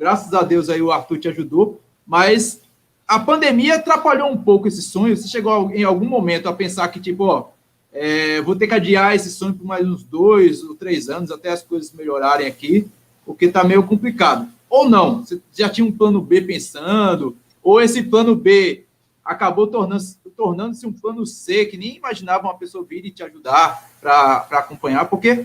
Graças 0.00 0.32
a 0.32 0.40
Deus 0.40 0.70
aí 0.70 0.80
o 0.80 0.90
Arthur 0.90 1.18
te 1.18 1.28
ajudou, 1.28 1.78
mas 2.06 2.62
a 3.06 3.20
pandemia 3.20 3.74
atrapalhou 3.74 4.32
um 4.32 4.36
pouco 4.42 4.66
esse 4.66 4.80
sonho. 4.80 5.14
Você 5.14 5.28
chegou 5.28 5.70
em 5.72 5.84
algum 5.84 6.08
momento 6.08 6.48
a 6.48 6.54
pensar 6.54 6.88
que, 6.88 6.98
tipo, 6.98 7.24
ó, 7.24 7.48
é, 7.92 8.40
vou 8.40 8.56
ter 8.56 8.66
que 8.66 8.72
adiar 8.72 9.14
esse 9.14 9.30
sonho 9.30 9.52
por 9.52 9.66
mais 9.66 9.86
uns 9.86 10.02
dois 10.02 10.64
ou 10.64 10.74
três 10.74 11.10
anos 11.10 11.30
até 11.30 11.50
as 11.50 11.62
coisas 11.62 11.92
melhorarem 11.92 12.46
aqui, 12.46 12.88
porque 13.26 13.48
tá 13.48 13.62
meio 13.62 13.82
complicado. 13.82 14.48
Ou 14.70 14.88
não, 14.88 15.18
você 15.18 15.38
já 15.52 15.68
tinha 15.68 15.86
um 15.86 15.92
plano 15.92 16.22
B 16.22 16.40
pensando, 16.40 17.36
ou 17.62 17.78
esse 17.78 18.02
plano 18.02 18.34
B 18.34 18.84
acabou 19.22 19.66
tornando-se 19.66 20.16
tornando 20.34 20.74
um 20.86 20.92
plano 20.94 21.26
C, 21.26 21.66
que 21.66 21.76
nem 21.76 21.98
imaginava 21.98 22.44
uma 22.44 22.56
pessoa 22.56 22.86
vir 22.88 23.04
e 23.04 23.10
te 23.10 23.22
ajudar 23.22 23.86
para 24.00 24.46
acompanhar, 24.52 25.04
porque 25.10 25.44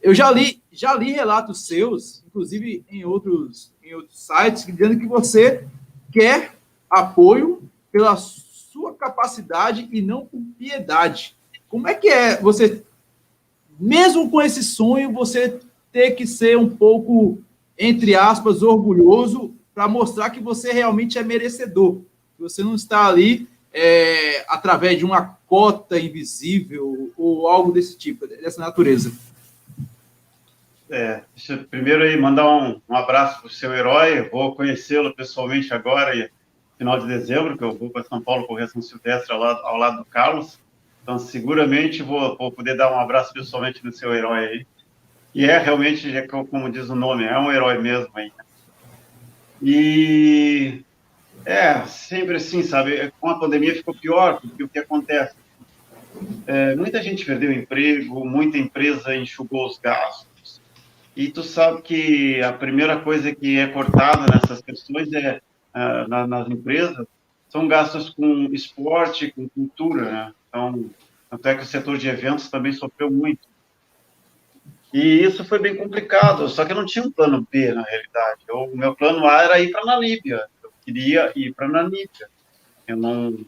eu 0.00 0.14
já 0.14 0.30
li, 0.30 0.62
já 0.72 0.94
li 0.94 1.12
relatos 1.12 1.66
seus, 1.66 2.24
inclusive 2.26 2.82
em 2.88 3.04
outros 3.04 3.71
em 3.82 3.94
outros 3.94 4.18
sites, 4.18 4.64
dizendo 4.64 4.98
que 4.98 5.06
você 5.06 5.64
quer 6.10 6.54
apoio 6.90 7.62
pela 7.90 8.16
sua 8.16 8.94
capacidade 8.94 9.88
e 9.90 10.00
não 10.00 10.26
por 10.26 10.40
piedade. 10.58 11.36
Como 11.68 11.88
é 11.88 11.94
que 11.94 12.08
é 12.08 12.40
você 12.40 12.82
mesmo 13.78 14.30
com 14.30 14.40
esse 14.40 14.62
sonho, 14.62 15.12
você 15.12 15.58
ter 15.90 16.12
que 16.12 16.26
ser 16.26 16.56
um 16.56 16.68
pouco, 16.68 17.42
entre 17.76 18.14
aspas, 18.14 18.62
orgulhoso 18.62 19.54
para 19.74 19.88
mostrar 19.88 20.30
que 20.30 20.40
você 20.40 20.72
realmente 20.72 21.18
é 21.18 21.22
merecedor. 21.24 22.00
Você 22.38 22.62
não 22.62 22.74
está 22.74 23.06
ali 23.06 23.48
é, 23.72 24.44
através 24.48 24.98
de 24.98 25.04
uma 25.04 25.38
cota 25.46 25.98
invisível 25.98 27.12
ou 27.16 27.48
algo 27.48 27.72
desse 27.72 27.96
tipo, 27.96 28.26
dessa 28.26 28.60
natureza. 28.60 29.12
É, 30.92 31.22
primeiro 31.70 32.02
aí 32.02 32.20
mandar 32.20 32.46
um, 32.46 32.78
um 32.86 32.94
abraço 32.94 33.40
para 33.40 33.46
o 33.46 33.50
seu 33.50 33.72
herói. 33.72 34.28
Vou 34.28 34.54
conhecê-lo 34.54 35.14
pessoalmente 35.14 35.72
agora, 35.72 36.30
final 36.76 36.98
de 36.98 37.06
dezembro, 37.06 37.56
que 37.56 37.64
eu 37.64 37.72
vou 37.72 37.88
para 37.88 38.04
São 38.04 38.20
Paulo 38.20 38.46
correr 38.46 38.68
São 38.68 38.82
Silvestre 38.82 39.32
ao 39.32 39.38
lado, 39.38 39.60
ao 39.64 39.78
lado 39.78 39.96
do 39.96 40.04
Carlos. 40.04 40.60
Então, 41.02 41.18
seguramente 41.18 42.02
vou, 42.02 42.36
vou, 42.36 42.52
poder 42.52 42.76
dar 42.76 42.92
um 42.92 43.00
abraço 43.00 43.32
pessoalmente 43.32 43.82
no 43.82 43.90
seu 43.90 44.14
herói 44.14 44.46
aí. 44.46 44.66
E 45.34 45.46
é 45.46 45.56
realmente, 45.56 46.14
é 46.14 46.26
como 46.26 46.70
diz 46.70 46.90
o 46.90 46.94
nome, 46.94 47.24
é 47.24 47.38
um 47.38 47.50
herói 47.50 47.78
mesmo 47.78 48.10
aí. 48.14 48.30
E 49.62 50.84
é, 51.46 51.86
sempre 51.86 52.36
assim, 52.36 52.62
sabe? 52.62 53.10
Com 53.18 53.30
a 53.30 53.40
pandemia 53.40 53.74
ficou 53.74 53.94
pior, 53.94 54.42
porque 54.42 54.62
o 54.62 54.68
que 54.68 54.78
acontece? 54.78 55.34
É, 56.46 56.76
muita 56.76 57.02
gente 57.02 57.24
perdeu 57.24 57.50
emprego, 57.50 58.26
muita 58.26 58.58
empresa 58.58 59.16
enxugou 59.16 59.66
os 59.66 59.78
gastos. 59.78 60.31
E 61.14 61.28
tu 61.30 61.42
sabe 61.42 61.82
que 61.82 62.40
a 62.42 62.52
primeira 62.52 62.98
coisa 63.00 63.34
que 63.34 63.58
é 63.58 63.66
cortada 63.66 64.26
nessas 64.32 64.62
questões 64.62 65.12
é 65.12 65.40
uh, 65.74 66.08
na, 66.08 66.26
nas 66.26 66.48
empresas 66.48 67.06
são 67.48 67.68
gastos 67.68 68.10
com 68.10 68.48
esporte, 68.52 69.30
com 69.32 69.48
cultura, 69.48 70.10
né? 70.10 70.34
Então, 70.48 70.90
até 71.30 71.54
que 71.54 71.62
o 71.62 71.66
setor 71.66 71.98
de 71.98 72.08
eventos 72.08 72.48
também 72.48 72.72
sofreu 72.72 73.10
muito. 73.10 73.46
E 74.92 75.22
isso 75.22 75.44
foi 75.44 75.58
bem 75.58 75.76
complicado, 75.76 76.48
só 76.48 76.64
que 76.64 76.72
eu 76.72 76.76
não 76.76 76.86
tinha 76.86 77.04
um 77.04 77.10
plano 77.10 77.46
B, 77.50 77.72
na 77.72 77.82
realidade. 77.82 78.42
Eu, 78.48 78.64
o 78.64 78.76
meu 78.76 78.94
plano 78.94 79.26
A 79.26 79.42
era 79.42 79.60
ir 79.60 79.70
para 79.70 79.82
a 79.82 79.86
Namíbia 79.86 80.46
queria 80.84 81.32
ir 81.34 81.54
para 81.54 81.68
Namíbia. 81.68 82.28
Eu 82.86 82.96
não. 82.96 83.38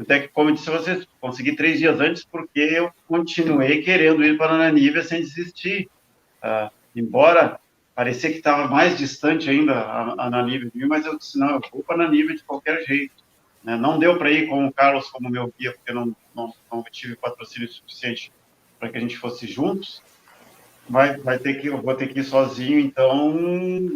Até 0.00 0.20
que, 0.20 0.28
como 0.28 0.50
eu 0.50 0.54
disse 0.54 0.70
a 0.70 0.78
vocês, 0.78 1.06
consegui 1.20 1.56
três 1.56 1.78
dias 1.78 1.98
antes 2.00 2.24
porque 2.24 2.60
eu 2.60 2.92
continuei 3.06 3.82
querendo 3.82 4.24
ir 4.24 4.38
para 4.38 4.56
Namíbia 4.56 5.02
sem 5.02 5.20
desistir. 5.20 5.88
Uh, 6.42 6.70
embora 6.94 7.60
parecia 7.94 8.30
que 8.30 8.38
estava 8.38 8.68
mais 8.68 8.96
distante 8.96 9.50
ainda 9.50 9.74
a, 9.74 10.26
a 10.26 10.42
de 10.42 10.70
mim, 10.74 10.86
mas 10.86 11.04
eu 11.04 11.18
disse: 11.18 11.38
não, 11.38 11.50
eu 11.50 11.60
vou 11.72 11.82
para 11.82 11.96
Namíbia 11.96 12.36
de 12.36 12.44
qualquer 12.44 12.84
jeito. 12.84 13.14
Né? 13.62 13.76
Não 13.76 13.98
deu 13.98 14.16
para 14.16 14.30
ir 14.30 14.48
com 14.48 14.66
o 14.66 14.72
Carlos 14.72 15.10
como 15.10 15.28
meu 15.28 15.52
guia, 15.58 15.72
porque 15.72 15.92
não, 15.92 16.14
não, 16.34 16.52
não 16.70 16.84
tive 16.84 17.16
patrocínio 17.16 17.68
suficiente 17.68 18.32
para 18.78 18.88
que 18.88 18.98
a 18.98 19.00
gente 19.00 19.18
fosse 19.18 19.46
juntos 19.46 20.00
vai, 20.88 21.16
vai 21.18 21.38
ter 21.38 21.60
que 21.60 21.66
eu 21.66 21.82
vou 21.82 21.94
ter 21.94 22.06
que 22.06 22.20
ir 22.20 22.24
sozinho 22.24 22.78
então 22.78 23.36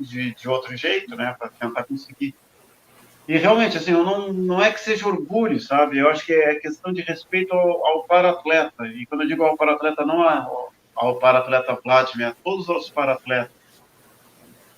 de, 0.01 0.35
de 0.35 0.49
outro 0.49 0.77
jeito 0.77 1.15
né 1.15 1.35
para 1.39 1.49
tentar 1.49 1.85
conseguir 1.85 2.35
e 3.27 3.37
realmente, 3.37 3.77
assim, 3.77 3.93
eu 3.93 4.03
não, 4.03 4.33
não 4.33 4.61
é 4.61 4.73
que 4.73 4.81
seja 4.81 5.07
orgulho, 5.07 5.61
sabe? 5.61 5.99
Eu 5.99 6.09
acho 6.09 6.27
que 6.27 6.33
é 6.33 6.57
questão 6.57 6.93
de 6.93 7.03
respeito 7.03 7.55
ao, 7.55 7.87
ao 7.87 8.05
para-atleta. 8.05 8.85
E 8.87 9.07
quando 9.07 9.23
eu 9.23 9.29
digo 9.29 9.45
ao 9.45 9.57
para-atleta, 9.57 10.05
não 10.05 10.23
ao, 10.23 10.72
ao 10.95 11.17
para-atleta 11.17 11.79
Vladimir, 11.83 12.29
a 12.29 12.37
todos 12.45 12.69
os 12.69 12.91
para-atletas. 12.91 13.53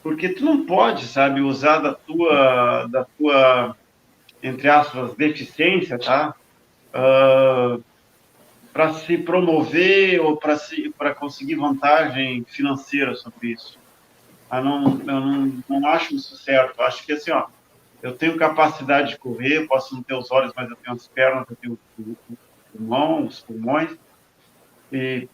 Porque 0.02 0.28
tu 0.28 0.44
não 0.44 0.66
pode, 0.66 1.06
sabe, 1.06 1.40
usar 1.40 1.78
da 1.78 1.94
tua, 1.94 2.86
da 2.86 3.04
tua 3.04 3.76
entre 4.42 4.68
aspas, 4.68 5.14
deficiência, 5.14 5.98
tá? 5.98 6.34
Uh, 6.90 7.82
para 8.72 8.92
se 8.92 9.16
promover 9.16 10.20
ou 10.20 10.36
para 10.36 11.14
conseguir 11.14 11.54
vantagem 11.54 12.44
financeira 12.44 13.14
sobre 13.14 13.52
isso. 13.52 13.78
Eu 14.52 14.64
não, 14.64 14.84
eu 15.00 15.20
não, 15.20 15.64
não 15.68 15.88
acho 15.88 16.14
isso 16.14 16.36
certo. 16.36 16.78
Eu 16.78 16.84
acho 16.84 17.06
que, 17.06 17.12
assim, 17.12 17.30
ó, 17.30 17.46
eu 18.02 18.12
tenho 18.12 18.36
capacidade 18.36 19.10
de 19.10 19.18
correr, 19.18 19.66
posso 19.66 19.94
não 19.94 20.02
ter 20.02 20.14
os 20.14 20.30
olhos, 20.30 20.52
mas 20.54 20.68
eu 20.68 20.76
tenho 20.76 20.94
as 20.94 21.06
pernas, 21.08 21.46
eu 21.48 21.56
tenho 21.56 21.78
o 21.98 22.36
pulmão, 22.70 23.26
os 23.26 23.40
pulmões. 23.40 23.96
E 24.92 25.26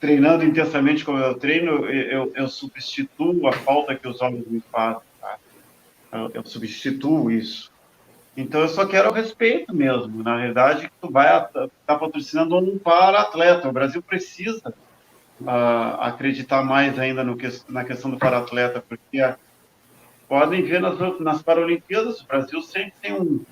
treinando 0.00 0.44
intensamente 0.44 1.04
como 1.04 1.18
eu 1.18 1.34
treino, 1.34 1.86
eu, 1.86 2.32
eu 2.34 2.48
substituo 2.48 3.46
a 3.48 3.52
falta 3.52 3.94
que 3.94 4.06
os 4.06 4.20
olhos 4.20 4.46
me 4.46 4.62
fazem. 4.72 5.02
Tá? 5.20 5.36
Eu, 6.12 6.30
eu, 6.34 6.44
substituo 6.44 7.30
isso. 7.30 7.70
Então, 8.36 8.60
eu 8.60 8.68
só 8.68 8.86
quero 8.86 9.12
respeito 9.12 9.74
mesmo. 9.74 10.22
Na 10.22 10.36
verdade, 10.36 10.90
tu 11.00 11.10
vai 11.10 11.26
estar 11.26 11.68
tá 11.84 11.98
patrocinando 11.98 12.56
um 12.56 12.78
para-atleta. 12.78 13.68
O 13.68 13.72
Brasil 13.72 14.00
precisa 14.00 14.72
uh, 15.40 16.00
acreditar 16.00 16.62
mais 16.62 16.98
ainda 16.98 17.24
no 17.24 17.36
que, 17.36 17.48
na 17.68 17.84
questão 17.84 18.10
do 18.10 18.16
para-atleta, 18.16 18.82
porque 18.88 19.20
a, 19.20 19.36
podem 20.28 20.62
ver 20.62 20.80
nas, 20.80 20.98
nas 21.18 21.42
Paralimpíadas, 21.42 22.20
o 22.20 22.26
Brasil 22.26 22.62
sempre 22.62 22.92
tem 23.00 23.12
um 23.12 23.44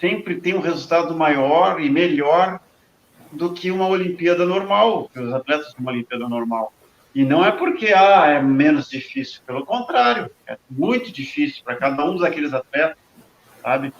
sempre 0.00 0.40
tem 0.40 0.54
um 0.54 0.60
resultado 0.60 1.14
maior 1.14 1.80
e 1.80 1.88
melhor 1.88 2.60
do 3.32 3.52
que 3.52 3.70
uma 3.70 3.86
Olimpíada 3.86 4.44
normal, 4.44 5.08
que 5.12 5.18
os 5.18 5.32
atletas 5.32 5.72
de 5.72 5.80
uma 5.80 5.90
Olimpíada 5.90 6.28
normal. 6.28 6.72
E 7.14 7.24
não 7.24 7.44
é 7.44 7.50
porque 7.50 7.92
ah, 7.92 8.26
é 8.26 8.40
menos 8.40 8.88
difícil, 8.88 9.40
pelo 9.46 9.66
contrário, 9.66 10.30
é 10.46 10.56
muito 10.70 11.10
difícil 11.10 11.62
para 11.64 11.76
cada 11.76 12.04
um 12.04 12.16
daqueles 12.16 12.54
atletas, 12.54 12.96
sabe? 13.60 13.92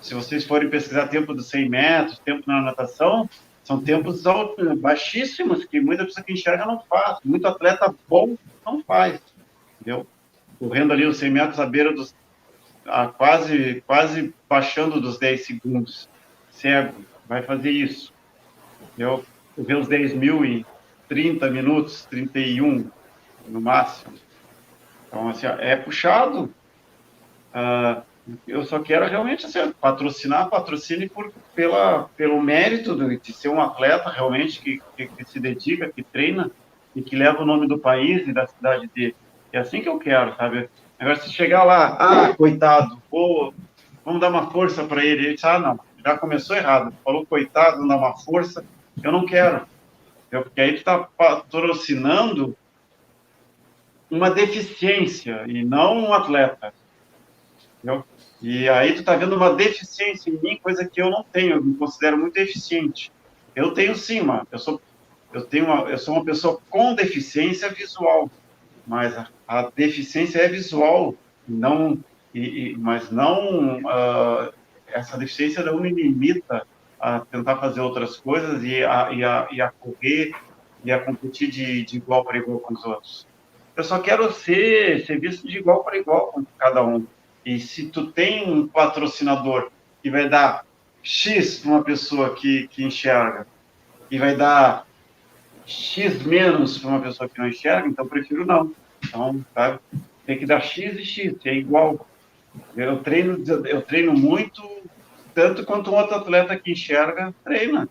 Se 0.00 0.14
vocês 0.14 0.44
forem 0.44 0.70
pesquisar 0.70 1.08
tempo 1.08 1.34
dos 1.34 1.48
100 1.48 1.68
metros, 1.68 2.18
tempo 2.18 2.44
na 2.46 2.62
natação, 2.62 3.28
são 3.64 3.80
tempos 3.80 4.22
baixíssimos 4.78 5.64
que 5.64 5.80
muita 5.80 6.04
pessoa 6.04 6.24
que 6.24 6.32
enxerga 6.32 6.64
não 6.64 6.80
faz, 6.80 7.18
muito 7.24 7.46
atleta 7.46 7.94
bom 8.08 8.36
não 8.64 8.82
faz, 8.82 9.20
entendeu? 9.80 10.06
correndo 10.58 10.92
ali 10.92 11.06
os 11.06 11.18
100 11.18 11.30
metros 11.30 11.60
à 11.60 11.66
beira 11.66 11.92
dos. 11.92 12.14
A 12.86 13.08
quase, 13.08 13.82
quase 13.86 14.32
baixando 14.48 15.00
dos 15.00 15.18
10 15.18 15.44
segundos. 15.44 16.08
Cego, 16.50 16.94
vai 17.28 17.42
fazer 17.42 17.70
isso. 17.70 18.12
Eu 18.98 19.24
corri 19.54 19.74
os 19.74 19.88
10 19.88 20.14
mil 20.14 20.44
em 20.44 20.64
30 21.08 21.50
minutos, 21.50 22.04
31 22.06 22.90
no 23.48 23.60
máximo. 23.60 24.14
Então, 25.06 25.28
assim, 25.28 25.46
é 25.46 25.76
puxado. 25.76 26.52
Uh, 27.54 28.02
eu 28.46 28.64
só 28.64 28.80
quero 28.80 29.06
realmente 29.06 29.46
assim, 29.46 29.72
patrocinar, 29.80 30.48
patrocine 30.48 31.08
por, 31.08 31.32
pela, 31.54 32.10
pelo 32.16 32.42
mérito 32.42 32.96
de 32.96 33.32
ser 33.32 33.48
um 33.48 33.60
atleta 33.60 34.10
realmente 34.10 34.60
que, 34.60 34.82
que, 34.96 35.06
que 35.06 35.24
se 35.24 35.38
dedica, 35.38 35.92
que 35.92 36.02
treina 36.02 36.50
e 36.94 37.02
que 37.02 37.14
leva 37.14 37.42
o 37.42 37.46
nome 37.46 37.68
do 37.68 37.78
país 37.78 38.26
e 38.26 38.32
da 38.32 38.46
cidade 38.46 38.90
dele. 38.94 39.14
É 39.52 39.58
assim 39.58 39.80
que 39.80 39.88
eu 39.88 39.98
quero, 39.98 40.34
sabe? 40.36 40.68
Agora, 40.98 41.16
se 41.16 41.30
chegar 41.30 41.62
lá, 41.62 41.96
ah, 42.00 42.34
coitado, 42.34 43.00
pô, 43.08 43.52
vamos 44.04 44.20
dar 44.20 44.28
uma 44.28 44.50
força 44.50 44.82
para 44.82 45.04
ele. 45.04 45.26
Ele 45.26 45.34
disse, 45.34 45.46
ah, 45.46 45.58
não, 45.58 45.78
já 46.04 46.18
começou 46.18 46.56
errado. 46.56 46.92
Falou, 47.04 47.24
coitado, 47.26 47.78
não 47.78 47.88
dá 47.88 47.96
uma 47.96 48.16
força. 48.16 48.64
Eu 49.02 49.12
não 49.12 49.26
quero. 49.26 49.66
Porque 50.30 50.60
aí 50.60 50.72
tu 50.72 50.78
está 50.78 50.98
patrocinando 50.98 52.56
uma 54.10 54.30
deficiência 54.30 55.44
e 55.46 55.64
não 55.64 55.98
um 55.98 56.14
atleta. 56.14 56.72
Entendeu? 57.78 58.04
E 58.42 58.68
aí 58.68 58.92
tu 58.92 59.00
está 59.00 59.16
vendo 59.16 59.36
uma 59.36 59.54
deficiência 59.54 60.30
em 60.30 60.40
mim, 60.40 60.60
coisa 60.62 60.86
que 60.86 61.00
eu 61.00 61.10
não 61.10 61.22
tenho, 61.22 61.56
eu 61.56 61.64
me 61.64 61.74
considero 61.74 62.18
muito 62.18 62.36
eficiente. 62.36 63.10
Eu 63.54 63.72
tenho 63.72 63.96
sim, 63.96 64.20
mano. 64.20 64.46
Eu 64.52 64.58
sou, 64.58 64.80
eu 65.32 65.44
tenho 65.44 65.66
uma, 65.66 65.88
eu 65.88 65.98
sou 65.98 66.14
uma 66.14 66.24
pessoa 66.24 66.60
com 66.68 66.94
deficiência 66.94 67.70
visual 67.70 68.30
mas 68.86 69.16
a, 69.18 69.28
a 69.48 69.70
deficiência 69.74 70.38
é 70.38 70.48
visual, 70.48 71.14
não, 71.46 71.98
e, 72.32 72.70
e, 72.70 72.76
mas 72.76 73.10
não 73.10 73.80
uh, 73.80 74.52
essa 74.86 75.18
deficiência 75.18 75.64
não 75.64 75.80
me 75.80 75.90
limita 75.90 76.66
a 77.00 77.20
tentar 77.20 77.56
fazer 77.56 77.80
outras 77.80 78.16
coisas 78.16 78.62
e 78.64 78.82
a, 78.84 79.12
e 79.12 79.24
a, 79.24 79.48
e 79.50 79.60
a 79.60 79.70
correr 79.70 80.34
e 80.84 80.92
a 80.92 80.98
competir 80.98 81.50
de, 81.50 81.84
de 81.84 81.96
igual 81.96 82.24
para 82.24 82.38
igual 82.38 82.60
com 82.60 82.74
os 82.74 82.84
outros. 82.84 83.26
Eu 83.76 83.84
só 83.84 83.98
quero 83.98 84.32
ser, 84.32 85.04
ser 85.04 85.20
visto 85.20 85.46
de 85.46 85.58
igual 85.58 85.84
para 85.84 85.98
igual 85.98 86.28
com 86.28 86.44
cada 86.58 86.84
um. 86.84 87.06
E 87.44 87.60
se 87.60 87.88
tu 87.88 88.10
tem 88.10 88.50
um 88.50 88.66
patrocinador 88.66 89.70
que 90.02 90.10
vai 90.10 90.28
dar 90.28 90.64
X 91.02 91.58
para 91.58 91.70
uma 91.70 91.84
pessoa 91.84 92.34
que, 92.34 92.68
que 92.68 92.82
enxerga 92.82 93.46
e 94.10 94.18
vai 94.18 94.34
dar 94.34 94.86
X 95.66 96.22
menos 96.22 96.78
para 96.78 96.90
uma 96.90 97.00
pessoa 97.00 97.28
que 97.28 97.38
não 97.38 97.48
enxerga, 97.48 97.86
então 97.86 98.06
prefiro 98.06 98.46
não. 98.46 98.72
Então, 99.04 99.44
sabe? 99.54 99.78
Tem 100.24 100.38
que 100.38 100.46
dar 100.46 100.60
X 100.60 100.98
e 100.98 101.04
X, 101.04 101.34
é 101.44 101.54
igual. 101.54 102.06
Eu 102.76 102.98
treino, 102.98 103.44
eu 103.66 103.82
treino 103.82 104.12
muito, 104.12 104.62
tanto 105.36 105.66
quanto 105.66 105.94
outro 105.94 106.16
atleta 106.16 106.56
que 106.56 106.72
enxerga 106.72 107.34
treina. 107.44 107.86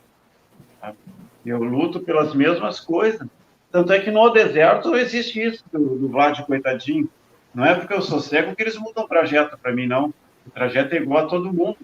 Eu 1.45 1.63
luto 1.63 1.99
pelas 1.99 2.33
mesmas 2.33 2.79
coisas. 2.79 3.27
Tanto 3.71 3.93
é 3.93 3.99
que 3.99 4.09
no 4.09 4.31
deserto 4.31 4.95
existe 4.95 5.39
isso 5.43 5.63
do, 5.71 5.95
do 5.95 6.09
Vlad, 6.09 6.41
coitadinho. 6.41 7.07
Não 7.53 7.63
é 7.63 7.75
porque 7.75 7.93
eu 7.93 8.01
sou 8.01 8.19
cego 8.19 8.55
que 8.55 8.63
eles 8.63 8.75
mudam 8.77 9.03
o 9.03 9.07
trajeto 9.07 9.55
para 9.59 9.71
mim, 9.71 9.85
não. 9.85 10.11
O 10.43 10.49
trajeto 10.51 10.95
é 10.95 10.97
igual 10.97 11.25
a 11.25 11.29
todo 11.29 11.53
mundo. 11.53 11.77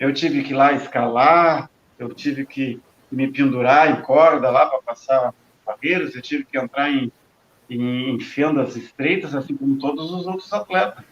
Eu 0.00 0.10
tive 0.14 0.42
que 0.42 0.52
ir 0.52 0.56
lá 0.56 0.72
escalar, 0.72 1.68
eu 1.98 2.08
tive 2.14 2.46
que 2.46 2.80
me 3.12 3.30
pendurar 3.30 3.90
em 3.90 4.00
corda 4.00 4.50
lá 4.50 4.64
para 4.64 4.80
passar 4.80 5.34
barreiras, 5.66 6.16
eu 6.16 6.22
tive 6.22 6.46
que 6.46 6.58
entrar 6.58 6.90
em, 6.90 7.12
em, 7.68 8.14
em 8.14 8.20
fendas 8.20 8.74
estreitas, 8.74 9.34
assim 9.34 9.54
como 9.54 9.76
todos 9.76 10.10
os 10.10 10.26
outros 10.26 10.50
atletas. 10.50 11.04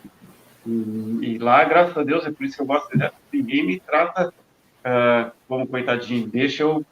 E, 0.67 1.39
lá, 1.39 1.65
graças 1.65 1.97
a 1.97 2.05
Deus, 2.05 2.25
é 2.25 2.31
por 2.31 2.45
isso 2.45 2.57
que 2.57 2.63
eu 2.63 2.67
gosto 2.67 2.97
de 2.97 3.11
ninguém 3.33 3.67
me 3.67 3.81
trata 3.81 4.29
uh, 4.29 5.33
como 5.49 5.67
coitadinho, 5.67 6.29
deixa 6.29 6.63
eu. 6.63 6.85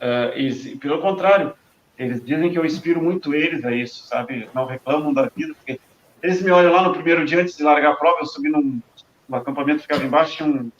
Uh, 0.00 0.78
pelo 0.78 1.00
contrário, 1.00 1.54
eles 1.98 2.22
dizem 2.24 2.50
que 2.50 2.58
eu 2.58 2.64
inspiro 2.64 3.02
muito 3.02 3.34
eles 3.34 3.64
a 3.64 3.72
isso, 3.72 4.06
sabe? 4.06 4.34
Eles 4.34 4.48
não 4.52 4.66
reclamam 4.66 5.14
da 5.14 5.30
vida, 5.34 5.54
porque 5.54 5.80
eles 6.22 6.42
me 6.42 6.50
olham 6.50 6.72
lá 6.72 6.82
no 6.82 6.92
primeiro 6.92 7.24
dia 7.24 7.40
antes 7.40 7.56
de 7.56 7.62
largar 7.62 7.92
a 7.92 7.96
prova, 7.96 8.20
eu 8.20 8.26
subi 8.26 8.48
num, 8.48 8.80
num 9.28 9.36
acampamento 9.36 9.82
ficava 9.82 10.04
embaixo, 10.04 10.36
tinha 10.36 10.48
um. 10.48 10.70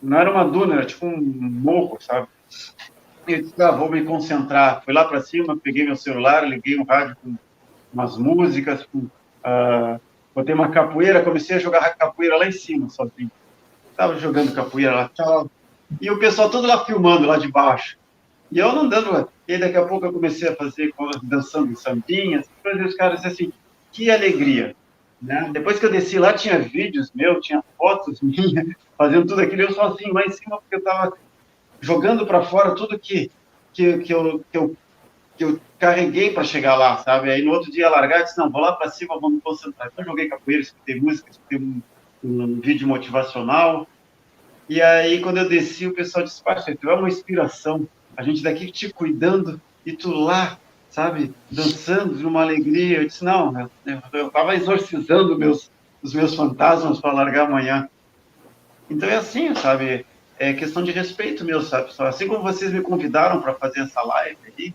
Não 0.00 0.18
era 0.18 0.30
uma 0.30 0.44
duna, 0.44 0.74
era 0.74 0.86
tipo 0.86 1.06
um 1.06 1.20
morro, 1.20 1.98
sabe? 2.00 2.28
Eu 3.26 3.42
disse, 3.42 3.62
ah, 3.62 3.72
vou 3.72 3.90
me 3.90 4.04
concentrar. 4.04 4.82
Fui 4.84 4.94
lá 4.94 5.04
para 5.04 5.20
cima, 5.20 5.56
peguei 5.56 5.84
meu 5.84 5.96
celular, 5.96 6.48
liguei 6.48 6.78
um 6.78 6.84
rádio 6.84 7.16
com 7.22 7.36
umas 7.92 8.16
músicas, 8.16 8.86
com, 8.86 8.98
uh, 8.98 10.00
botei 10.34 10.54
uma 10.54 10.70
capoeira, 10.70 11.22
comecei 11.22 11.56
a 11.56 11.60
jogar 11.60 11.96
capoeira 11.96 12.36
lá 12.36 12.46
em 12.46 12.52
cima, 12.52 12.88
sozinho. 12.88 13.30
Estava 13.90 14.18
jogando 14.18 14.54
capoeira 14.54 14.94
lá, 14.94 15.10
tchau. 15.12 15.50
E 16.00 16.10
o 16.10 16.18
pessoal 16.18 16.50
todo 16.50 16.66
lá 16.66 16.84
filmando, 16.84 17.26
lá 17.26 17.38
de 17.38 17.50
baixo. 17.50 17.96
E 18.50 18.58
eu 18.58 18.72
não 18.72 18.88
dando. 18.88 19.28
E 19.46 19.58
daqui 19.58 19.76
a 19.76 19.84
pouco 19.84 20.06
eu 20.06 20.12
comecei 20.12 20.48
a 20.48 20.54
fazer, 20.54 20.92
dançando 21.22 21.76
sambinhas. 21.76 22.48
Depois 22.62 22.86
os 22.86 22.94
caras 22.94 23.24
assim, 23.24 23.52
que 23.92 24.10
alegria. 24.10 24.74
Né? 25.20 25.50
Depois 25.52 25.78
que 25.78 25.86
eu 25.86 25.90
desci 25.90 26.18
lá, 26.18 26.32
tinha 26.32 26.58
vídeos 26.58 27.10
meus, 27.12 27.44
tinha 27.44 27.62
fotos 27.76 28.20
minhas, 28.22 28.66
fazendo 28.96 29.26
tudo 29.26 29.40
aquilo, 29.40 29.62
eu 29.62 29.72
sozinho 29.72 30.14
lá 30.14 30.24
em 30.24 30.30
cima, 30.30 30.58
porque 30.58 30.76
eu 30.76 30.78
estava 30.78 31.12
jogando 31.80 32.26
para 32.26 32.42
fora 32.42 32.74
tudo 32.74 32.98
que, 32.98 33.30
que, 33.72 33.98
que, 33.98 34.14
eu, 34.14 34.44
que, 34.50 34.58
eu, 34.58 34.76
que 35.38 35.44
eu 35.44 35.60
carreguei 35.78 36.32
para 36.32 36.42
chegar 36.42 36.74
lá, 36.74 36.98
sabe? 36.98 37.30
Aí 37.30 37.42
no 37.42 37.52
outro 37.52 37.70
dia 37.70 37.88
largar, 37.88 38.18
eu 38.18 38.24
disse, 38.24 38.36
não, 38.36 38.50
vou 38.50 38.60
lá 38.60 38.72
para 38.72 38.90
cima, 38.90 39.14
me 39.30 39.40
concentrar. 39.40 39.88
Então 39.90 40.04
joguei 40.04 40.28
capoeira, 40.28 40.60
escutei 40.60 41.00
música, 41.00 41.30
escutei 41.30 41.58
um, 41.58 41.80
um 42.22 42.60
vídeo 42.60 42.88
motivacional. 42.88 43.86
E 44.68 44.82
aí, 44.82 45.20
quando 45.20 45.38
eu 45.38 45.48
desci, 45.48 45.86
o 45.86 45.94
pessoal 45.94 46.24
disse, 46.24 46.42
Pastor, 46.42 46.76
tu 46.76 46.90
é 46.90 46.94
uma 46.94 47.08
inspiração. 47.08 47.88
A 48.16 48.24
gente 48.24 48.42
daqui 48.42 48.70
te 48.70 48.92
cuidando 48.92 49.60
e 49.86 49.92
tu 49.92 50.10
lá, 50.10 50.58
sabe, 50.90 51.32
dançando 51.48 52.16
de 52.16 52.26
uma 52.26 52.42
alegria. 52.42 52.98
Eu 52.98 53.06
disse, 53.06 53.24
não, 53.24 53.70
eu 54.12 54.26
estava 54.26 54.56
exorcizando 54.56 55.38
meus, 55.38 55.70
os 56.02 56.12
meus 56.12 56.34
fantasmas 56.34 57.00
para 57.00 57.12
largar 57.12 57.46
amanhã. 57.46 57.88
Então 58.90 59.08
é 59.08 59.14
assim, 59.14 59.54
sabe? 59.54 60.04
É 60.36 60.52
questão 60.52 60.82
de 60.82 60.90
respeito 60.90 61.44
meu, 61.44 61.62
sabe? 61.62 61.90
Assim 62.00 62.26
como 62.26 62.42
vocês 62.42 62.72
me 62.72 62.80
convidaram 62.80 63.40
para 63.40 63.54
fazer 63.54 63.80
essa 63.80 64.02
live 64.02 64.38
aí, 64.58 64.74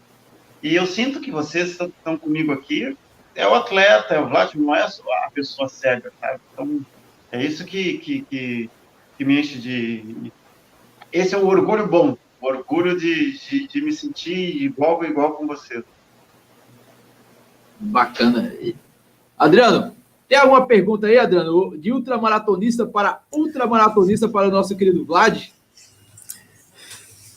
e 0.64 0.76
eu 0.76 0.88
sinto 0.88 1.20
que 1.20 1.30
vocês 1.30 1.72
estão 1.72 2.18
comigo 2.18 2.54
aqui, 2.54 2.98
é 3.36 3.46
o 3.46 3.54
atleta, 3.54 4.14
é 4.14 4.20
o 4.22 4.30
Vladimir, 4.30 4.66
não 4.66 4.74
é 4.76 4.82
a 4.82 5.32
pessoa 5.32 5.68
cega, 5.68 6.12
sabe? 6.22 6.40
Então, 6.54 6.86
é 7.32 7.44
isso 7.44 7.66
que, 7.66 7.98
que, 7.98 8.22
que, 8.22 8.70
que 9.18 9.26
me 9.26 9.40
enche 9.40 9.60
de. 9.60 10.32
Esse 11.12 11.36
é 11.36 11.38
um 11.38 11.48
orgulho 11.48 11.86
bom, 11.86 12.18
o 12.40 12.48
orgulho 12.48 12.98
de, 12.98 13.38
de, 13.38 13.68
de, 13.68 13.82
me 13.82 13.92
sentir 13.92 14.64
igual 14.64 15.04
igual 15.04 15.34
com 15.34 15.46
vocês. 15.46 15.84
Bacana. 17.78 18.56
Adriano, 19.38 19.94
tem 20.30 20.38
alguma 20.38 20.66
pergunta 20.66 21.08
aí, 21.08 21.18
Adriano, 21.18 21.78
de 21.78 21.92
ultramaratonista 21.92 22.86
para 22.86 23.22
ultramaratonista 23.32 24.30
para 24.30 24.48
o 24.48 24.52
nosso 24.52 24.78
querido 24.78 25.04
Vlad? 25.04 25.50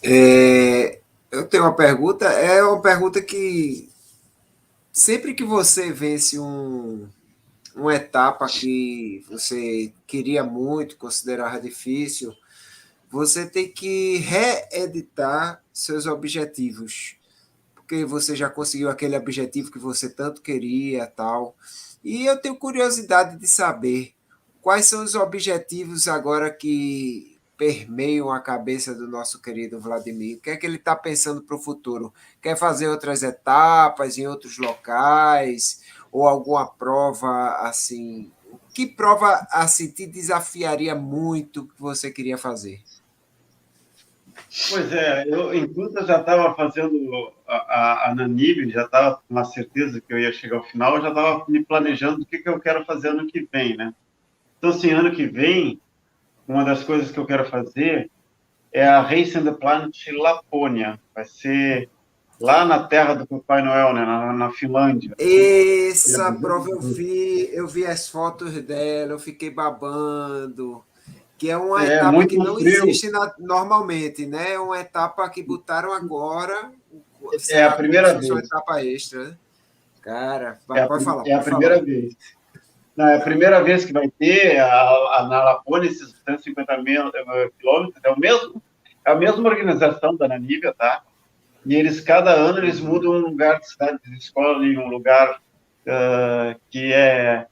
É, 0.03 1.01
eu 1.37 1.47
tenho 1.47 1.65
uma 1.65 1.77
pergunta, 1.77 2.25
é 2.27 2.63
uma 2.63 2.81
pergunta 2.81 3.21
que 3.21 3.91
sempre 4.93 5.35
que 5.35 5.45
você 5.45 5.93
vence 5.93 6.39
um, 6.39 7.09
uma 7.75 7.95
etapa 7.95 8.47
que 8.47 9.25
você 9.29 9.93
queria 10.07 10.43
muito, 10.43 10.97
considerava 10.97 11.61
difícil, 11.61 12.35
você 13.11 13.47
tem 13.47 13.71
que 13.71 14.17
reeditar 14.19 15.63
seus 15.73 16.07
objetivos, 16.07 17.17
porque 17.75 18.05
você 18.05 18.35
já 18.35 18.49
conseguiu 18.49 18.89
aquele 18.89 19.17
objetivo 19.17 19.71
que 19.71 19.79
você 19.79 20.09
tanto 20.09 20.41
queria, 20.41 21.07
tal. 21.07 21.55
E 22.03 22.27
eu 22.27 22.41
tenho 22.41 22.57
curiosidade 22.57 23.39
de 23.39 23.47
saber 23.47 24.15
quais 24.63 24.87
são 24.87 25.05
os 25.05 25.15
objetivos 25.15 26.09
agora 26.09 26.51
que 26.51 27.36
permeiam 27.57 28.31
a 28.31 28.41
cabeça 28.41 28.95
do 28.95 29.07
nosso 29.07 29.41
querido 29.41 29.81
Vladimir? 29.81 30.39
O 30.39 30.41
que 30.41 30.51
é 30.51 30.57
que 30.57 30.67
ele 30.67 30.77
está 30.77 30.95
pensando 30.95 31.43
para 31.43 31.57
o 31.57 31.61
futuro? 31.61 32.13
Quer 32.41 32.57
fazer 32.57 32.89
outras 32.89 33.23
etapas 33.23 34.19
em 34.19 34.27
outros 34.27 34.59
locais? 34.59 35.83
Ou 36.13 36.27
alguma 36.27 36.67
prova 36.67 37.57
assim? 37.61 38.31
Que 38.75 38.87
prova 38.87 39.47
assim 39.51 39.91
te 39.91 40.07
desafiaria 40.07 40.95
muito 40.95 41.67
que 41.67 41.81
você 41.81 42.11
queria 42.11 42.37
fazer? 42.37 42.81
Pois 44.71 44.93
é, 44.93 45.27
eu, 45.29 45.55
enquanto 45.55 45.97
eu 45.97 46.07
já 46.07 46.21
estava 46.21 46.55
fazendo 46.55 47.33
a, 47.47 47.57
a, 47.57 48.13
a 48.13 48.15
já 48.69 48.85
estava 48.85 49.17
com 49.17 49.23
uma 49.31 49.45
certeza 49.45 50.01
que 50.01 50.13
eu 50.13 50.19
ia 50.19 50.33
chegar 50.33 50.59
ao 50.59 50.65
final, 50.65 50.97
eu 50.97 51.03
já 51.03 51.09
estava 51.09 51.45
me 51.49 51.65
planejando 51.65 52.23
o 52.23 52.27
que, 52.27 52.39
que 52.39 52.49
eu 52.49 52.61
quero 52.61 52.85
fazer 52.85 53.09
ano 53.09 53.27
que 53.27 53.47
vem, 53.53 53.77
né? 53.77 53.93
Então, 54.59 54.71
assim, 54.71 54.91
ano 54.91 55.11
que 55.11 55.27
vem, 55.27 55.81
uma 56.49 56.65
das 56.65 56.85
coisas 56.85 57.11
que 57.11 57.19
eu 57.19 57.27
quero 57.27 57.49
fazer 57.49 58.11
é 58.73 58.87
a 58.87 59.01
Race 59.01 59.37
in 59.37 59.45
the 59.45 59.53
Planet 59.53 59.97
Lapônia. 60.13 61.01
Vai 61.15 61.25
ser 61.25 61.89
lá 62.41 62.65
na 62.65 62.85
terra 62.85 63.15
do 63.15 63.27
Papai 63.27 63.63
Noel, 63.63 63.95
né? 63.95 64.05
na, 64.05 64.33
na 64.33 64.51
Finlândia. 64.51 65.15
Essa 65.19 66.33
prova 66.33 66.71
eu 66.71 66.81
vi, 66.81 67.49
eu 67.53 67.67
vi 67.67 67.87
as 67.87 68.09
fotos 68.09 68.53
dela, 68.63 69.13
eu 69.13 69.19
fiquei 69.19 69.51
babando. 69.51 70.85
Que 71.39 71.51
é 71.51 71.57
uma 71.57 71.85
é, 71.87 71.97
etapa 71.97 72.27
que 72.27 72.39
não 72.39 72.55
frio. 72.55 72.85
existe 72.85 73.11
na, 73.11 73.35
normalmente, 73.39 74.25
né? 74.25 74.53
É 74.53 74.59
uma 74.59 74.81
etapa 74.81 75.29
que 75.29 75.43
botaram 75.43 75.93
agora. 75.93 76.71
É 77.51 77.65
a 77.65 77.73
primeira 77.73 78.15
vez. 78.15 78.31
É 78.31 78.33
uma 78.33 78.41
etapa 78.41 78.83
extra, 78.83 79.25
né? 79.25 79.37
Cara, 80.01 80.59
vai, 80.67 80.81
é 80.81 80.87
pode 80.87 81.03
a, 81.03 81.05
falar. 81.05 81.27
É 81.27 81.35
a 81.35 81.41
primeira 81.41 81.75
falar. 81.75 81.87
vez. 81.87 82.17
Não, 82.97 83.07
é 83.09 83.19
primeira 83.19 83.63
vez 83.63 83.85
que 83.85 83.93
vai 83.93 84.09
ter 84.09 84.59
a, 84.59 84.91
a, 85.19 85.27
na 85.29 85.45
Lapônia 85.45 85.89
esses 85.89 86.15
150 86.25 86.79
mil 86.79 87.09
eh, 87.09 87.51
quilômetros, 87.59 88.03
é, 88.03 88.11
o 88.11 88.19
mesmo, 88.19 88.63
é 89.07 89.11
a 89.13 89.15
mesma 89.15 89.49
organização 89.49 90.17
da 90.17 90.27
Namíbia, 90.27 90.73
tá? 90.73 91.03
E 91.67 91.75
eles, 91.75 92.01
cada 92.01 92.31
ano, 92.31 92.59
eles 92.59 92.81
mudam 92.81 93.13
um 93.13 93.19
lugar 93.19 93.61
de 93.61 93.69
cidade, 93.69 93.99
eles 94.07 94.25
escolhem 94.25 94.79
um 94.79 94.89
lugar 94.89 95.41
uh, 95.87 96.59
que 96.71 96.93
é 96.93 97.47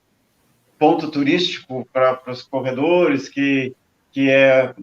ponto 0.78 1.10
turístico 1.10 1.86
para 1.92 2.20
os 2.28 2.42
corredores, 2.42 3.28
que, 3.28 3.74
que 4.12 4.30
é 4.30 4.74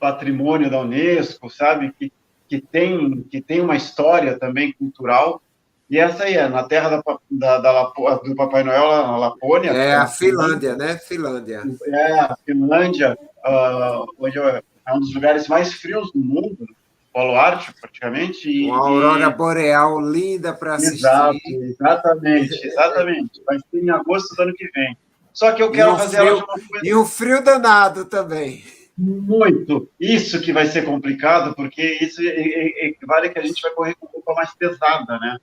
patrimônio 0.00 0.70
da 0.70 0.80
Unesco, 0.80 1.48
sabe? 1.50 1.92
Que, 1.92 2.12
que, 2.48 2.60
tem, 2.60 3.22
que 3.24 3.40
tem 3.40 3.60
uma 3.60 3.76
história 3.76 4.38
também 4.38 4.72
cultural, 4.72 5.42
e 5.88 5.98
essa 5.98 6.24
aí 6.24 6.34
é 6.34 6.48
na 6.48 6.64
terra 6.64 6.88
da, 6.88 7.02
da, 7.30 7.58
da 7.58 7.92
do 8.24 8.34
Papai 8.34 8.64
Noel, 8.64 8.88
na 8.88 9.16
Lapônia. 9.16 9.70
É 9.70 9.94
a 9.94 10.06
Finlândia, 10.06 10.74
né? 10.74 10.98
Finlândia. 10.98 11.62
É, 11.86 12.12
a 12.20 12.36
Finlândia, 12.44 13.16
uh, 13.44 14.06
hoje 14.18 14.38
é 14.38 14.94
um 14.94 15.00
dos 15.00 15.14
lugares 15.14 15.46
mais 15.48 15.72
frios 15.74 16.12
do 16.12 16.18
mundo, 16.18 16.66
Polo 17.12 17.34
Ártico, 17.34 17.80
praticamente. 17.80 18.50
E, 18.50 18.66
Uma 18.66 18.88
aurora 18.88 19.30
boreal 19.30 20.00
linda 20.00 20.52
para 20.52 20.74
assistir. 20.74 21.06
Exato, 21.06 21.38
exatamente, 21.46 22.66
exatamente. 22.66 23.42
Vai 23.44 23.58
ser 23.58 23.82
em 23.82 23.90
agosto 23.90 24.34
do 24.34 24.42
ano 24.42 24.54
que 24.54 24.68
vem. 24.74 24.96
Só 25.32 25.52
que 25.52 25.62
eu 25.62 25.70
quero 25.70 25.92
um 25.92 25.98
fazer 25.98 26.18
frio, 26.18 26.46
coisa... 26.46 26.66
E 26.82 26.94
o 26.94 27.04
frio 27.04 27.44
danado 27.44 28.06
também. 28.06 28.64
Muito. 28.96 29.88
Isso 30.00 30.40
que 30.40 30.52
vai 30.52 30.66
ser 30.66 30.82
complicado, 30.84 31.54
porque 31.54 31.98
isso 32.00 32.22
equivale 32.22 33.28
que 33.28 33.38
a 33.38 33.42
gente 33.42 33.60
vai 33.60 33.70
correr 33.72 33.94
com 33.94 34.06
roupa 34.06 34.34
mais 34.34 34.54
pesada, 34.54 35.18
né? 35.18 35.36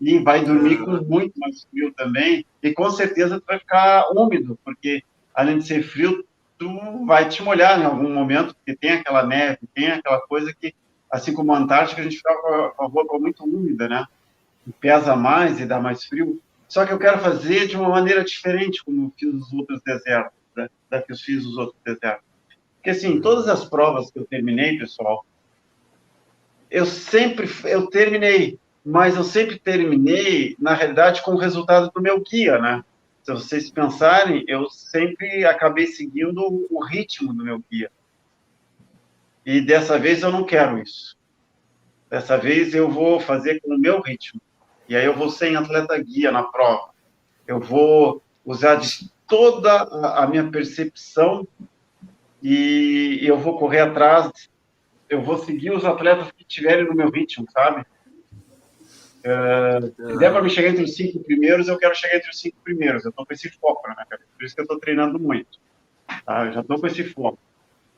E 0.00 0.18
vai 0.18 0.44
dormir 0.44 0.78
com 0.78 0.92
muito 1.02 1.38
mais 1.38 1.64
frio 1.64 1.92
também, 1.92 2.44
e 2.62 2.72
com 2.72 2.90
certeza 2.90 3.40
tu 3.40 3.44
vai 3.46 3.58
ficar 3.58 4.10
úmido, 4.12 4.58
porque 4.64 5.02
além 5.34 5.58
de 5.58 5.66
ser 5.66 5.82
frio, 5.82 6.24
tu 6.58 7.04
vai 7.06 7.28
te 7.28 7.42
molhar 7.42 7.80
em 7.80 7.84
algum 7.84 8.12
momento, 8.12 8.54
porque 8.54 8.76
tem 8.76 8.92
aquela 8.92 9.24
neve, 9.24 9.58
tem 9.74 9.88
aquela 9.88 10.20
coisa 10.22 10.52
que, 10.54 10.74
assim 11.10 11.32
como 11.32 11.52
a 11.52 11.58
Antártica, 11.58 12.00
a 12.00 12.04
gente 12.04 12.16
fica 12.16 12.34
com 12.76 12.84
a 12.84 12.86
roupa 12.86 13.18
muito 13.18 13.44
úmida, 13.44 13.88
né? 13.88 14.06
E 14.66 14.72
pesa 14.72 15.14
mais 15.14 15.60
e 15.60 15.66
dá 15.66 15.78
mais 15.78 16.04
frio. 16.04 16.40
Só 16.68 16.84
que 16.84 16.92
eu 16.92 16.98
quero 16.98 17.18
fazer 17.18 17.66
de 17.66 17.76
uma 17.76 17.88
maneira 17.88 18.24
diferente, 18.24 18.82
como 18.84 19.12
fiz 19.16 19.32
os 19.32 19.52
outros 19.52 19.80
desertos, 19.84 20.32
né? 20.56 20.68
da 20.90 21.00
que 21.00 21.12
eu 21.12 21.16
fiz 21.16 21.44
os 21.44 21.56
outros 21.56 21.78
desertos. 21.84 22.24
Porque, 22.76 22.90
assim, 22.90 23.20
todas 23.20 23.48
as 23.48 23.64
provas 23.64 24.10
que 24.10 24.18
eu 24.18 24.24
terminei, 24.24 24.78
pessoal, 24.78 25.24
eu 26.70 26.86
sempre, 26.86 27.48
eu 27.64 27.86
terminei 27.86 28.58
mas 28.86 29.16
eu 29.16 29.24
sempre 29.24 29.58
terminei, 29.58 30.54
na 30.60 30.72
realidade, 30.72 31.20
com 31.22 31.32
o 31.32 31.38
resultado 31.38 31.90
do 31.92 32.00
meu 32.00 32.20
guia, 32.20 32.56
né? 32.56 32.84
Se 33.24 33.32
vocês 33.32 33.68
pensarem, 33.68 34.44
eu 34.46 34.70
sempre 34.70 35.44
acabei 35.44 35.88
seguindo 35.88 36.68
o 36.70 36.84
ritmo 36.84 37.34
do 37.34 37.42
meu 37.42 37.60
guia. 37.68 37.90
E 39.44 39.60
dessa 39.60 39.98
vez 39.98 40.22
eu 40.22 40.30
não 40.30 40.44
quero 40.44 40.78
isso. 40.78 41.18
Dessa 42.08 42.38
vez 42.38 42.76
eu 42.76 42.88
vou 42.88 43.18
fazer 43.18 43.60
com 43.60 43.74
o 43.74 43.78
meu 43.78 44.00
ritmo. 44.00 44.40
E 44.88 44.94
aí 44.94 45.04
eu 45.04 45.16
vou 45.16 45.30
sem 45.30 45.56
atleta 45.56 45.98
guia 45.98 46.30
na 46.30 46.44
prova. 46.44 46.90
Eu 47.44 47.58
vou 47.58 48.22
usar 48.44 48.76
de 48.76 49.10
toda 49.26 49.82
a 50.16 50.28
minha 50.28 50.48
percepção 50.48 51.44
e 52.40 53.18
eu 53.22 53.36
vou 53.36 53.58
correr 53.58 53.80
atrás. 53.80 54.48
Eu 55.08 55.22
vou 55.22 55.38
seguir 55.38 55.72
os 55.72 55.84
atletas 55.84 56.30
que 56.30 56.42
estiverem 56.42 56.84
no 56.84 56.94
meu 56.94 57.10
ritmo, 57.10 57.46
sabe? 57.50 57.84
Uh, 59.26 60.10
se 60.12 60.18
der 60.18 60.30
para 60.30 60.40
me 60.42 60.48
chegar 60.48 60.68
entre 60.68 60.84
os 60.84 60.94
cinco 60.94 61.18
primeiros, 61.24 61.66
eu 61.66 61.76
quero 61.76 61.94
chegar 61.96 62.16
entre 62.16 62.30
os 62.30 62.38
cinco 62.38 62.56
primeiros. 62.62 63.04
Eu 63.04 63.10
estou 63.10 63.26
com 63.26 63.32
esse 63.32 63.50
foco 63.50 63.88
na 63.88 63.94
minha 63.94 64.06
cabeça. 64.06 64.28
Por 64.38 64.44
isso 64.44 64.54
que 64.54 64.60
eu 64.60 64.64
estou 64.64 64.78
treinando 64.78 65.18
muito. 65.18 65.58
Tá? 66.24 66.46
Eu 66.46 66.52
já 66.52 66.60
estou 66.60 66.78
com 66.78 66.86
esse 66.86 67.02
foco. 67.02 67.38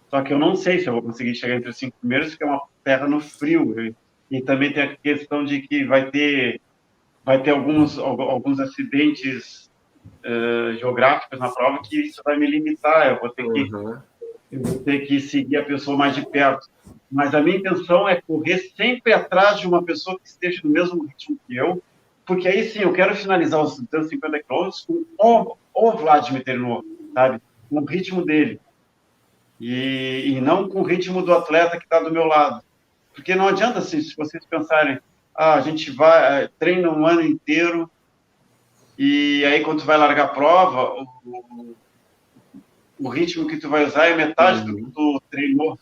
Só 0.09 0.22
que 0.22 0.33
eu 0.33 0.39
não 0.39 0.57
sei 0.57 0.79
se 0.79 0.87
eu 0.87 0.95
vou 0.95 1.03
conseguir 1.03 1.35
chegar 1.35 1.57
entre 1.57 1.68
os 1.68 1.76
cinco 1.76 1.99
primeiros, 1.99 2.31
porque 2.31 2.45
é 2.45 2.47
uma 2.47 2.62
terra 2.83 3.07
no 3.07 3.20
frio. 3.20 3.79
E, 3.79 3.95
e 4.31 4.41
também 4.41 4.72
tem 4.72 4.83
a 4.85 4.97
questão 4.97 5.45
de 5.45 5.61
que 5.61 5.85
vai 5.85 6.11
ter, 6.11 6.62
vai 7.22 7.43
ter 7.43 7.51
alguns, 7.51 7.99
alguns 7.99 8.59
acidentes 8.59 9.70
uh, 10.24 10.72
geográficos 10.79 11.39
na 11.39 11.51
prova 11.51 11.83
que 11.83 12.01
isso 12.01 12.22
vai 12.24 12.39
me 12.39 12.51
limitar. 12.51 13.07
Eu 13.07 13.20
vou 13.20 13.29
ter 13.29 13.43
que, 13.53 13.74
uhum. 13.74 13.99
Eu 14.51 14.62
vou 14.62 14.78
ter 14.80 15.01
que 15.01 15.20
seguir 15.20 15.57
a 15.57 15.64
pessoa 15.64 15.96
mais 15.96 16.14
de 16.14 16.26
perto. 16.26 16.68
Mas 17.11 17.34
a 17.34 17.40
minha 17.40 17.57
intenção 17.57 18.09
é 18.09 18.20
correr 18.20 18.59
sempre 18.76 19.12
atrás 19.12 19.61
de 19.61 19.66
uma 19.66 19.82
pessoa 19.82 20.18
que 20.18 20.28
esteja 20.28 20.61
no 20.64 20.70
mesmo 20.70 21.05
ritmo 21.05 21.38
que 21.46 21.57
eu, 21.57 21.82
porque 22.26 22.46
aí 22.46 22.64
sim 22.64 22.80
eu 22.80 22.92
quero 22.92 23.14
finalizar 23.16 23.62
os 23.62 23.78
250 23.78 24.42
quilômetros 24.42 24.86
com 24.86 25.05
o, 25.18 25.57
o 25.74 25.92
Vladimir 25.92 26.44
Ternov, 26.44 26.84
sabe? 27.14 27.40
Com 27.70 27.80
o 27.80 27.84
ritmo 27.84 28.24
dele 28.24 28.61
e, 29.61 30.34
e 30.34 30.40
não 30.40 30.68
com 30.68 30.80
o 30.80 30.84
ritmo 30.84 31.22
do 31.22 31.32
atleta 31.32 31.78
que 31.78 31.84
está 31.84 32.01
do 32.01 32.12
meu 32.12 32.24
lado. 32.24 32.62
Porque 33.14 33.34
não 33.34 33.49
adianta, 33.49 33.78
assim, 33.80 34.01
se 34.01 34.14
vocês 34.16 34.44
pensarem, 34.44 35.01
ah, 35.34 35.55
a 35.55 35.61
gente 35.61 35.90
vai, 35.90 36.44
eh, 36.44 36.51
treina 36.59 36.90
um 36.90 37.07
ano 37.07 37.22
inteiro 37.22 37.90
e 38.96 39.44
aí 39.44 39.61
quando 39.62 39.84
vai 39.84 39.96
largar 39.96 40.26
a 40.26 40.28
prova, 40.28 41.01
o 41.24 41.74
ritmo 43.07 43.46
que 43.46 43.59
tu 43.59 43.68
vai 43.68 43.84
usar 43.84 44.07
é 44.07 44.16
metade 44.16 44.64
do 44.64 44.74
que 44.74 44.90
tu 44.90 45.22
treinou, 45.30 45.78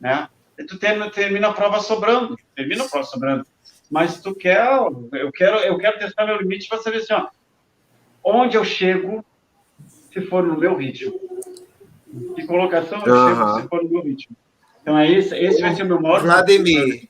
né? 0.00 0.28
E 0.58 0.64
tu 0.64 0.78
termina, 0.78 1.10
termina 1.10 1.48
a 1.48 1.52
prova 1.52 1.80
sobrando, 1.80 2.36
termina 2.54 2.84
a 2.84 2.88
prova 2.88 3.04
sobrando. 3.04 3.46
Mas 3.90 4.22
tu 4.22 4.34
quer, 4.34 4.66
eu 5.12 5.30
quero, 5.32 5.58
eu 5.58 5.76
quero 5.76 5.98
testar 5.98 6.24
meu 6.24 6.38
limite 6.38 6.68
para 6.68 6.78
saber 6.78 6.98
assim, 6.98 7.12
ó, 7.12 7.28
onde 8.24 8.56
eu 8.56 8.64
chego 8.64 9.22
se 9.86 10.22
for 10.22 10.42
no 10.42 10.58
meu 10.58 10.76
ritmo. 10.76 11.12
Que 12.34 12.46
colocação 12.46 13.02
eu 13.04 13.14
uhum. 13.14 13.28
chego 13.28 13.60
se 13.60 13.68
for 13.68 13.82
no 13.82 13.90
meu 13.90 14.02
ritmo. 14.02 14.36
Então, 14.80 14.98
é 14.98 15.10
esse, 15.10 15.36
esse 15.36 15.60
vai 15.60 15.74
ser 15.74 15.82
o 15.82 15.86
meu 15.86 16.00
maior. 16.00 16.22
Vladimir. 16.22 17.08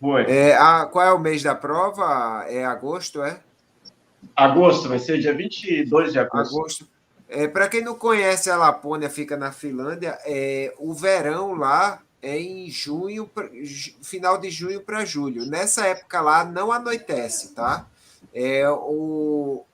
Foi. 0.00 0.22
É, 0.30 0.56
a, 0.56 0.86
qual 0.86 1.06
é 1.06 1.12
o 1.12 1.18
mês 1.18 1.42
da 1.42 1.54
prova? 1.54 2.44
É 2.48 2.64
agosto, 2.64 3.22
é? 3.22 3.40
Agosto, 4.34 4.88
vai 4.88 4.98
ser 4.98 5.18
dia 5.18 5.34
22 5.34 6.12
de 6.12 6.18
agosto. 6.18 6.54
agosto. 6.54 6.95
É, 7.28 7.48
Para 7.48 7.68
quem 7.68 7.82
não 7.82 7.94
conhece, 7.94 8.50
a 8.50 8.56
Lapônia 8.56 9.10
fica 9.10 9.36
na 9.36 9.52
Finlândia. 9.52 10.18
É, 10.24 10.72
o 10.78 10.94
verão 10.94 11.54
lá 11.54 12.02
é 12.22 12.38
em 12.38 12.70
junho, 12.70 13.30
final 14.02 14.38
de 14.38 14.50
junho 14.50 14.80
para 14.80 15.04
julho. 15.04 15.46
Nessa 15.46 15.86
época 15.86 16.20
lá 16.20 16.44
não 16.44 16.72
anoitece, 16.72 17.54
tá? 17.54 17.86
É 18.32 18.68
o, 18.68 19.64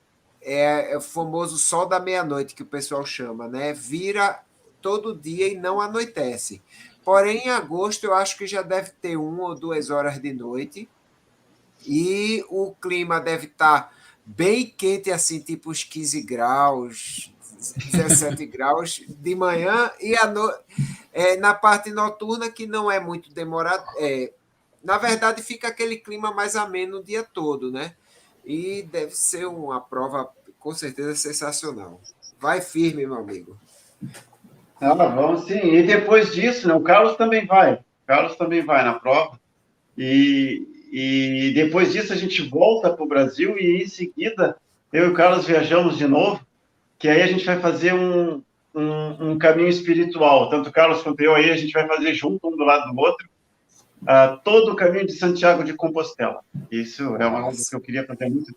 é, 0.40 0.92
é 0.92 0.96
o 0.96 1.00
famoso 1.00 1.56
sol 1.58 1.86
da 1.86 2.00
meia-noite 2.00 2.54
que 2.54 2.62
o 2.62 2.66
pessoal 2.66 3.04
chama, 3.04 3.48
né? 3.48 3.72
Vira 3.72 4.40
todo 4.80 5.16
dia 5.16 5.48
e 5.48 5.56
não 5.56 5.80
anoitece. 5.80 6.60
Porém, 7.04 7.46
em 7.46 7.50
agosto 7.50 8.04
eu 8.04 8.14
acho 8.14 8.36
que 8.36 8.46
já 8.46 8.62
deve 8.62 8.90
ter 8.90 9.16
uma 9.16 9.44
ou 9.44 9.54
duas 9.54 9.90
horas 9.90 10.20
de 10.20 10.32
noite 10.32 10.88
e 11.86 12.44
o 12.48 12.72
clima 12.72 13.20
deve 13.20 13.46
estar 13.46 13.82
tá 13.82 13.90
bem 14.24 14.66
quente, 14.66 15.10
assim, 15.10 15.40
tipo 15.40 15.70
uns 15.70 15.82
15 15.82 16.22
graus, 16.22 17.31
17 17.70 18.46
graus 18.46 19.02
de 19.08 19.34
manhã 19.34 19.90
e 20.00 20.16
a 20.16 20.26
no... 20.26 20.52
É, 21.14 21.36
na 21.36 21.52
parte 21.52 21.90
noturna, 21.90 22.50
que 22.50 22.66
não 22.66 22.90
é 22.90 22.98
muito 22.98 23.32
demorado. 23.34 23.84
É, 23.98 24.32
na 24.82 24.96
verdade, 24.96 25.42
fica 25.42 25.68
aquele 25.68 25.96
clima 25.96 26.32
mais 26.32 26.56
ameno 26.56 26.98
o 26.98 27.04
dia 27.04 27.22
todo, 27.22 27.70
né? 27.70 27.94
E 28.44 28.82
deve 28.90 29.12
ser 29.12 29.46
uma 29.46 29.80
prova, 29.80 30.28
com 30.58 30.72
certeza, 30.72 31.14
sensacional. 31.14 32.00
Vai 32.40 32.60
firme, 32.60 33.06
meu 33.06 33.16
amigo. 33.16 33.56
Ah, 34.80 34.94
vamos 34.94 35.46
sim. 35.46 35.60
E 35.60 35.82
depois 35.84 36.32
disso, 36.32 36.66
né, 36.66 36.74
o 36.74 36.80
Carlos 36.80 37.16
também 37.16 37.46
vai. 37.46 37.74
O 37.74 38.06
Carlos 38.06 38.34
também 38.36 38.64
vai 38.64 38.84
na 38.84 38.94
prova. 38.94 39.38
E, 39.96 40.66
e 40.90 41.52
depois 41.54 41.92
disso 41.92 42.12
a 42.12 42.16
gente 42.16 42.42
volta 42.48 42.92
para 42.92 43.04
o 43.04 43.08
Brasil 43.08 43.56
e 43.58 43.84
em 43.84 43.86
seguida 43.86 44.56
eu 44.92 45.06
e 45.06 45.08
o 45.10 45.14
Carlos 45.14 45.46
viajamos 45.46 45.96
de 45.96 46.06
novo, 46.06 46.44
que 47.02 47.08
aí 47.08 47.20
a 47.20 47.26
gente 47.26 47.44
vai 47.44 47.58
fazer 47.58 47.92
um, 47.92 48.40
um, 48.72 49.32
um 49.32 49.36
caminho 49.36 49.68
espiritual. 49.68 50.48
Tanto 50.48 50.68
o 50.68 50.72
Carlos 50.72 51.02
quanto 51.02 51.20
eu 51.20 51.34
aí 51.34 51.50
a 51.50 51.56
gente 51.56 51.72
vai 51.72 51.84
fazer 51.84 52.14
junto 52.14 52.46
um 52.46 52.56
do 52.56 52.62
lado 52.62 52.92
do 52.92 53.00
outro 53.00 53.28
uh, 54.02 54.38
todo 54.44 54.70
o 54.70 54.76
caminho 54.76 55.04
de 55.04 55.12
Santiago 55.14 55.64
de 55.64 55.74
Compostela. 55.74 56.44
Isso 56.70 57.16
é 57.16 57.26
uma 57.26 57.42
coisa 57.42 57.68
que 57.68 57.74
eu 57.74 57.80
queria 57.80 58.06
fazer 58.06 58.28
muito, 58.28 58.54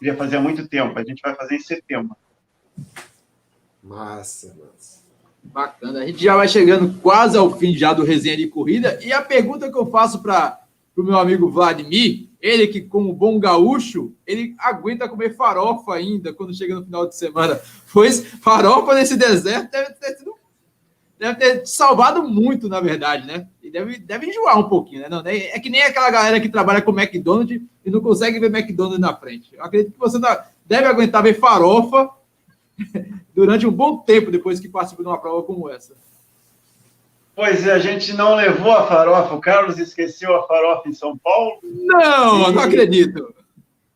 queria 0.00 0.16
fazer 0.16 0.38
há 0.38 0.40
muito 0.40 0.66
tempo. 0.66 0.98
A 0.98 1.04
gente 1.04 1.22
vai 1.22 1.36
fazer 1.36 1.54
em 1.54 1.60
setembro. 1.60 2.16
Massa, 3.80 4.48
massa. 4.48 5.04
Bacana. 5.44 6.00
A 6.00 6.06
gente 6.06 6.20
já 6.20 6.34
vai 6.34 6.48
chegando 6.48 7.00
quase 7.00 7.38
ao 7.38 7.56
fim 7.56 7.76
já 7.76 7.92
do 7.92 8.02
resenha 8.02 8.36
de 8.36 8.48
corrida. 8.48 8.98
E 9.04 9.12
a 9.12 9.22
pergunta 9.22 9.70
que 9.70 9.78
eu 9.78 9.86
faço 9.86 10.20
para 10.20 10.58
o 10.96 11.02
meu 11.04 11.16
amigo 11.16 11.48
Vladimir, 11.48 12.26
ele 12.44 12.66
que, 12.66 12.82
como 12.82 13.14
bom 13.14 13.40
gaúcho, 13.40 14.12
ele 14.26 14.54
aguenta 14.58 15.08
comer 15.08 15.34
farofa 15.34 15.94
ainda 15.94 16.30
quando 16.30 16.54
chega 16.54 16.74
no 16.74 16.84
final 16.84 17.08
de 17.08 17.16
semana. 17.16 17.58
Pois 17.90 18.22
farofa 18.42 18.94
nesse 18.94 19.16
deserto 19.16 19.72
deve 19.72 19.92
ter 19.94 20.18
sido. 20.18 20.34
Deve 21.18 21.36
ter 21.36 21.66
salvado 21.66 22.22
muito, 22.28 22.68
na 22.68 22.80
verdade, 22.80 23.26
né? 23.26 23.48
E 23.62 23.70
deve, 23.70 23.96
deve 23.96 24.26
enjoar 24.26 24.58
um 24.58 24.68
pouquinho, 24.68 25.00
né? 25.00 25.08
Não, 25.08 25.22
é 25.24 25.58
que 25.58 25.70
nem 25.70 25.82
aquela 25.84 26.10
galera 26.10 26.38
que 26.38 26.50
trabalha 26.50 26.82
com 26.82 26.90
McDonald's 26.90 27.62
e 27.82 27.90
não 27.90 28.02
consegue 28.02 28.38
ver 28.38 28.54
McDonald's 28.54 29.00
na 29.00 29.16
frente. 29.16 29.54
Eu 29.54 29.64
acredito 29.64 29.94
que 29.94 29.98
você 29.98 30.18
deve 30.66 30.86
aguentar 30.86 31.22
ver 31.22 31.40
farofa 31.40 32.10
durante 33.34 33.66
um 33.66 33.72
bom 33.72 33.96
tempo 33.96 34.30
depois 34.30 34.60
que 34.60 34.68
participa 34.68 35.02
de 35.02 35.08
uma 35.08 35.18
prova 35.18 35.42
como 35.44 35.70
essa. 35.70 35.94
Pois 37.34 37.66
é, 37.66 37.72
a 37.72 37.78
gente 37.78 38.12
não 38.12 38.34
levou 38.34 38.72
a 38.72 38.86
farofa. 38.86 39.34
O 39.34 39.40
Carlos 39.40 39.78
esqueceu 39.78 40.34
a 40.36 40.46
farofa 40.46 40.88
em 40.88 40.92
São 40.92 41.16
Paulo. 41.18 41.58
Não, 41.62 42.50
e... 42.50 42.54
não 42.54 42.62
acredito. 42.62 43.34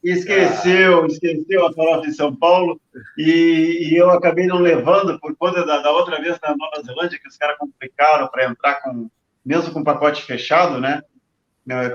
Esqueceu, 0.03 1.05
ah. 1.05 1.07
esqueceu 1.07 1.67
a 1.67 1.73
farofa 1.73 2.09
em 2.09 2.13
São 2.13 2.35
Paulo 2.35 2.81
e, 3.17 3.91
e, 3.91 3.97
eu 3.97 4.11
acabei 4.11 4.47
não 4.47 4.59
levando 4.59 5.19
por 5.19 5.37
conta 5.37 5.67
da, 5.67 5.79
da 5.81 5.91
outra 5.91 6.21
vez 6.21 6.39
na 6.41 6.57
Nova 6.57 6.83
Zelândia 6.85 7.19
que 7.19 7.29
os 7.29 7.37
caras 7.37 7.59
complicaram 7.59 8.29
para 8.29 8.47
entrar 8.47 8.75
com 8.83 9.09
mesmo 9.45 9.73
com 9.73 9.83
pacote 9.83 10.23
fechado, 10.25 10.79
né? 10.79 11.03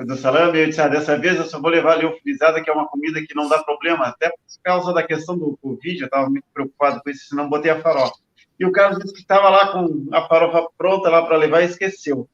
do 0.06 0.16
salame, 0.16 0.60
eu 0.60 0.68
disse, 0.68 0.82
ah, 0.82 0.88
dessa 0.88 1.18
vez 1.18 1.36
eu 1.36 1.46
só 1.46 1.60
vou 1.60 1.72
levar 1.72 1.94
a 1.94 1.96
leofilizada, 1.96 2.62
que 2.62 2.70
é 2.70 2.74
uma 2.74 2.88
comida 2.88 3.20
que 3.26 3.34
não 3.34 3.50
dá 3.50 3.64
problema, 3.64 4.06
até 4.06 4.30
por 4.30 4.38
causa 4.64 4.94
da 4.94 5.02
questão 5.02 5.36
do 5.36 5.58
Covid, 5.60 6.00
eu 6.00 6.06
estava 6.06 6.30
muito 6.30 6.46
preocupado 6.54 7.02
com 7.02 7.10
isso, 7.10 7.30
senão 7.30 7.50
botei 7.50 7.72
a 7.72 7.82
farofa. 7.82 8.14
E 8.60 8.66
o 8.66 8.72
Carlos 8.72 9.00
disse 9.00 9.14
que 9.14 9.22
estava 9.22 9.50
lá 9.50 9.72
com 9.72 10.08
a 10.12 10.28
farofa 10.28 10.68
pronta 10.78 11.10
lá 11.10 11.26
para 11.26 11.38
levar 11.38 11.62
e 11.62 11.66
esqueceu. 11.66 12.30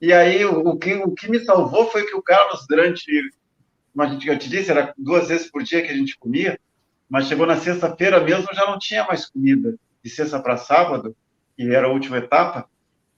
E 0.00 0.12
aí, 0.12 0.44
o, 0.44 0.76
que, 0.76 0.94
o 0.94 1.12
que 1.12 1.30
me 1.30 1.38
salvou 1.40 1.90
foi 1.90 2.06
que 2.06 2.14
o 2.14 2.22
Carlos, 2.22 2.66
durante, 2.68 3.04
como 3.92 4.06
a 4.06 4.10
gente, 4.10 4.28
eu 4.28 4.38
te 4.38 4.48
disse, 4.48 4.70
era 4.70 4.94
duas 4.96 5.28
vezes 5.28 5.50
por 5.50 5.62
dia 5.62 5.82
que 5.82 5.90
a 5.90 5.96
gente 5.96 6.18
comia, 6.18 6.58
mas 7.08 7.26
chegou 7.26 7.46
na 7.46 7.56
sexta-feira 7.56 8.20
mesmo, 8.20 8.46
já 8.54 8.66
não 8.66 8.78
tinha 8.78 9.04
mais 9.04 9.28
comida, 9.28 9.76
de 10.02 10.10
sexta 10.10 10.40
para 10.40 10.56
sábado, 10.56 11.14
que 11.56 11.62
era 11.74 11.86
a 11.86 11.90
última 11.90 12.16
etapa, 12.16 12.68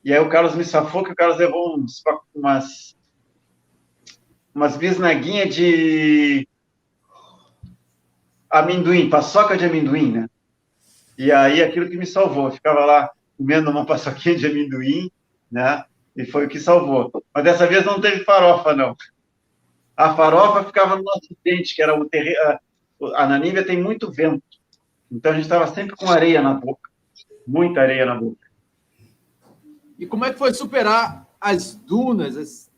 e 0.04 0.12
aí 0.12 0.18
o 0.18 0.28
Carlos 0.28 0.56
me 0.56 0.64
safou 0.64 1.04
que 1.04 1.12
o 1.12 1.14
Carlos 1.14 1.38
levou 1.38 1.78
uns, 1.78 2.02
umas 2.34 2.96
umas 4.54 4.76
bisnaguinhas 4.76 5.54
de 5.54 6.46
amendoim, 8.50 9.08
paçoca 9.08 9.56
de 9.56 9.64
amendoim, 9.64 10.12
né? 10.12 10.28
E 11.16 11.30
aí 11.30 11.62
aquilo 11.62 11.88
que 11.88 11.96
me 11.96 12.06
salvou, 12.06 12.46
eu 12.46 12.52
ficava 12.52 12.84
lá 12.84 13.10
comendo 13.36 13.70
uma 13.70 13.84
paçoquinha 13.86 14.36
de 14.36 14.46
amendoim, 14.46 15.10
né? 15.50 15.84
E 16.16 16.24
foi 16.26 16.46
o 16.46 16.48
que 16.48 16.60
salvou. 16.60 17.10
Mas 17.34 17.44
dessa 17.44 17.66
vez 17.66 17.84
não 17.84 18.00
teve 18.00 18.24
farofa, 18.24 18.74
não. 18.74 18.96
A 19.96 20.14
farofa 20.14 20.64
ficava 20.64 20.96
no 20.96 21.02
nosso 21.02 21.36
dente, 21.44 21.74
que 21.74 21.82
era 21.82 21.98
o 21.98 22.04
terreno. 22.04 22.58
A 23.14 23.26
Nanívia 23.26 23.64
tem 23.64 23.80
muito 23.80 24.10
vento. 24.10 24.42
Então 25.10 25.32
a 25.32 25.34
gente 25.34 25.44
estava 25.44 25.66
sempre 25.66 25.96
com 25.96 26.10
areia 26.10 26.40
na 26.42 26.54
boca. 26.54 26.90
Muita 27.46 27.80
areia 27.80 28.06
na 28.06 28.14
boca. 28.14 28.46
E 29.98 30.06
como 30.06 30.24
é 30.24 30.32
que 30.32 30.38
foi 30.38 30.52
superar 30.52 31.26
as 31.40 31.74
dunas, 31.74 32.36
as 32.36 32.72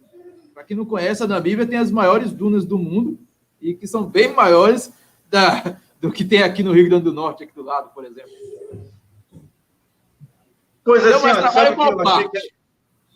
para 0.54 0.62
quem 0.62 0.76
não 0.76 0.84
conhece, 0.84 1.22
a 1.22 1.26
Namíbia 1.26 1.66
tem 1.66 1.78
as 1.78 1.90
maiores 1.90 2.32
dunas 2.32 2.64
do 2.64 2.78
mundo 2.78 3.18
e 3.60 3.74
que 3.74 3.88
são 3.88 4.04
bem 4.04 4.32
maiores 4.32 4.92
da, 5.28 5.76
do 6.04 6.12
que 6.12 6.22
tem 6.22 6.42
aqui 6.42 6.62
no 6.62 6.72
Rio 6.72 6.86
Grande 6.86 7.04
do 7.04 7.14
Norte, 7.14 7.44
aqui 7.44 7.54
do 7.54 7.62
lado, 7.62 7.88
por 7.94 8.04
exemplo. 8.04 8.30
Coisa 10.84 11.08
deu 11.08 11.16
assim, 11.16 11.24
mais 11.24 11.38
trabalho 11.38 11.76
qual 11.76 11.96
parte? 11.96 12.40
Que... 12.42 12.54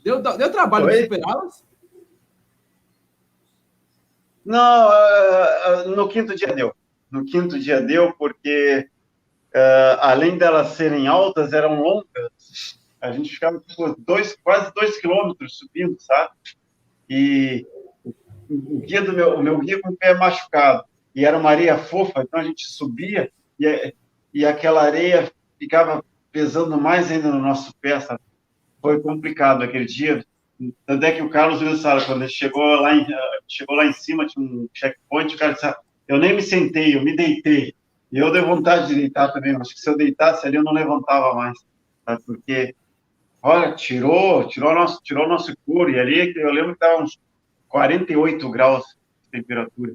Deu, 0.03 0.23
deu 0.23 0.51
trabalho 0.51 0.89
de 0.89 1.03
superá-las? 1.03 1.63
Não, 4.43 4.89
uh, 4.89 5.89
no 5.95 6.09
quinto 6.09 6.35
dia 6.35 6.47
deu. 6.55 6.75
No 7.11 7.27
quinto 7.27 7.59
dia 7.59 7.79
deu, 7.83 8.15
porque 8.15 8.89
além 10.01 10.39
delas 10.39 10.69
serem 10.69 11.07
altas, 11.07 11.53
eram 11.53 11.83
longas. 11.83 12.79
A 13.03 13.13
gente 13.13 13.29
ficava 13.29 13.61
tipo, 13.61 13.97
dois, 13.99 14.35
quase 14.43 14.73
dois 14.73 14.99
quilômetros 14.99 15.59
subindo, 15.59 16.01
sabe? 16.01 16.33
E 17.07 17.67
o 18.49 18.81
guia 18.81 19.03
do 19.03 19.13
meu, 19.13 19.35
o 19.35 19.43
meu 19.43 19.59
guia 19.59 19.79
com 19.79 19.91
o 19.91 19.97
pé 19.97 20.15
machucado. 20.15 20.85
E 21.15 21.25
era 21.25 21.37
uma 21.37 21.51
areia 21.51 21.79
fofa, 21.79 22.23
então 22.23 22.41
a 22.41 22.45
gente 22.45 22.67
subia 22.67 23.31
e, 23.59 23.95
e 24.33 24.47
aquela 24.47 24.83
areia 24.83 25.31
ficava 25.59 26.05
pesando 26.31 26.81
mais 26.81 27.11
ainda 27.11 27.31
no 27.31 27.41
nosso 27.41 27.75
pé, 27.81 27.99
sabe? 28.01 28.21
Foi 28.81 29.01
complicado 29.01 29.63
aquele 29.63 29.87
dia. 29.87 30.25
Tanto 30.87 31.05
é 31.05 31.13
que 31.13 31.23
o 31.23 31.31
Carlos 31.31 31.61
Wilson, 31.61 32.01
quando 32.07 32.23
ele 32.23 32.31
chegou 32.31 32.63
lá 32.63 32.95
em, 32.95 33.07
chegou 33.47 33.77
lá 33.77 33.87
em 33.87 33.93
cima, 33.93 34.27
tinha 34.27 34.45
um 34.45 34.69
checkpoint, 34.73 35.35
o 35.35 35.39
cara 35.39 35.53
disse, 35.53 35.67
ah, 35.67 35.77
eu 36.07 36.19
nem 36.19 36.35
me 36.35 36.43
sentei, 36.43 36.97
eu 36.97 37.03
me 37.03 37.17
deitei. 37.17 37.75
E 38.11 38.19
eu 38.19 38.33
dei 38.33 38.41
vontade 38.41 38.89
de 38.89 38.95
deitar 38.95 39.33
também, 39.33 39.55
acho 39.57 39.75
que 39.75 39.81
se 39.81 39.89
eu 39.89 39.97
deitasse 39.97 40.47
ali 40.47 40.57
eu 40.57 40.65
não 40.65 40.73
levantava 40.73 41.35
mais, 41.35 41.59
sabe? 42.05 42.23
porque, 42.25 42.75
olha, 43.43 43.75
tirou, 43.75 44.49
tirou 44.49 44.75
nosso, 44.75 45.01
tirou 45.03 45.29
nosso 45.29 45.55
couro, 45.67 45.91
e 45.91 45.99
ali 45.99 46.33
eu 46.37 46.51
lembro 46.51 46.71
que 46.71 46.85
estava 46.85 47.03
uns 47.03 47.19
48 47.69 48.51
graus 48.51 48.85
de 49.25 49.31
temperatura, 49.31 49.93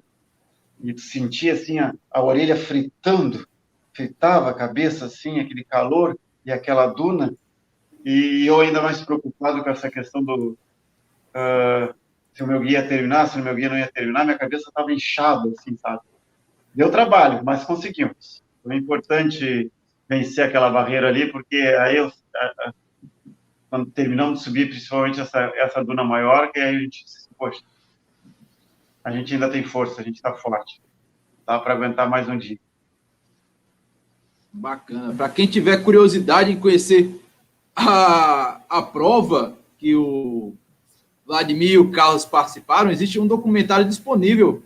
e 0.83 0.99
sentia 0.99 1.53
assim 1.53 1.79
a, 1.79 1.93
a 2.11 2.21
orelha 2.21 2.55
fritando, 2.57 3.47
fritava 3.93 4.49
a 4.49 4.53
cabeça 4.53 5.05
assim, 5.05 5.39
aquele 5.39 5.63
calor 5.63 6.17
e 6.45 6.51
aquela 6.51 6.87
duna, 6.87 7.33
e 8.03 8.45
eu 8.45 8.59
ainda 8.59 8.81
mais 8.81 9.01
preocupado 9.01 9.63
com 9.63 9.69
essa 9.69 9.89
questão 9.89 10.21
do 10.21 10.57
uh, 11.33 11.93
se 12.33 12.43
o 12.43 12.47
meu 12.47 12.59
guia 12.59 12.79
ia 12.79 12.87
terminar, 12.87 13.27
se 13.27 13.39
o 13.39 13.43
meu 13.43 13.55
guia 13.55 13.69
não 13.69 13.77
ia 13.77 13.91
terminar, 13.91 14.25
minha 14.25 14.37
cabeça 14.37 14.67
estava 14.67 14.91
inchada, 14.91 15.49
assim, 15.57 15.77
sabe? 15.77 16.01
Deu 16.75 16.91
trabalho, 16.91 17.43
mas 17.45 17.63
conseguimos. 17.63 18.43
Foi 18.63 18.75
importante 18.75 19.71
vencer 20.09 20.45
aquela 20.45 20.69
barreira 20.69 21.07
ali, 21.07 21.31
porque 21.31 21.55
aí 21.55 21.97
eu, 21.97 22.11
quando 23.69 23.91
terminamos 23.91 24.39
de 24.39 24.45
subir, 24.45 24.69
principalmente 24.69 25.21
essa, 25.21 25.51
essa 25.55 25.83
duna 25.83 26.03
maior, 26.03 26.51
que 26.51 26.59
aí 26.59 26.75
a 26.75 26.79
gente 26.79 27.05
disse, 27.05 27.29
poxa, 27.37 27.61
a 29.03 29.11
gente 29.11 29.33
ainda 29.33 29.49
tem 29.49 29.63
força, 29.63 29.99
a 29.99 30.03
gente 30.03 30.15
está 30.15 30.33
forte. 30.33 30.81
Dá 31.45 31.59
para 31.59 31.73
aguentar 31.73 32.09
mais 32.09 32.27
um 32.29 32.37
dia. 32.37 32.57
Bacana. 34.51 35.13
Para 35.13 35.29
quem 35.29 35.45
tiver 35.45 35.83
curiosidade 35.83 36.51
em 36.51 36.59
conhecer 36.59 37.19
a, 37.75 38.61
a 38.69 38.81
prova 38.81 39.57
que 39.77 39.95
o 39.95 40.53
Vladimir 41.25 41.71
e 41.71 41.77
o 41.77 41.91
Carlos 41.91 42.23
participaram, 42.23 42.91
existe 42.91 43.19
um 43.19 43.27
documentário 43.27 43.85
disponível 43.85 44.63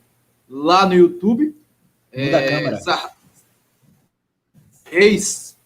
lá 0.48 0.86
no 0.86 0.94
YouTube. 0.94 1.56
Muda 2.14 2.22
é, 2.22 2.46
a 2.46 2.50
câmera. 2.50 2.78
Essa... 2.78 3.12
Ex, 4.92 5.58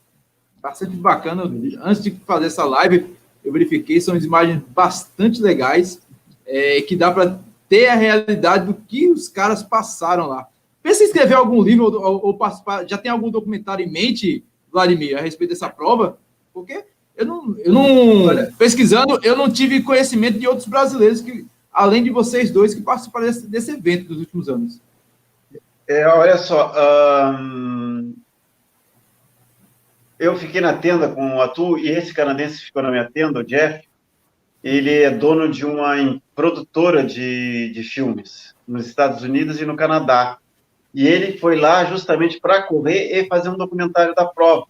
bastante 0.62 0.96
bacana. 0.96 1.44
Antes 1.82 2.02
de 2.02 2.12
fazer 2.26 2.46
essa 2.46 2.64
live, 2.64 3.16
eu 3.44 3.52
verifiquei, 3.52 4.00
são 4.00 4.16
imagens 4.16 4.62
bastante 4.70 5.42
legais, 5.42 6.02
é, 6.46 6.82
que 6.82 6.96
dá 6.96 7.12
para 7.12 7.40
ter 7.72 7.88
a 7.88 7.96
realidade 7.96 8.66
do 8.66 8.74
que 8.74 9.10
os 9.10 9.30
caras 9.30 9.64
passaram 9.64 10.28
lá. 10.28 10.46
Pensa 10.84 11.04
em 11.04 11.06
escrever 11.06 11.36
algum 11.36 11.62
livro 11.62 11.86
ou, 11.86 12.26
ou, 12.26 12.34
participar, 12.34 12.86
já 12.86 12.98
tem 12.98 13.10
algum 13.10 13.32
documentário 13.32 13.86
em 13.86 13.90
mente, 13.90 14.44
Vladimir, 14.70 15.18
a 15.18 15.22
respeito 15.22 15.52
dessa 15.52 15.70
prova? 15.70 16.18
Porque 16.54 16.84
eu 17.16 17.26
não, 17.26 17.58
eu 17.60 17.72
não 17.72 18.26
Olha. 18.26 18.54
pesquisando, 18.58 19.22
eu 19.24 19.38
não 19.38 19.50
tive 19.50 19.82
conhecimento 19.84 20.38
de 20.38 20.46
outros 20.50 20.68
brasileiros 20.68 21.22
que, 21.22 21.46
além 21.72 22.04
de 22.04 22.10
vocês 22.10 22.52
dois, 22.52 22.74
que 22.74 22.82
participaram 22.82 23.28
desse, 23.28 23.48
desse 23.48 23.72
evento 23.72 24.10
nos 24.10 24.20
últimos 24.20 24.50
anos. 24.50 24.82
É, 25.88 26.06
olha 26.10 26.38
só, 26.38 26.74
um, 27.40 28.14
eu 30.20 30.38
fiquei 30.38 30.60
na 30.60 30.74
tenda 30.74 31.08
com 31.08 31.38
o 31.38 31.42
Atu 31.42 31.78
e 31.78 31.88
esse 31.88 32.14
canadense 32.14 32.64
ficou 32.64 32.84
na 32.84 32.92
minha 32.92 33.10
tenda, 33.10 33.40
o 33.40 33.44
Jeff. 33.46 33.88
Ele 34.64 35.01
é 35.01 35.09
dono 35.09 35.49
de 35.49 35.66
uma 35.66 36.22
produtora 36.36 37.03
de, 37.03 37.72
de 37.72 37.84
filmes 37.84 38.55
nos 38.68 38.88
Estados 38.88 39.24
Unidos 39.24 39.59
e 39.59 39.66
no 39.66 39.76
Canadá. 39.76 40.38
E 40.93 41.07
ele 41.07 41.38
foi 41.38 41.55
lá 41.55 41.86
justamente 41.86 42.39
para 42.39 42.64
correr 42.64 43.12
e 43.12 43.28
fazer 43.28 43.49
um 43.49 43.57
documentário 43.57 44.14
da 44.14 44.26
prova. 44.26 44.66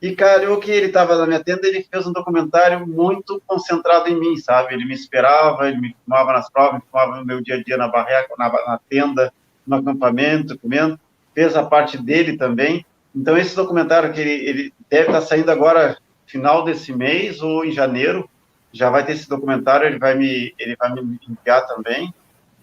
E 0.00 0.14
calhou 0.14 0.58
que 0.58 0.70
ele 0.70 0.86
estava 0.86 1.16
na 1.16 1.26
minha 1.26 1.42
tenda, 1.42 1.66
ele 1.66 1.86
fez 1.90 2.06
um 2.06 2.12
documentário 2.12 2.86
muito 2.86 3.42
concentrado 3.46 4.08
em 4.08 4.20
mim, 4.20 4.36
sabe? 4.36 4.74
Ele 4.74 4.84
me 4.84 4.94
esperava, 4.94 5.68
ele 5.68 5.80
me 5.80 5.96
filmava 6.04 6.32
nas 6.34 6.50
provas, 6.50 6.74
me 6.74 6.82
filmava 6.90 7.18
no 7.18 7.24
meu 7.24 7.40
dia 7.40 7.56
a 7.56 7.62
dia 7.62 7.76
na 7.78 7.88
barreca, 7.88 8.34
na, 8.38 8.48
na 8.48 8.80
tenda, 8.88 9.32
no 9.66 9.76
acampamento, 9.76 10.58
comendo. 10.58 11.00
Fez 11.34 11.56
a 11.56 11.64
parte 11.64 11.96
dele 11.96 12.36
também. 12.36 12.84
Então, 13.14 13.36
esse 13.36 13.56
documentário 13.56 14.12
que 14.12 14.20
ele, 14.20 14.46
ele 14.46 14.74
deve 14.90 15.06
estar 15.06 15.20
tá 15.20 15.26
saindo 15.26 15.50
agora, 15.50 15.96
final 16.26 16.62
desse 16.62 16.92
mês 16.92 17.40
ou 17.40 17.64
em 17.64 17.72
janeiro, 17.72 18.28
já 18.76 18.90
vai 18.90 19.04
ter 19.04 19.12
esse 19.12 19.28
documentário, 19.28 19.86
ele 19.86 19.98
vai 19.98 20.14
me, 20.14 20.54
ele 20.58 20.76
vai 20.76 20.92
me 20.92 21.18
enviar 21.28 21.66
também, 21.66 22.12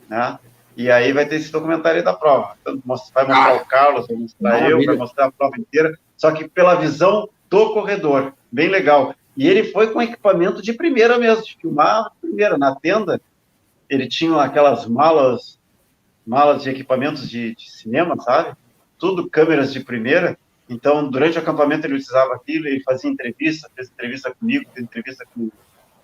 né? 0.09 0.37
E 0.75 0.89
aí 0.89 1.13
vai 1.13 1.25
ter 1.25 1.35
esse 1.35 1.51
documentário 1.51 2.03
da 2.03 2.13
prova. 2.13 2.55
Então, 2.61 2.81
vai 3.13 3.25
mostrar 3.25 3.31
ah, 3.31 3.53
o 3.53 3.65
Carlos, 3.65 4.07
vai 4.07 4.17
mostrar 4.17 4.49
maravilha. 4.49 4.71
eu, 4.71 4.85
vai 4.85 4.95
mostrar 4.95 5.25
a 5.25 5.31
prova 5.31 5.57
inteira 5.57 5.97
só 6.23 6.31
que 6.31 6.47
pela 6.47 6.75
visão 6.75 7.27
do 7.49 7.73
corredor. 7.73 8.33
Bem 8.49 8.69
legal. 8.69 9.13
E 9.35 9.45
ele 9.45 9.65
foi 9.71 9.91
com 9.91 10.01
equipamento 10.01 10.61
de 10.61 10.71
primeira 10.71 11.17
mesmo, 11.17 11.43
de 11.43 11.57
filmar 11.59 12.11
primeira, 12.21 12.57
na 12.57 12.73
tenda. 12.75 13.19
Ele 13.89 14.07
tinha 14.07 14.41
aquelas 14.41 14.87
malas, 14.87 15.59
malas 16.25 16.63
de 16.63 16.69
equipamentos 16.69 17.29
de, 17.29 17.53
de 17.55 17.69
cinema, 17.69 18.15
sabe? 18.21 18.55
Tudo 18.97 19.29
câmeras 19.29 19.73
de 19.73 19.81
primeira. 19.81 20.37
Então, 20.69 21.09
durante 21.09 21.37
o 21.37 21.41
acampamento, 21.41 21.85
ele 21.85 21.95
utilizava 21.95 22.35
aquilo, 22.35 22.67
ele 22.67 22.81
fazia 22.83 23.09
entrevista, 23.09 23.69
fez 23.75 23.89
entrevista 23.89 24.33
comigo, 24.33 24.69
fez 24.73 24.85
entrevista 24.85 25.25
com, 25.35 25.49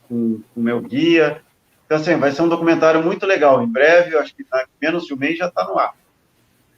com, 0.09 0.41
o 0.55 0.59
meu 0.59 0.81
guia. 0.81 1.41
Então, 1.85 1.97
assim, 1.97 2.17
vai 2.17 2.31
ser 2.31 2.41
um 2.41 2.49
documentário 2.49 3.01
muito 3.01 3.25
legal. 3.25 3.63
Em 3.63 3.67
breve, 3.67 4.15
eu 4.15 4.19
acho 4.19 4.35
que 4.35 4.41
em 4.41 4.45
menos 4.81 5.05
de 5.05 5.13
um 5.13 5.17
mês 5.17 5.37
já 5.37 5.47
está 5.47 5.63
no 5.63 5.77
ar. 5.77 5.93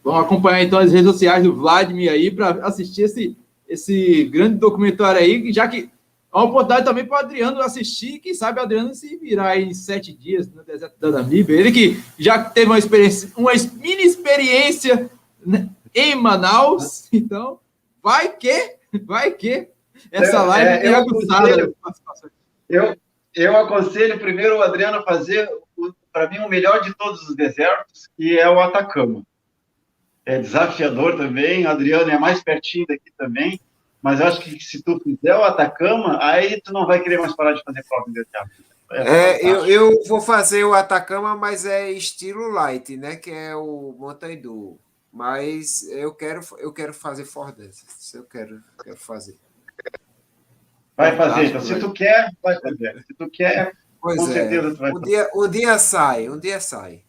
Vamos 0.04 0.22
acompanhar 0.22 0.64
então 0.64 0.80
as 0.80 0.92
redes 0.92 1.08
sociais 1.08 1.44
do 1.44 1.56
Vladimir 1.56 2.12
aí 2.12 2.30
para 2.30 2.50
assistir 2.66 3.04
esse, 3.04 3.38
esse 3.68 4.26
grande 4.26 4.58
documentário 4.58 5.22
aí, 5.22 5.52
já 5.54 5.68
que 5.68 5.90
é 6.34 6.38
uma 6.38 6.46
oportunidade 6.46 6.86
também 6.86 7.06
para 7.06 7.18
o 7.18 7.20
Adriano 7.20 7.62
assistir, 7.62 8.20
quem 8.20 8.34
sabe 8.34 8.60
o 8.60 8.64
Adriano 8.64 8.96
se 8.96 9.18
virar 9.18 9.60
em 9.60 9.74
sete 9.74 10.14
dias 10.14 10.50
no 10.50 10.64
deserto 10.64 10.98
da 10.98 11.12
Namíbia. 11.12 11.58
Ele 11.58 11.72
que 11.72 12.02
já 12.18 12.42
teve 12.42 12.68
uma 12.68 12.80
experiência, 12.80 13.30
uma 13.36 13.52
mini 13.74 14.04
experiência 14.04 15.10
né, 15.46 15.70
em 15.94 16.16
Manaus, 16.16 17.10
então 17.12 17.60
vai 18.02 18.30
que, 18.30 18.78
vai 19.06 19.32
que 19.32 19.68
essa 20.10 20.42
live 20.44 20.70
é, 20.70 20.88
é 20.88 20.94
aguçada. 20.96 21.74
Eu, 22.70 22.96
eu 23.36 23.58
aconselho 23.58 24.20
primeiro 24.20 24.58
o 24.58 24.62
Adriano 24.62 25.00
a 25.00 25.04
fazer, 25.04 25.50
para 26.12 26.30
mim, 26.30 26.40
o 26.40 26.50
melhor 26.50 26.82
de 26.82 26.94
todos 26.96 27.28
os 27.30 27.36
desertos, 27.36 28.08
que 28.18 28.40
é 28.40 28.50
o 28.50 28.60
Atacama 28.60 29.24
é 30.26 30.40
desafiador 30.40 31.18
também. 31.18 31.66
Adriano 31.66 32.10
é 32.10 32.18
mais 32.18 32.44
pertinho 32.44 32.86
daqui 32.88 33.12
também. 33.18 33.60
Mas 34.02 34.20
eu 34.20 34.28
acho 34.28 34.42
que 34.42 34.60
se 34.60 34.82
tu 34.82 35.00
fizer 35.00 35.36
o 35.36 35.44
Atacama, 35.44 36.18
aí 36.22 36.60
tu 36.62 36.74
não 36.74 36.88
vai 36.88 37.02
querer 37.02 37.20
mais 37.20 37.36
parar 37.36 37.54
de 37.54 37.64
fazer 37.64 37.84
prova 37.88 38.10
de 38.10 38.26
teatro. 38.26 38.64
É, 38.92 39.02
é 39.02 39.46
eu, 39.46 39.66
eu 39.68 40.04
vou 40.08 40.20
fazer 40.20 40.64
o 40.64 40.74
Atacama, 40.74 41.36
mas 41.36 41.66
é 41.66 41.92
estilo 41.92 42.50
light, 42.50 42.98
né? 42.98 43.16
Que 43.16 43.32
é 43.32 43.56
o 43.56 43.96
Montandu. 43.98 44.78
Mas 45.14 45.84
eu 45.90 46.14
quero, 46.14 46.42
eu 46.58 46.74
quero 46.74 46.94
fazer 46.94 47.26
Fordance. 47.26 47.86
Eu 48.16 48.24
quero, 48.24 48.62
quero 48.84 48.98
fazer. 48.98 49.38
Vai 51.02 51.16
fazer. 51.16 51.46
Então, 51.46 51.62
se 51.62 51.80
tu 51.80 51.92
quer, 51.92 52.32
vai 52.44 52.60
fazer. 52.60 53.04
Se 53.08 53.14
tu 53.14 53.30
quer, 53.30 53.74
pois 54.00 54.18
com 54.18 54.30
é. 54.30 54.34
certeza 54.34 54.72
tu 54.72 54.78
vai 54.78 54.92
fazer. 54.92 55.06
Dia, 55.06 55.30
o 55.34 55.48
dia 55.48 55.78
sai, 55.80 56.30
um 56.30 56.40
dia 56.40 56.60
sai. 56.60 57.02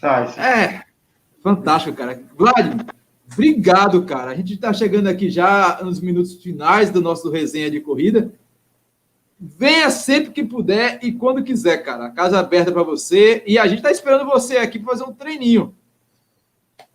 Sai. 0.00 0.26
É. 0.38 0.82
Fantástico, 1.42 1.96
cara. 1.96 2.20
Vlad, 2.36 2.86
obrigado, 3.32 4.04
cara. 4.04 4.32
A 4.32 4.34
gente 4.34 4.54
está 4.54 4.72
chegando 4.72 5.08
aqui 5.08 5.30
já 5.30 5.80
nos 5.82 6.00
minutos 6.00 6.42
finais 6.42 6.90
do 6.90 7.00
nosso 7.00 7.30
resenha 7.30 7.70
de 7.70 7.80
corrida. 7.80 8.32
Venha 9.40 9.88
sempre 9.90 10.32
que 10.32 10.42
puder 10.42 10.98
e 11.00 11.12
quando 11.12 11.44
quiser, 11.44 11.78
cara. 11.78 12.06
A 12.06 12.10
casa 12.10 12.40
aberta 12.40 12.72
para 12.72 12.82
você. 12.82 13.42
E 13.46 13.56
a 13.56 13.66
gente 13.66 13.78
está 13.78 13.90
esperando 13.90 14.24
você 14.24 14.56
aqui 14.56 14.78
para 14.78 14.90
fazer 14.90 15.04
um 15.04 15.12
treininho. 15.12 15.74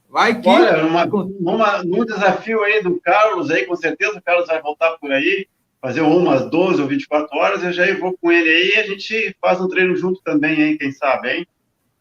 Vai 0.09 0.39
que. 0.39 0.47
Olha, 0.47 0.83
numa, 0.83 1.05
numa, 1.05 1.83
num 1.83 2.05
desafio 2.05 2.61
aí 2.61 2.83
do 2.83 2.99
Carlos, 2.99 3.49
aí, 3.49 3.65
com 3.65 3.75
certeza 3.75 4.17
o 4.17 4.21
Carlos 4.21 4.45
vai 4.45 4.61
voltar 4.61 4.91
por 4.99 5.11
aí, 5.11 5.47
fazer 5.83 5.99
umas 5.99 6.49
12 6.49 6.81
ou 6.81 6.87
24 6.87 7.37
horas. 7.37 7.61
Eu 7.61 7.73
já 7.73 7.83
vou 7.99 8.17
com 8.17 8.31
ele 8.31 8.49
aí 8.49 8.69
e 8.69 8.79
a 8.79 8.87
gente 8.87 9.35
faz 9.41 9.59
um 9.59 9.67
treino 9.67 9.93
junto 9.97 10.21
também, 10.23 10.61
hein? 10.61 10.77
Quem 10.77 10.93
sabe, 10.93 11.29
hein? 11.29 11.47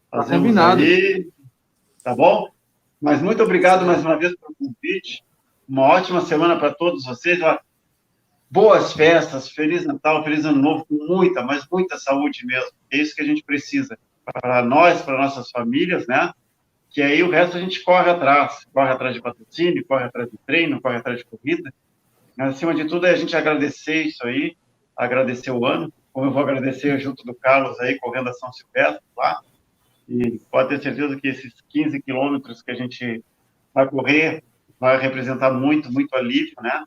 Tá 0.09 0.19
Fazemos 0.19 0.55
tá 0.55 0.71
combinado. 0.71 0.83
Aí, 0.83 1.29
tá 2.05 2.15
bom? 2.15 2.49
Mas 3.01 3.21
muito 3.21 3.43
obrigado 3.43 3.85
mais 3.85 4.05
uma 4.05 4.17
vez 4.17 4.37
pelo 4.37 4.55
convite. 4.55 5.25
Uma 5.69 5.83
ótima 5.83 6.21
semana 6.21 6.57
para 6.57 6.73
todos 6.73 7.05
vocês. 7.05 7.41
Boas 8.49 8.93
festas, 8.93 9.51
Feliz 9.51 9.85
Natal, 9.85 10.23
Feliz 10.23 10.45
Ano 10.45 10.63
Novo, 10.63 10.87
com 10.87 11.05
muita, 11.05 11.43
mas 11.43 11.67
muita 11.69 11.99
saúde 11.99 12.47
mesmo. 12.47 12.71
É 12.89 12.99
isso 12.99 13.17
que 13.17 13.23
a 13.23 13.27
gente 13.27 13.43
precisa. 13.43 13.99
para 14.25 14.63
nós, 14.63 15.03
para 15.03 15.19
nossas 15.19 15.51
famílias, 15.51 16.07
né? 16.07 16.33
Que 16.89 17.03
aí 17.03 17.21
o 17.25 17.31
resto 17.31 17.57
a 17.57 17.61
gente 17.61 17.83
corre 17.83 18.11
atrás, 18.11 18.65
corre 18.73 18.93
atrás 18.93 19.13
de 19.13 19.21
patrocínio, 19.21 19.85
corre 19.85 20.05
atrás 20.05 20.31
de 20.31 20.39
treino, 20.47 20.81
corre 20.81 20.99
atrás 20.99 21.19
de 21.19 21.25
corrida. 21.25 21.75
Acima 22.39 22.75
de 22.75 22.87
tudo, 22.87 23.07
é 23.07 23.11
a 23.11 23.17
gente 23.17 23.37
agradecer 23.37 24.03
isso 24.03 24.27
aí, 24.27 24.57
agradecer 24.97 25.51
o 25.51 25.67
ano, 25.67 25.93
como 26.13 26.27
eu 26.27 26.33
vou 26.33 26.43
agradecer 26.43 26.99
junto 26.99 27.25
do 27.25 27.35
Carlos 27.35 27.79
aí, 27.81 27.99
correndo 27.99 28.29
a 28.29 28.33
São 28.33 28.53
Silvestre 28.53 29.03
lá. 29.17 29.41
E 30.09 30.39
pode 30.51 30.71
ter 30.71 30.83
certeza 30.83 31.19
que 31.19 31.29
esses 31.29 31.53
15 31.69 32.03
quilômetros 32.03 32.63
que 32.63 32.71
a 32.71 32.75
gente 32.75 33.23
vai 33.73 33.89
correr 33.89 34.43
vai 34.79 34.99
representar 34.99 35.53
muito, 35.53 35.93
muito 35.93 36.15
alívio, 36.17 36.55
né? 36.61 36.85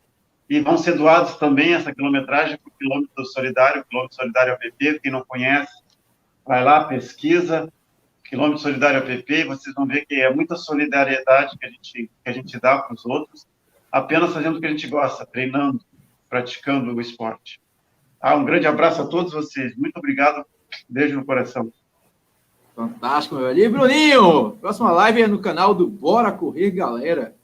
E 0.50 0.60
vão 0.60 0.78
ser 0.78 0.98
doados 0.98 1.38
também 1.38 1.74
essa 1.74 1.94
quilometragem 1.94 2.58
para 2.58 2.70
o 2.70 2.78
quilômetro 2.78 3.26
solidário, 3.26 3.86
quilômetro 3.86 4.16
solidário 4.16 4.54
APP, 4.54 5.00
quem 5.00 5.12
não 5.12 5.26
conhece, 5.26 5.74
vai 6.46 6.64
lá, 6.64 6.84
pesquisa, 6.84 7.72
quilômetro 8.24 8.60
solidário 8.60 9.00
APP, 9.00 9.46
vocês 9.46 9.74
vão 9.74 9.88
ver 9.88 10.06
que 10.06 10.16
é 10.16 10.32
muita 10.32 10.56
solidariedade 10.56 11.58
que 11.58 11.66
a 11.66 11.70
gente, 11.70 12.12
que 12.24 12.30
a 12.30 12.32
gente 12.32 12.60
dá 12.60 12.78
para 12.80 12.94
os 12.94 13.06
outros, 13.06 13.48
apenas 13.96 14.34
fazendo 14.34 14.58
o 14.58 14.60
que 14.60 14.66
a 14.66 14.70
gente 14.70 14.88
gosta, 14.88 15.26
treinando, 15.26 15.80
praticando 16.30 16.94
o 16.94 17.00
esporte. 17.00 17.62
Ah, 18.20 18.36
um 18.36 18.44
grande 18.44 18.68
abraço 18.68 19.02
a 19.02 19.08
todos 19.08 19.32
vocês, 19.32 19.74
muito 19.78 19.96
obrigado, 19.98 20.46
beijo 20.90 21.16
no 21.16 21.26
coração. 21.26 21.72
Fantástico, 22.76 23.36
meu. 23.36 23.58
E 23.58 23.70
Bruninho, 23.70 24.52
próxima 24.60 24.92
live 24.92 25.22
é 25.22 25.28
no 25.28 25.40
canal 25.40 25.74
do 25.74 25.88
Bora 25.88 26.30
Correr, 26.34 26.72
galera. 26.72 27.36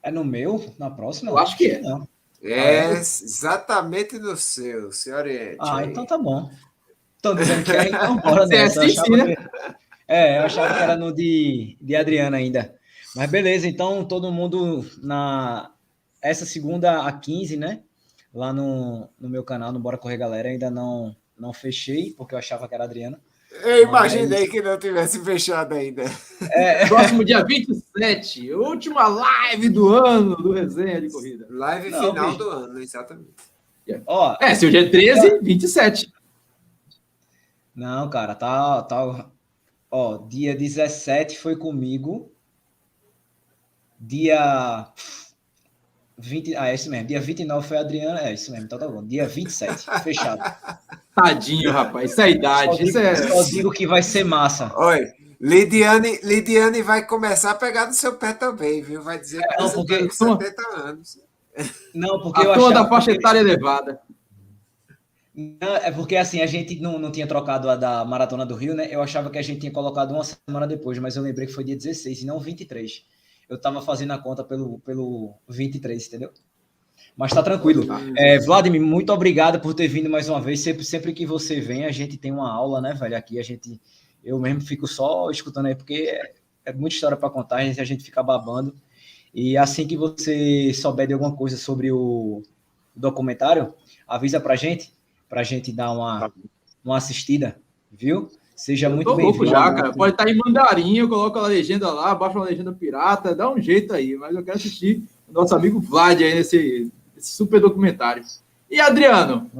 É 0.00 0.08
no 0.12 0.24
meu? 0.24 0.72
Na 0.78 0.88
próxima? 0.88 1.32
Eu 1.32 1.38
acho 1.38 1.56
que 1.56 1.68
é. 1.68 1.80
Não. 1.80 2.06
É 2.40 2.92
exatamente 2.92 4.20
no 4.20 4.36
seu, 4.36 4.92
senhor 4.92 5.24
Ah, 5.58 5.84
então 5.84 6.06
tá 6.06 6.16
bom. 6.16 6.48
Tô 7.20 7.34
dizendo 7.34 7.64
que 7.64 7.72
é, 7.72 7.88
então 7.88 8.18
bora 8.18 8.46
Você 8.46 8.54
é 8.54 8.62
nessa. 8.62 8.84
Eu 8.84 8.90
achava 8.92 9.16
né? 9.16 9.34
que- 9.34 9.42
É, 10.06 10.38
eu 10.38 10.42
achava 10.44 10.74
que 10.74 10.80
era 10.80 10.96
no 10.96 11.12
de, 11.12 11.76
de 11.80 11.96
Adriana 11.96 12.36
ainda. 12.36 12.75
Mas 13.16 13.30
beleza, 13.30 13.66
então 13.66 14.04
todo 14.04 14.30
mundo 14.30 14.84
na 15.02 15.72
essa 16.20 16.44
segunda 16.44 17.06
a 17.06 17.12
15, 17.12 17.56
né? 17.56 17.82
Lá 18.34 18.52
no, 18.52 19.08
no 19.18 19.28
meu 19.28 19.42
canal, 19.42 19.72
no 19.72 19.80
Bora 19.80 19.96
Correr 19.96 20.18
Galera, 20.18 20.48
ainda 20.48 20.70
não, 20.70 21.16
não 21.38 21.52
fechei, 21.52 22.12
porque 22.12 22.34
eu 22.34 22.38
achava 22.38 22.68
que 22.68 22.74
era 22.74 22.84
a 22.84 22.86
Adriana. 22.86 23.18
Eu 23.62 23.84
imaginei 23.84 24.46
que 24.48 24.60
não 24.60 24.78
tivesse 24.78 25.24
fechado 25.24 25.74
ainda. 25.74 26.04
Próximo 26.88 27.24
dia 27.24 27.42
27, 27.42 28.52
última 28.52 29.06
live 29.08 29.68
do 29.70 29.88
ano 29.88 30.36
do 30.36 30.52
Resenha 30.52 31.00
de 31.00 31.10
Corrida. 31.10 31.46
Live 31.48 31.90
Não, 31.90 32.10
final 32.10 32.26
bicho. 32.26 32.38
do 32.38 32.50
ano, 32.50 32.78
exatamente. 32.78 33.30
Ó, 34.06 34.36
É, 34.40 34.54
se 34.54 34.66
hoje 34.66 34.76
é 34.76 34.88
13, 34.90 35.38
27. 35.40 36.12
Não, 37.74 38.10
cara, 38.10 38.34
tá, 38.34 38.82
tá. 38.82 39.30
Ó, 39.90 40.18
dia 40.26 40.54
17 40.54 41.38
foi 41.38 41.56
comigo. 41.56 42.32
Dia 43.98 44.86
20. 46.18 46.54
Ah, 46.56 46.68
é 46.68 46.74
isso 46.74 46.90
mesmo. 46.90 47.06
Dia 47.06 47.20
29 47.20 47.66
foi 47.66 47.76
a 47.76 47.80
Adriana. 47.80 48.20
É 48.20 48.32
isso 48.32 48.50
mesmo, 48.50 48.66
então 48.66 48.78
tá 48.78 48.88
bom. 48.88 49.04
Dia 49.04 49.26
27, 49.26 49.86
fechado. 50.02 50.42
Tadinho, 51.14 51.70
rapaz. 51.72 52.10
Isso 52.12 52.20
é 52.20 52.24
a 52.24 52.26
Só 52.28 52.32
idade. 52.34 52.76
digo, 52.76 52.88
Isso 52.88 52.98
é... 52.98 53.14
só 53.16 53.42
digo 53.42 53.70
que 53.70 53.86
vai 53.86 54.02
ser 54.02 54.24
massa. 54.24 54.72
Oi, 54.78 55.12
Lidiane, 55.40 56.18
Lidiane 56.22 56.82
vai 56.82 57.06
começar 57.06 57.50
a 57.52 57.54
pegar 57.54 57.86
no 57.86 57.92
seu 57.92 58.14
pé 58.16 58.32
também, 58.32 58.82
viu? 58.82 59.02
Vai 59.02 59.18
dizer 59.18 59.42
que 59.46 59.56
não, 59.58 59.68
você 59.68 59.74
porque- 59.74 59.98
tem 59.98 60.10
70 60.10 60.62
anos. 60.78 61.18
Não, 61.94 62.20
porque 62.20 62.40
eu 62.44 62.52
A 62.52 62.54
toda 62.54 62.74
achava. 62.80 62.86
a 62.86 62.88
faixa 62.88 63.10
que- 63.12 63.18
etária 63.18 63.38
elevada. 63.40 64.00
Não, 65.34 65.76
é 65.76 65.90
porque 65.90 66.16
assim, 66.16 66.40
a 66.40 66.46
gente 66.46 66.80
não, 66.80 66.98
não 66.98 67.12
tinha 67.12 67.26
trocado 67.26 67.68
a 67.68 67.76
da 67.76 68.02
Maratona 68.06 68.46
do 68.46 68.54
Rio, 68.54 68.74
né? 68.74 68.88
Eu 68.90 69.02
achava 69.02 69.28
que 69.30 69.36
a 69.38 69.42
gente 69.42 69.60
tinha 69.60 69.72
colocado 69.72 70.12
uma 70.12 70.24
semana 70.24 70.66
depois, 70.66 70.98
mas 70.98 71.14
eu 71.16 71.22
lembrei 71.22 71.46
que 71.46 71.52
foi 71.52 71.62
dia 71.64 71.76
16 71.76 72.22
e 72.22 72.26
não 72.26 72.40
23. 72.40 73.04
Eu 73.48 73.60
tava 73.60 73.80
fazendo 73.80 74.12
a 74.12 74.18
conta 74.18 74.42
pelo, 74.42 74.78
pelo 74.80 75.34
23, 75.48 76.06
entendeu? 76.06 76.32
Mas 77.16 77.32
tá 77.32 77.42
tranquilo. 77.42 77.86
É, 78.16 78.38
Vladimir, 78.40 78.80
muito 78.80 79.12
obrigado 79.12 79.60
por 79.60 79.74
ter 79.74 79.88
vindo 79.88 80.10
mais 80.10 80.28
uma 80.28 80.40
vez. 80.40 80.60
Sempre, 80.60 80.84
sempre 80.84 81.12
que 81.12 81.24
você 81.24 81.60
vem, 81.60 81.84
a 81.84 81.92
gente 81.92 82.16
tem 82.16 82.32
uma 82.32 82.50
aula, 82.50 82.80
né, 82.80 82.92
velho? 82.94 83.16
Aqui 83.16 83.38
a 83.38 83.42
gente. 83.42 83.80
Eu 84.22 84.38
mesmo 84.38 84.60
fico 84.60 84.86
só 84.86 85.30
escutando 85.30 85.66
aí, 85.66 85.74
porque 85.74 85.94
é, 85.94 86.34
é 86.64 86.72
muita 86.72 86.94
história 86.94 87.16
para 87.16 87.30
contar, 87.30 87.56
a 87.56 87.64
gente, 87.64 87.80
a 87.80 87.84
gente 87.84 88.04
fica 88.04 88.22
babando. 88.22 88.74
E 89.32 89.56
assim 89.56 89.86
que 89.86 89.96
você 89.96 90.72
souber 90.74 91.06
de 91.06 91.12
alguma 91.12 91.34
coisa 91.34 91.56
sobre 91.56 91.92
o 91.92 92.42
documentário, 92.94 93.74
avisa 94.08 94.40
pra 94.40 94.56
gente, 94.56 94.92
pra 95.28 95.42
gente 95.42 95.72
dar 95.72 95.92
uma, 95.92 96.32
uma 96.84 96.96
assistida, 96.96 97.60
viu? 97.92 98.30
Seja 98.56 98.88
muito 98.88 99.04
tô 99.04 99.10
louco 99.10 99.40
bem-vindo. 99.40 99.46
já, 99.50 99.72
cara. 99.74 99.92
Pode 99.92 100.14
estar 100.14 100.28
em 100.28 100.36
mandarim, 100.36 100.96
eu 100.96 101.08
coloco 101.08 101.38
a 101.38 101.46
legenda 101.46 101.92
lá, 101.92 102.14
baixo 102.14 102.36
uma 102.38 102.46
legenda 102.46 102.72
pirata, 102.72 103.34
dá 103.34 103.50
um 103.50 103.60
jeito 103.60 103.92
aí. 103.94 104.16
Mas 104.16 104.34
eu 104.34 104.42
quero 104.42 104.56
assistir 104.56 105.02
o 105.28 105.32
nosso 105.32 105.54
amigo 105.54 105.78
Vlad 105.78 106.20
aí 106.22 106.34
nesse, 106.34 106.90
nesse 107.14 107.32
super 107.32 107.60
documentário. 107.60 108.24
E 108.70 108.80
Adriano? 108.80 109.50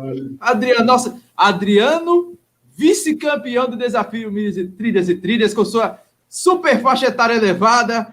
Adriano, 0.41 0.85
nossa, 0.85 1.21
Adriano, 1.37 2.35
vice-campeão 2.75 3.69
do 3.69 3.77
desafio 3.77 4.33
Milhas 4.33 4.57
e 4.57 4.67
Trilhas 4.67 5.09
e 5.11 5.15
Trilhas, 5.17 5.53
com 5.55 5.65
sua 5.65 5.99
super 6.29 6.81
faixa 6.81 7.07
etária 7.07 7.35
elevada, 7.35 8.13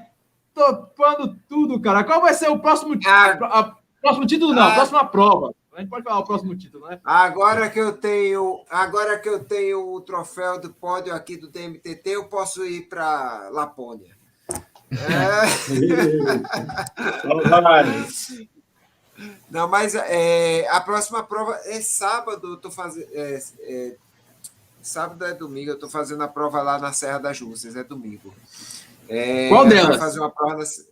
topando 0.54 1.36
tudo, 1.48 1.80
cara. 1.80 2.04
Qual 2.04 2.22
vai 2.22 2.34
ser 2.34 2.50
o 2.50 2.60
próximo, 2.60 2.94
Ah. 3.06 3.38
a- 3.42 3.76
próximo 4.02 4.26
título? 4.28 4.54
Não, 4.54 4.62
a 4.64 4.72
Ah. 4.72 4.76
próxima 4.76 5.06
prova. 5.06 5.54
A 5.76 5.80
gente 5.80 5.90
pode 5.90 6.04
falar 6.04 6.20
o 6.20 6.26
próximo 6.26 6.56
título, 6.56 6.88
né? 6.88 7.00
Agora 7.04 7.70
que 7.70 7.80
eu 7.80 7.94
tenho, 7.94 8.64
agora 8.70 9.18
que 9.18 9.28
eu 9.28 9.44
tenho 9.44 9.94
o 9.94 10.02
troféu 10.02 10.60
do 10.60 10.72
pódio 10.72 11.14
aqui 11.14 11.36
do 11.36 11.50
DMTT, 11.50 12.10
eu 12.12 12.26
posso 12.26 12.64
ir 12.66 12.88
para 12.88 13.50
Lapônia. 13.50 14.16
É, 14.94 15.42
não, 19.50 19.68
mas 19.68 19.96
é, 19.96 20.68
a 20.70 20.80
próxima 20.82 21.24
prova 21.24 21.60
é 21.66 21.82
sábado. 21.82 22.54
Eu 22.54 22.58
tô 22.58 22.70
fazendo, 22.72 23.08
é, 23.12 23.44
é, 23.62 23.96
sábado 24.82 25.26
é 25.26 25.34
domingo. 25.34 25.72
Eu 25.72 25.76
estou 25.76 25.90
fazendo 25.90 26.24
a 26.24 26.28
prova 26.28 26.62
lá 26.62 26.78
na 26.78 26.94
Serra 26.94 27.20
das 27.20 27.40
Russas. 27.40 27.76
É 27.76 27.84
domingo. 27.84 28.34
É, 29.08 29.50
Qual 29.50 29.66
vai 29.66 29.70
delas? 29.70 29.98
fazer 29.98 30.20
uma 30.20 30.30
prova 30.30 30.58
na, 30.58 30.86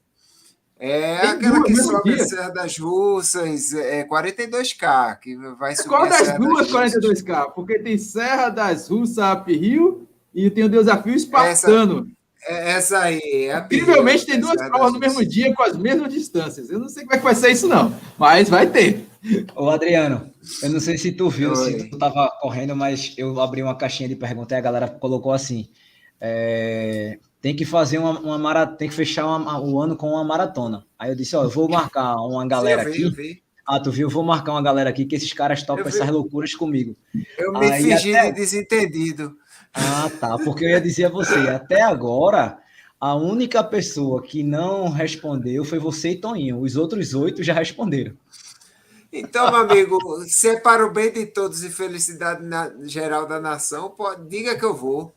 é 0.83 1.19
Tem 1.19 1.29
aquela 1.29 1.59
duas 1.59 1.67
que 1.67 1.73
no 1.73 1.83
sobe 1.83 2.13
dia. 2.15 2.23
a 2.23 2.27
Serra 2.27 2.49
das 2.49 2.77
Russas, 2.79 3.73
é 3.75 4.03
42K, 4.03 5.19
que 5.19 5.35
vai 5.59 5.75
subir 5.75 5.89
Qual 5.89 6.09
das 6.09 6.35
duas 6.39 6.71
Russas. 6.71 6.95
42K? 6.95 7.51
Porque 7.53 7.77
tem 7.77 7.99
Serra 7.99 8.49
das 8.49 8.89
Russas 8.89 9.23
Up 9.31 9.55
Rio 9.55 10.07
e 10.33 10.49
tem 10.49 10.63
o 10.63 10.69
desafio 10.69 11.13
espartano. 11.13 12.07
É 12.43 12.71
essa 12.71 12.97
aí. 12.97 13.21
É 13.45 13.53
a 13.53 13.59
Incrivelmente 13.59 14.25
tem 14.25 14.39
duas 14.39 14.55
provas 14.55 14.81
das 14.81 14.93
no 14.93 14.99
mesmo 14.99 15.23
dia 15.23 15.53
com 15.53 15.61
as 15.61 15.77
mesmas 15.77 16.11
distâncias. 16.11 16.71
Eu 16.71 16.79
não 16.79 16.89
sei 16.89 17.03
como 17.03 17.13
é 17.13 17.17
que 17.19 17.23
vai 17.23 17.35
ser 17.35 17.51
isso, 17.51 17.67
não. 17.67 17.95
Mas 18.17 18.49
vai 18.49 18.65
ter. 18.65 19.05
Ô, 19.55 19.69
Adriano, 19.69 20.31
eu 20.63 20.69
não 20.71 20.79
sei 20.79 20.97
se 20.97 21.11
tu 21.11 21.29
viu, 21.29 21.51
Oi. 21.51 21.55
se 21.55 21.89
tu 21.89 21.99
tava 21.99 22.27
correndo, 22.41 22.75
mas 22.75 23.13
eu 23.15 23.39
abri 23.39 23.61
uma 23.61 23.77
caixinha 23.77 24.09
de 24.09 24.15
perguntas 24.15 24.55
e 24.55 24.55
a 24.55 24.61
galera 24.61 24.87
colocou 24.87 25.31
assim: 25.31 25.69
é, 26.19 27.19
tem 27.41 27.55
que 27.55 27.65
fazer 27.65 27.97
uma, 27.97 28.19
uma 28.19 28.37
maratona, 28.37 28.77
tem 28.77 28.87
que 28.87 28.93
fechar 28.95 29.25
uma- 29.25 29.59
o 29.59 29.79
ano 29.81 29.95
com 29.95 30.09
uma 30.11 30.23
maratona. 30.23 30.85
Aí 30.99 31.09
eu 31.11 31.15
disse: 31.15 31.35
Ó, 31.35 31.43
eu 31.43 31.49
vou 31.49 31.67
marcar 31.91 32.15
uma 32.17 32.47
galera 32.47 32.83
Sim, 32.83 32.87
eu 32.89 32.93
vi, 32.93 33.01
eu 33.03 33.07
aqui. 33.09 33.17
vi. 33.21 33.43
Ah, 33.67 33.79
tu 33.79 33.91
viu? 33.91 34.07
Eu 34.07 34.11
vou 34.11 34.23
marcar 34.23 34.51
uma 34.53 34.61
galera 34.61 34.89
aqui 34.89 35.05
que 35.05 35.15
esses 35.15 35.31
caras 35.33 35.63
topam 35.63 35.87
essas 35.87 36.09
loucuras 36.09 36.53
comigo. 36.55 36.95
Eu 37.37 37.53
me 37.53 37.71
Aí 37.71 37.83
fingi 37.83 38.15
até- 38.15 38.29
de 38.31 38.35
desentendido. 38.37 39.35
Ah, 39.73 40.09
tá. 40.19 40.37
Porque 40.39 40.65
eu 40.65 40.69
ia 40.69 40.81
dizer 40.81 41.05
a 41.05 41.09
você, 41.09 41.33
até 41.49 41.81
agora, 41.81 42.57
a 42.99 43.15
única 43.15 43.63
pessoa 43.63 44.21
que 44.21 44.43
não 44.43 44.89
respondeu 44.89 45.63
foi 45.63 45.79
você 45.79 46.09
e 46.11 46.15
Toninho. 46.17 46.59
Os 46.59 46.75
outros 46.75 47.13
oito 47.13 47.41
já 47.43 47.53
responderam. 47.53 48.13
Então, 49.13 49.51
meu 49.51 49.61
amigo, 49.61 49.97
se 50.25 50.49
é 50.49 50.59
para 50.59 50.85
o 50.85 50.91
bem 50.91 51.11
de 51.11 51.25
todos 51.25 51.63
e 51.63 51.69
felicidade 51.69 52.45
na- 52.45 52.71
geral 52.83 53.25
da 53.25 53.39
nação, 53.39 53.89
pode, 53.89 54.27
diga 54.27 54.57
que 54.57 54.65
eu 54.65 54.75
vou. 54.75 55.13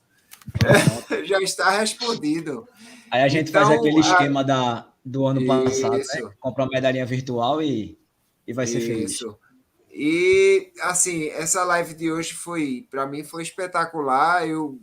Já 1.24 1.40
está 1.40 1.70
respondido. 1.70 2.66
Aí 3.10 3.22
a 3.22 3.28
gente 3.28 3.50
Então, 3.50 3.64
faz 3.64 3.78
aquele 3.78 3.96
a- 3.96 4.00
esquema 4.00 4.42
da, 4.44 4.88
do 5.04 5.26
ano 5.26 5.46
passado, 5.46 5.96
né? 5.98 6.30
Compra 6.40 6.64
uma 6.64 6.70
medalhinha 6.70 7.06
virtual 7.06 7.62
e, 7.62 7.98
e 8.46 8.52
vai 8.52 8.66
ser 8.66 8.80
feliz. 8.80 9.12
Isso. 9.12 9.38
E 9.90 10.72
assim, 10.80 11.28
essa 11.28 11.62
live 11.64 11.94
de 11.94 12.10
hoje 12.10 12.34
foi, 12.34 12.86
para 12.90 13.06
mim, 13.06 13.22
foi 13.22 13.42
espetacular. 13.44 14.46
Eu, 14.48 14.78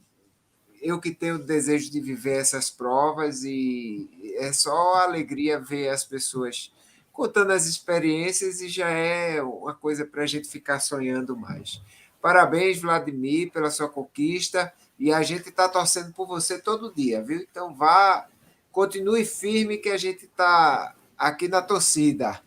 eu 0.81 0.99
que 0.99 1.11
tenho 1.11 1.35
o 1.35 1.45
desejo 1.45 1.91
de 1.91 1.99
viver 1.99 2.37
essas 2.39 2.69
provas 2.69 3.43
e 3.43 4.09
é 4.37 4.53
só 4.53 4.95
alegria 5.03 5.59
ver 5.59 5.89
as 5.89 6.05
pessoas 6.05 6.71
contando 7.11 7.51
as 7.51 7.65
experiências 7.65 8.61
e 8.61 8.69
já 8.69 8.89
é 8.89 9.41
uma 9.43 9.73
coisa 9.75 10.05
para 10.05 10.23
a 10.23 10.25
gente 10.25 10.47
ficar 10.47 10.79
sonhando 10.79 11.35
mais. 11.35 11.81
Parabéns, 12.21 12.79
Vladimir, 12.79 13.51
pela 13.51 13.69
sua 13.69 13.89
conquista 13.89 14.71
e 15.01 15.11
a 15.11 15.23
gente 15.23 15.49
está 15.49 15.67
torcendo 15.67 16.13
por 16.13 16.27
você 16.27 16.59
todo 16.59 16.93
dia, 16.93 17.23
viu? 17.23 17.39
Então 17.49 17.73
vá, 17.73 18.27
continue 18.71 19.25
firme 19.25 19.77
que 19.77 19.89
a 19.89 19.97
gente 19.97 20.25
está 20.25 20.93
aqui 21.17 21.47
na 21.47 21.59
torcida. 21.59 22.39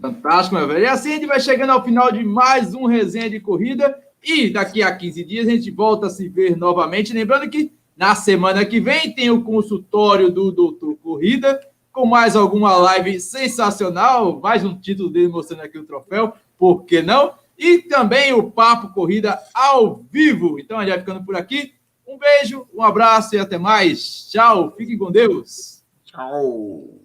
Fantástico, 0.00 0.54
meu 0.54 0.68
velho. 0.68 0.84
E 0.84 0.86
assim 0.86 1.10
a 1.10 1.14
gente 1.16 1.26
vai 1.26 1.40
chegando 1.40 1.70
ao 1.70 1.84
final 1.84 2.12
de 2.12 2.22
mais 2.22 2.74
um 2.74 2.86
resenha 2.86 3.28
de 3.28 3.40
corrida. 3.40 3.98
E 4.22 4.50
daqui 4.50 4.84
a 4.84 4.94
15 4.94 5.24
dias 5.24 5.48
a 5.48 5.50
gente 5.50 5.68
volta 5.72 6.06
a 6.06 6.10
se 6.10 6.28
ver 6.28 6.56
novamente. 6.56 7.12
Lembrando 7.12 7.50
que 7.50 7.72
na 7.96 8.14
semana 8.14 8.64
que 8.64 8.78
vem 8.78 9.12
tem 9.12 9.30
o 9.30 9.42
consultório 9.42 10.30
do 10.30 10.52
Doutor 10.52 10.94
Corrida, 10.98 11.60
com 11.90 12.06
mais 12.06 12.36
alguma 12.36 12.76
live 12.76 13.18
sensacional, 13.18 14.38
mais 14.38 14.64
um 14.64 14.78
título 14.78 15.10
dele 15.10 15.26
mostrando 15.26 15.62
aqui 15.62 15.76
o 15.76 15.84
troféu, 15.84 16.34
por 16.56 16.84
que 16.84 17.02
não? 17.02 17.34
E 17.58 17.78
também 17.78 18.32
o 18.32 18.50
Papo 18.50 18.94
Corrida 18.94 19.42
ao 19.52 20.04
vivo. 20.10 20.58
Então 20.60 20.78
a 20.78 20.82
gente 20.82 20.90
vai 20.90 21.00
ficando 21.00 21.24
por 21.24 21.34
aqui. 21.34 21.74
Um 22.06 22.16
beijo, 22.16 22.66
um 22.72 22.82
abraço 22.82 23.34
e 23.34 23.38
até 23.38 23.58
mais. 23.58 24.30
Tchau, 24.30 24.74
fiquem 24.76 24.96
com 24.96 25.10
Deus. 25.10 25.84
Tchau. 26.04 26.97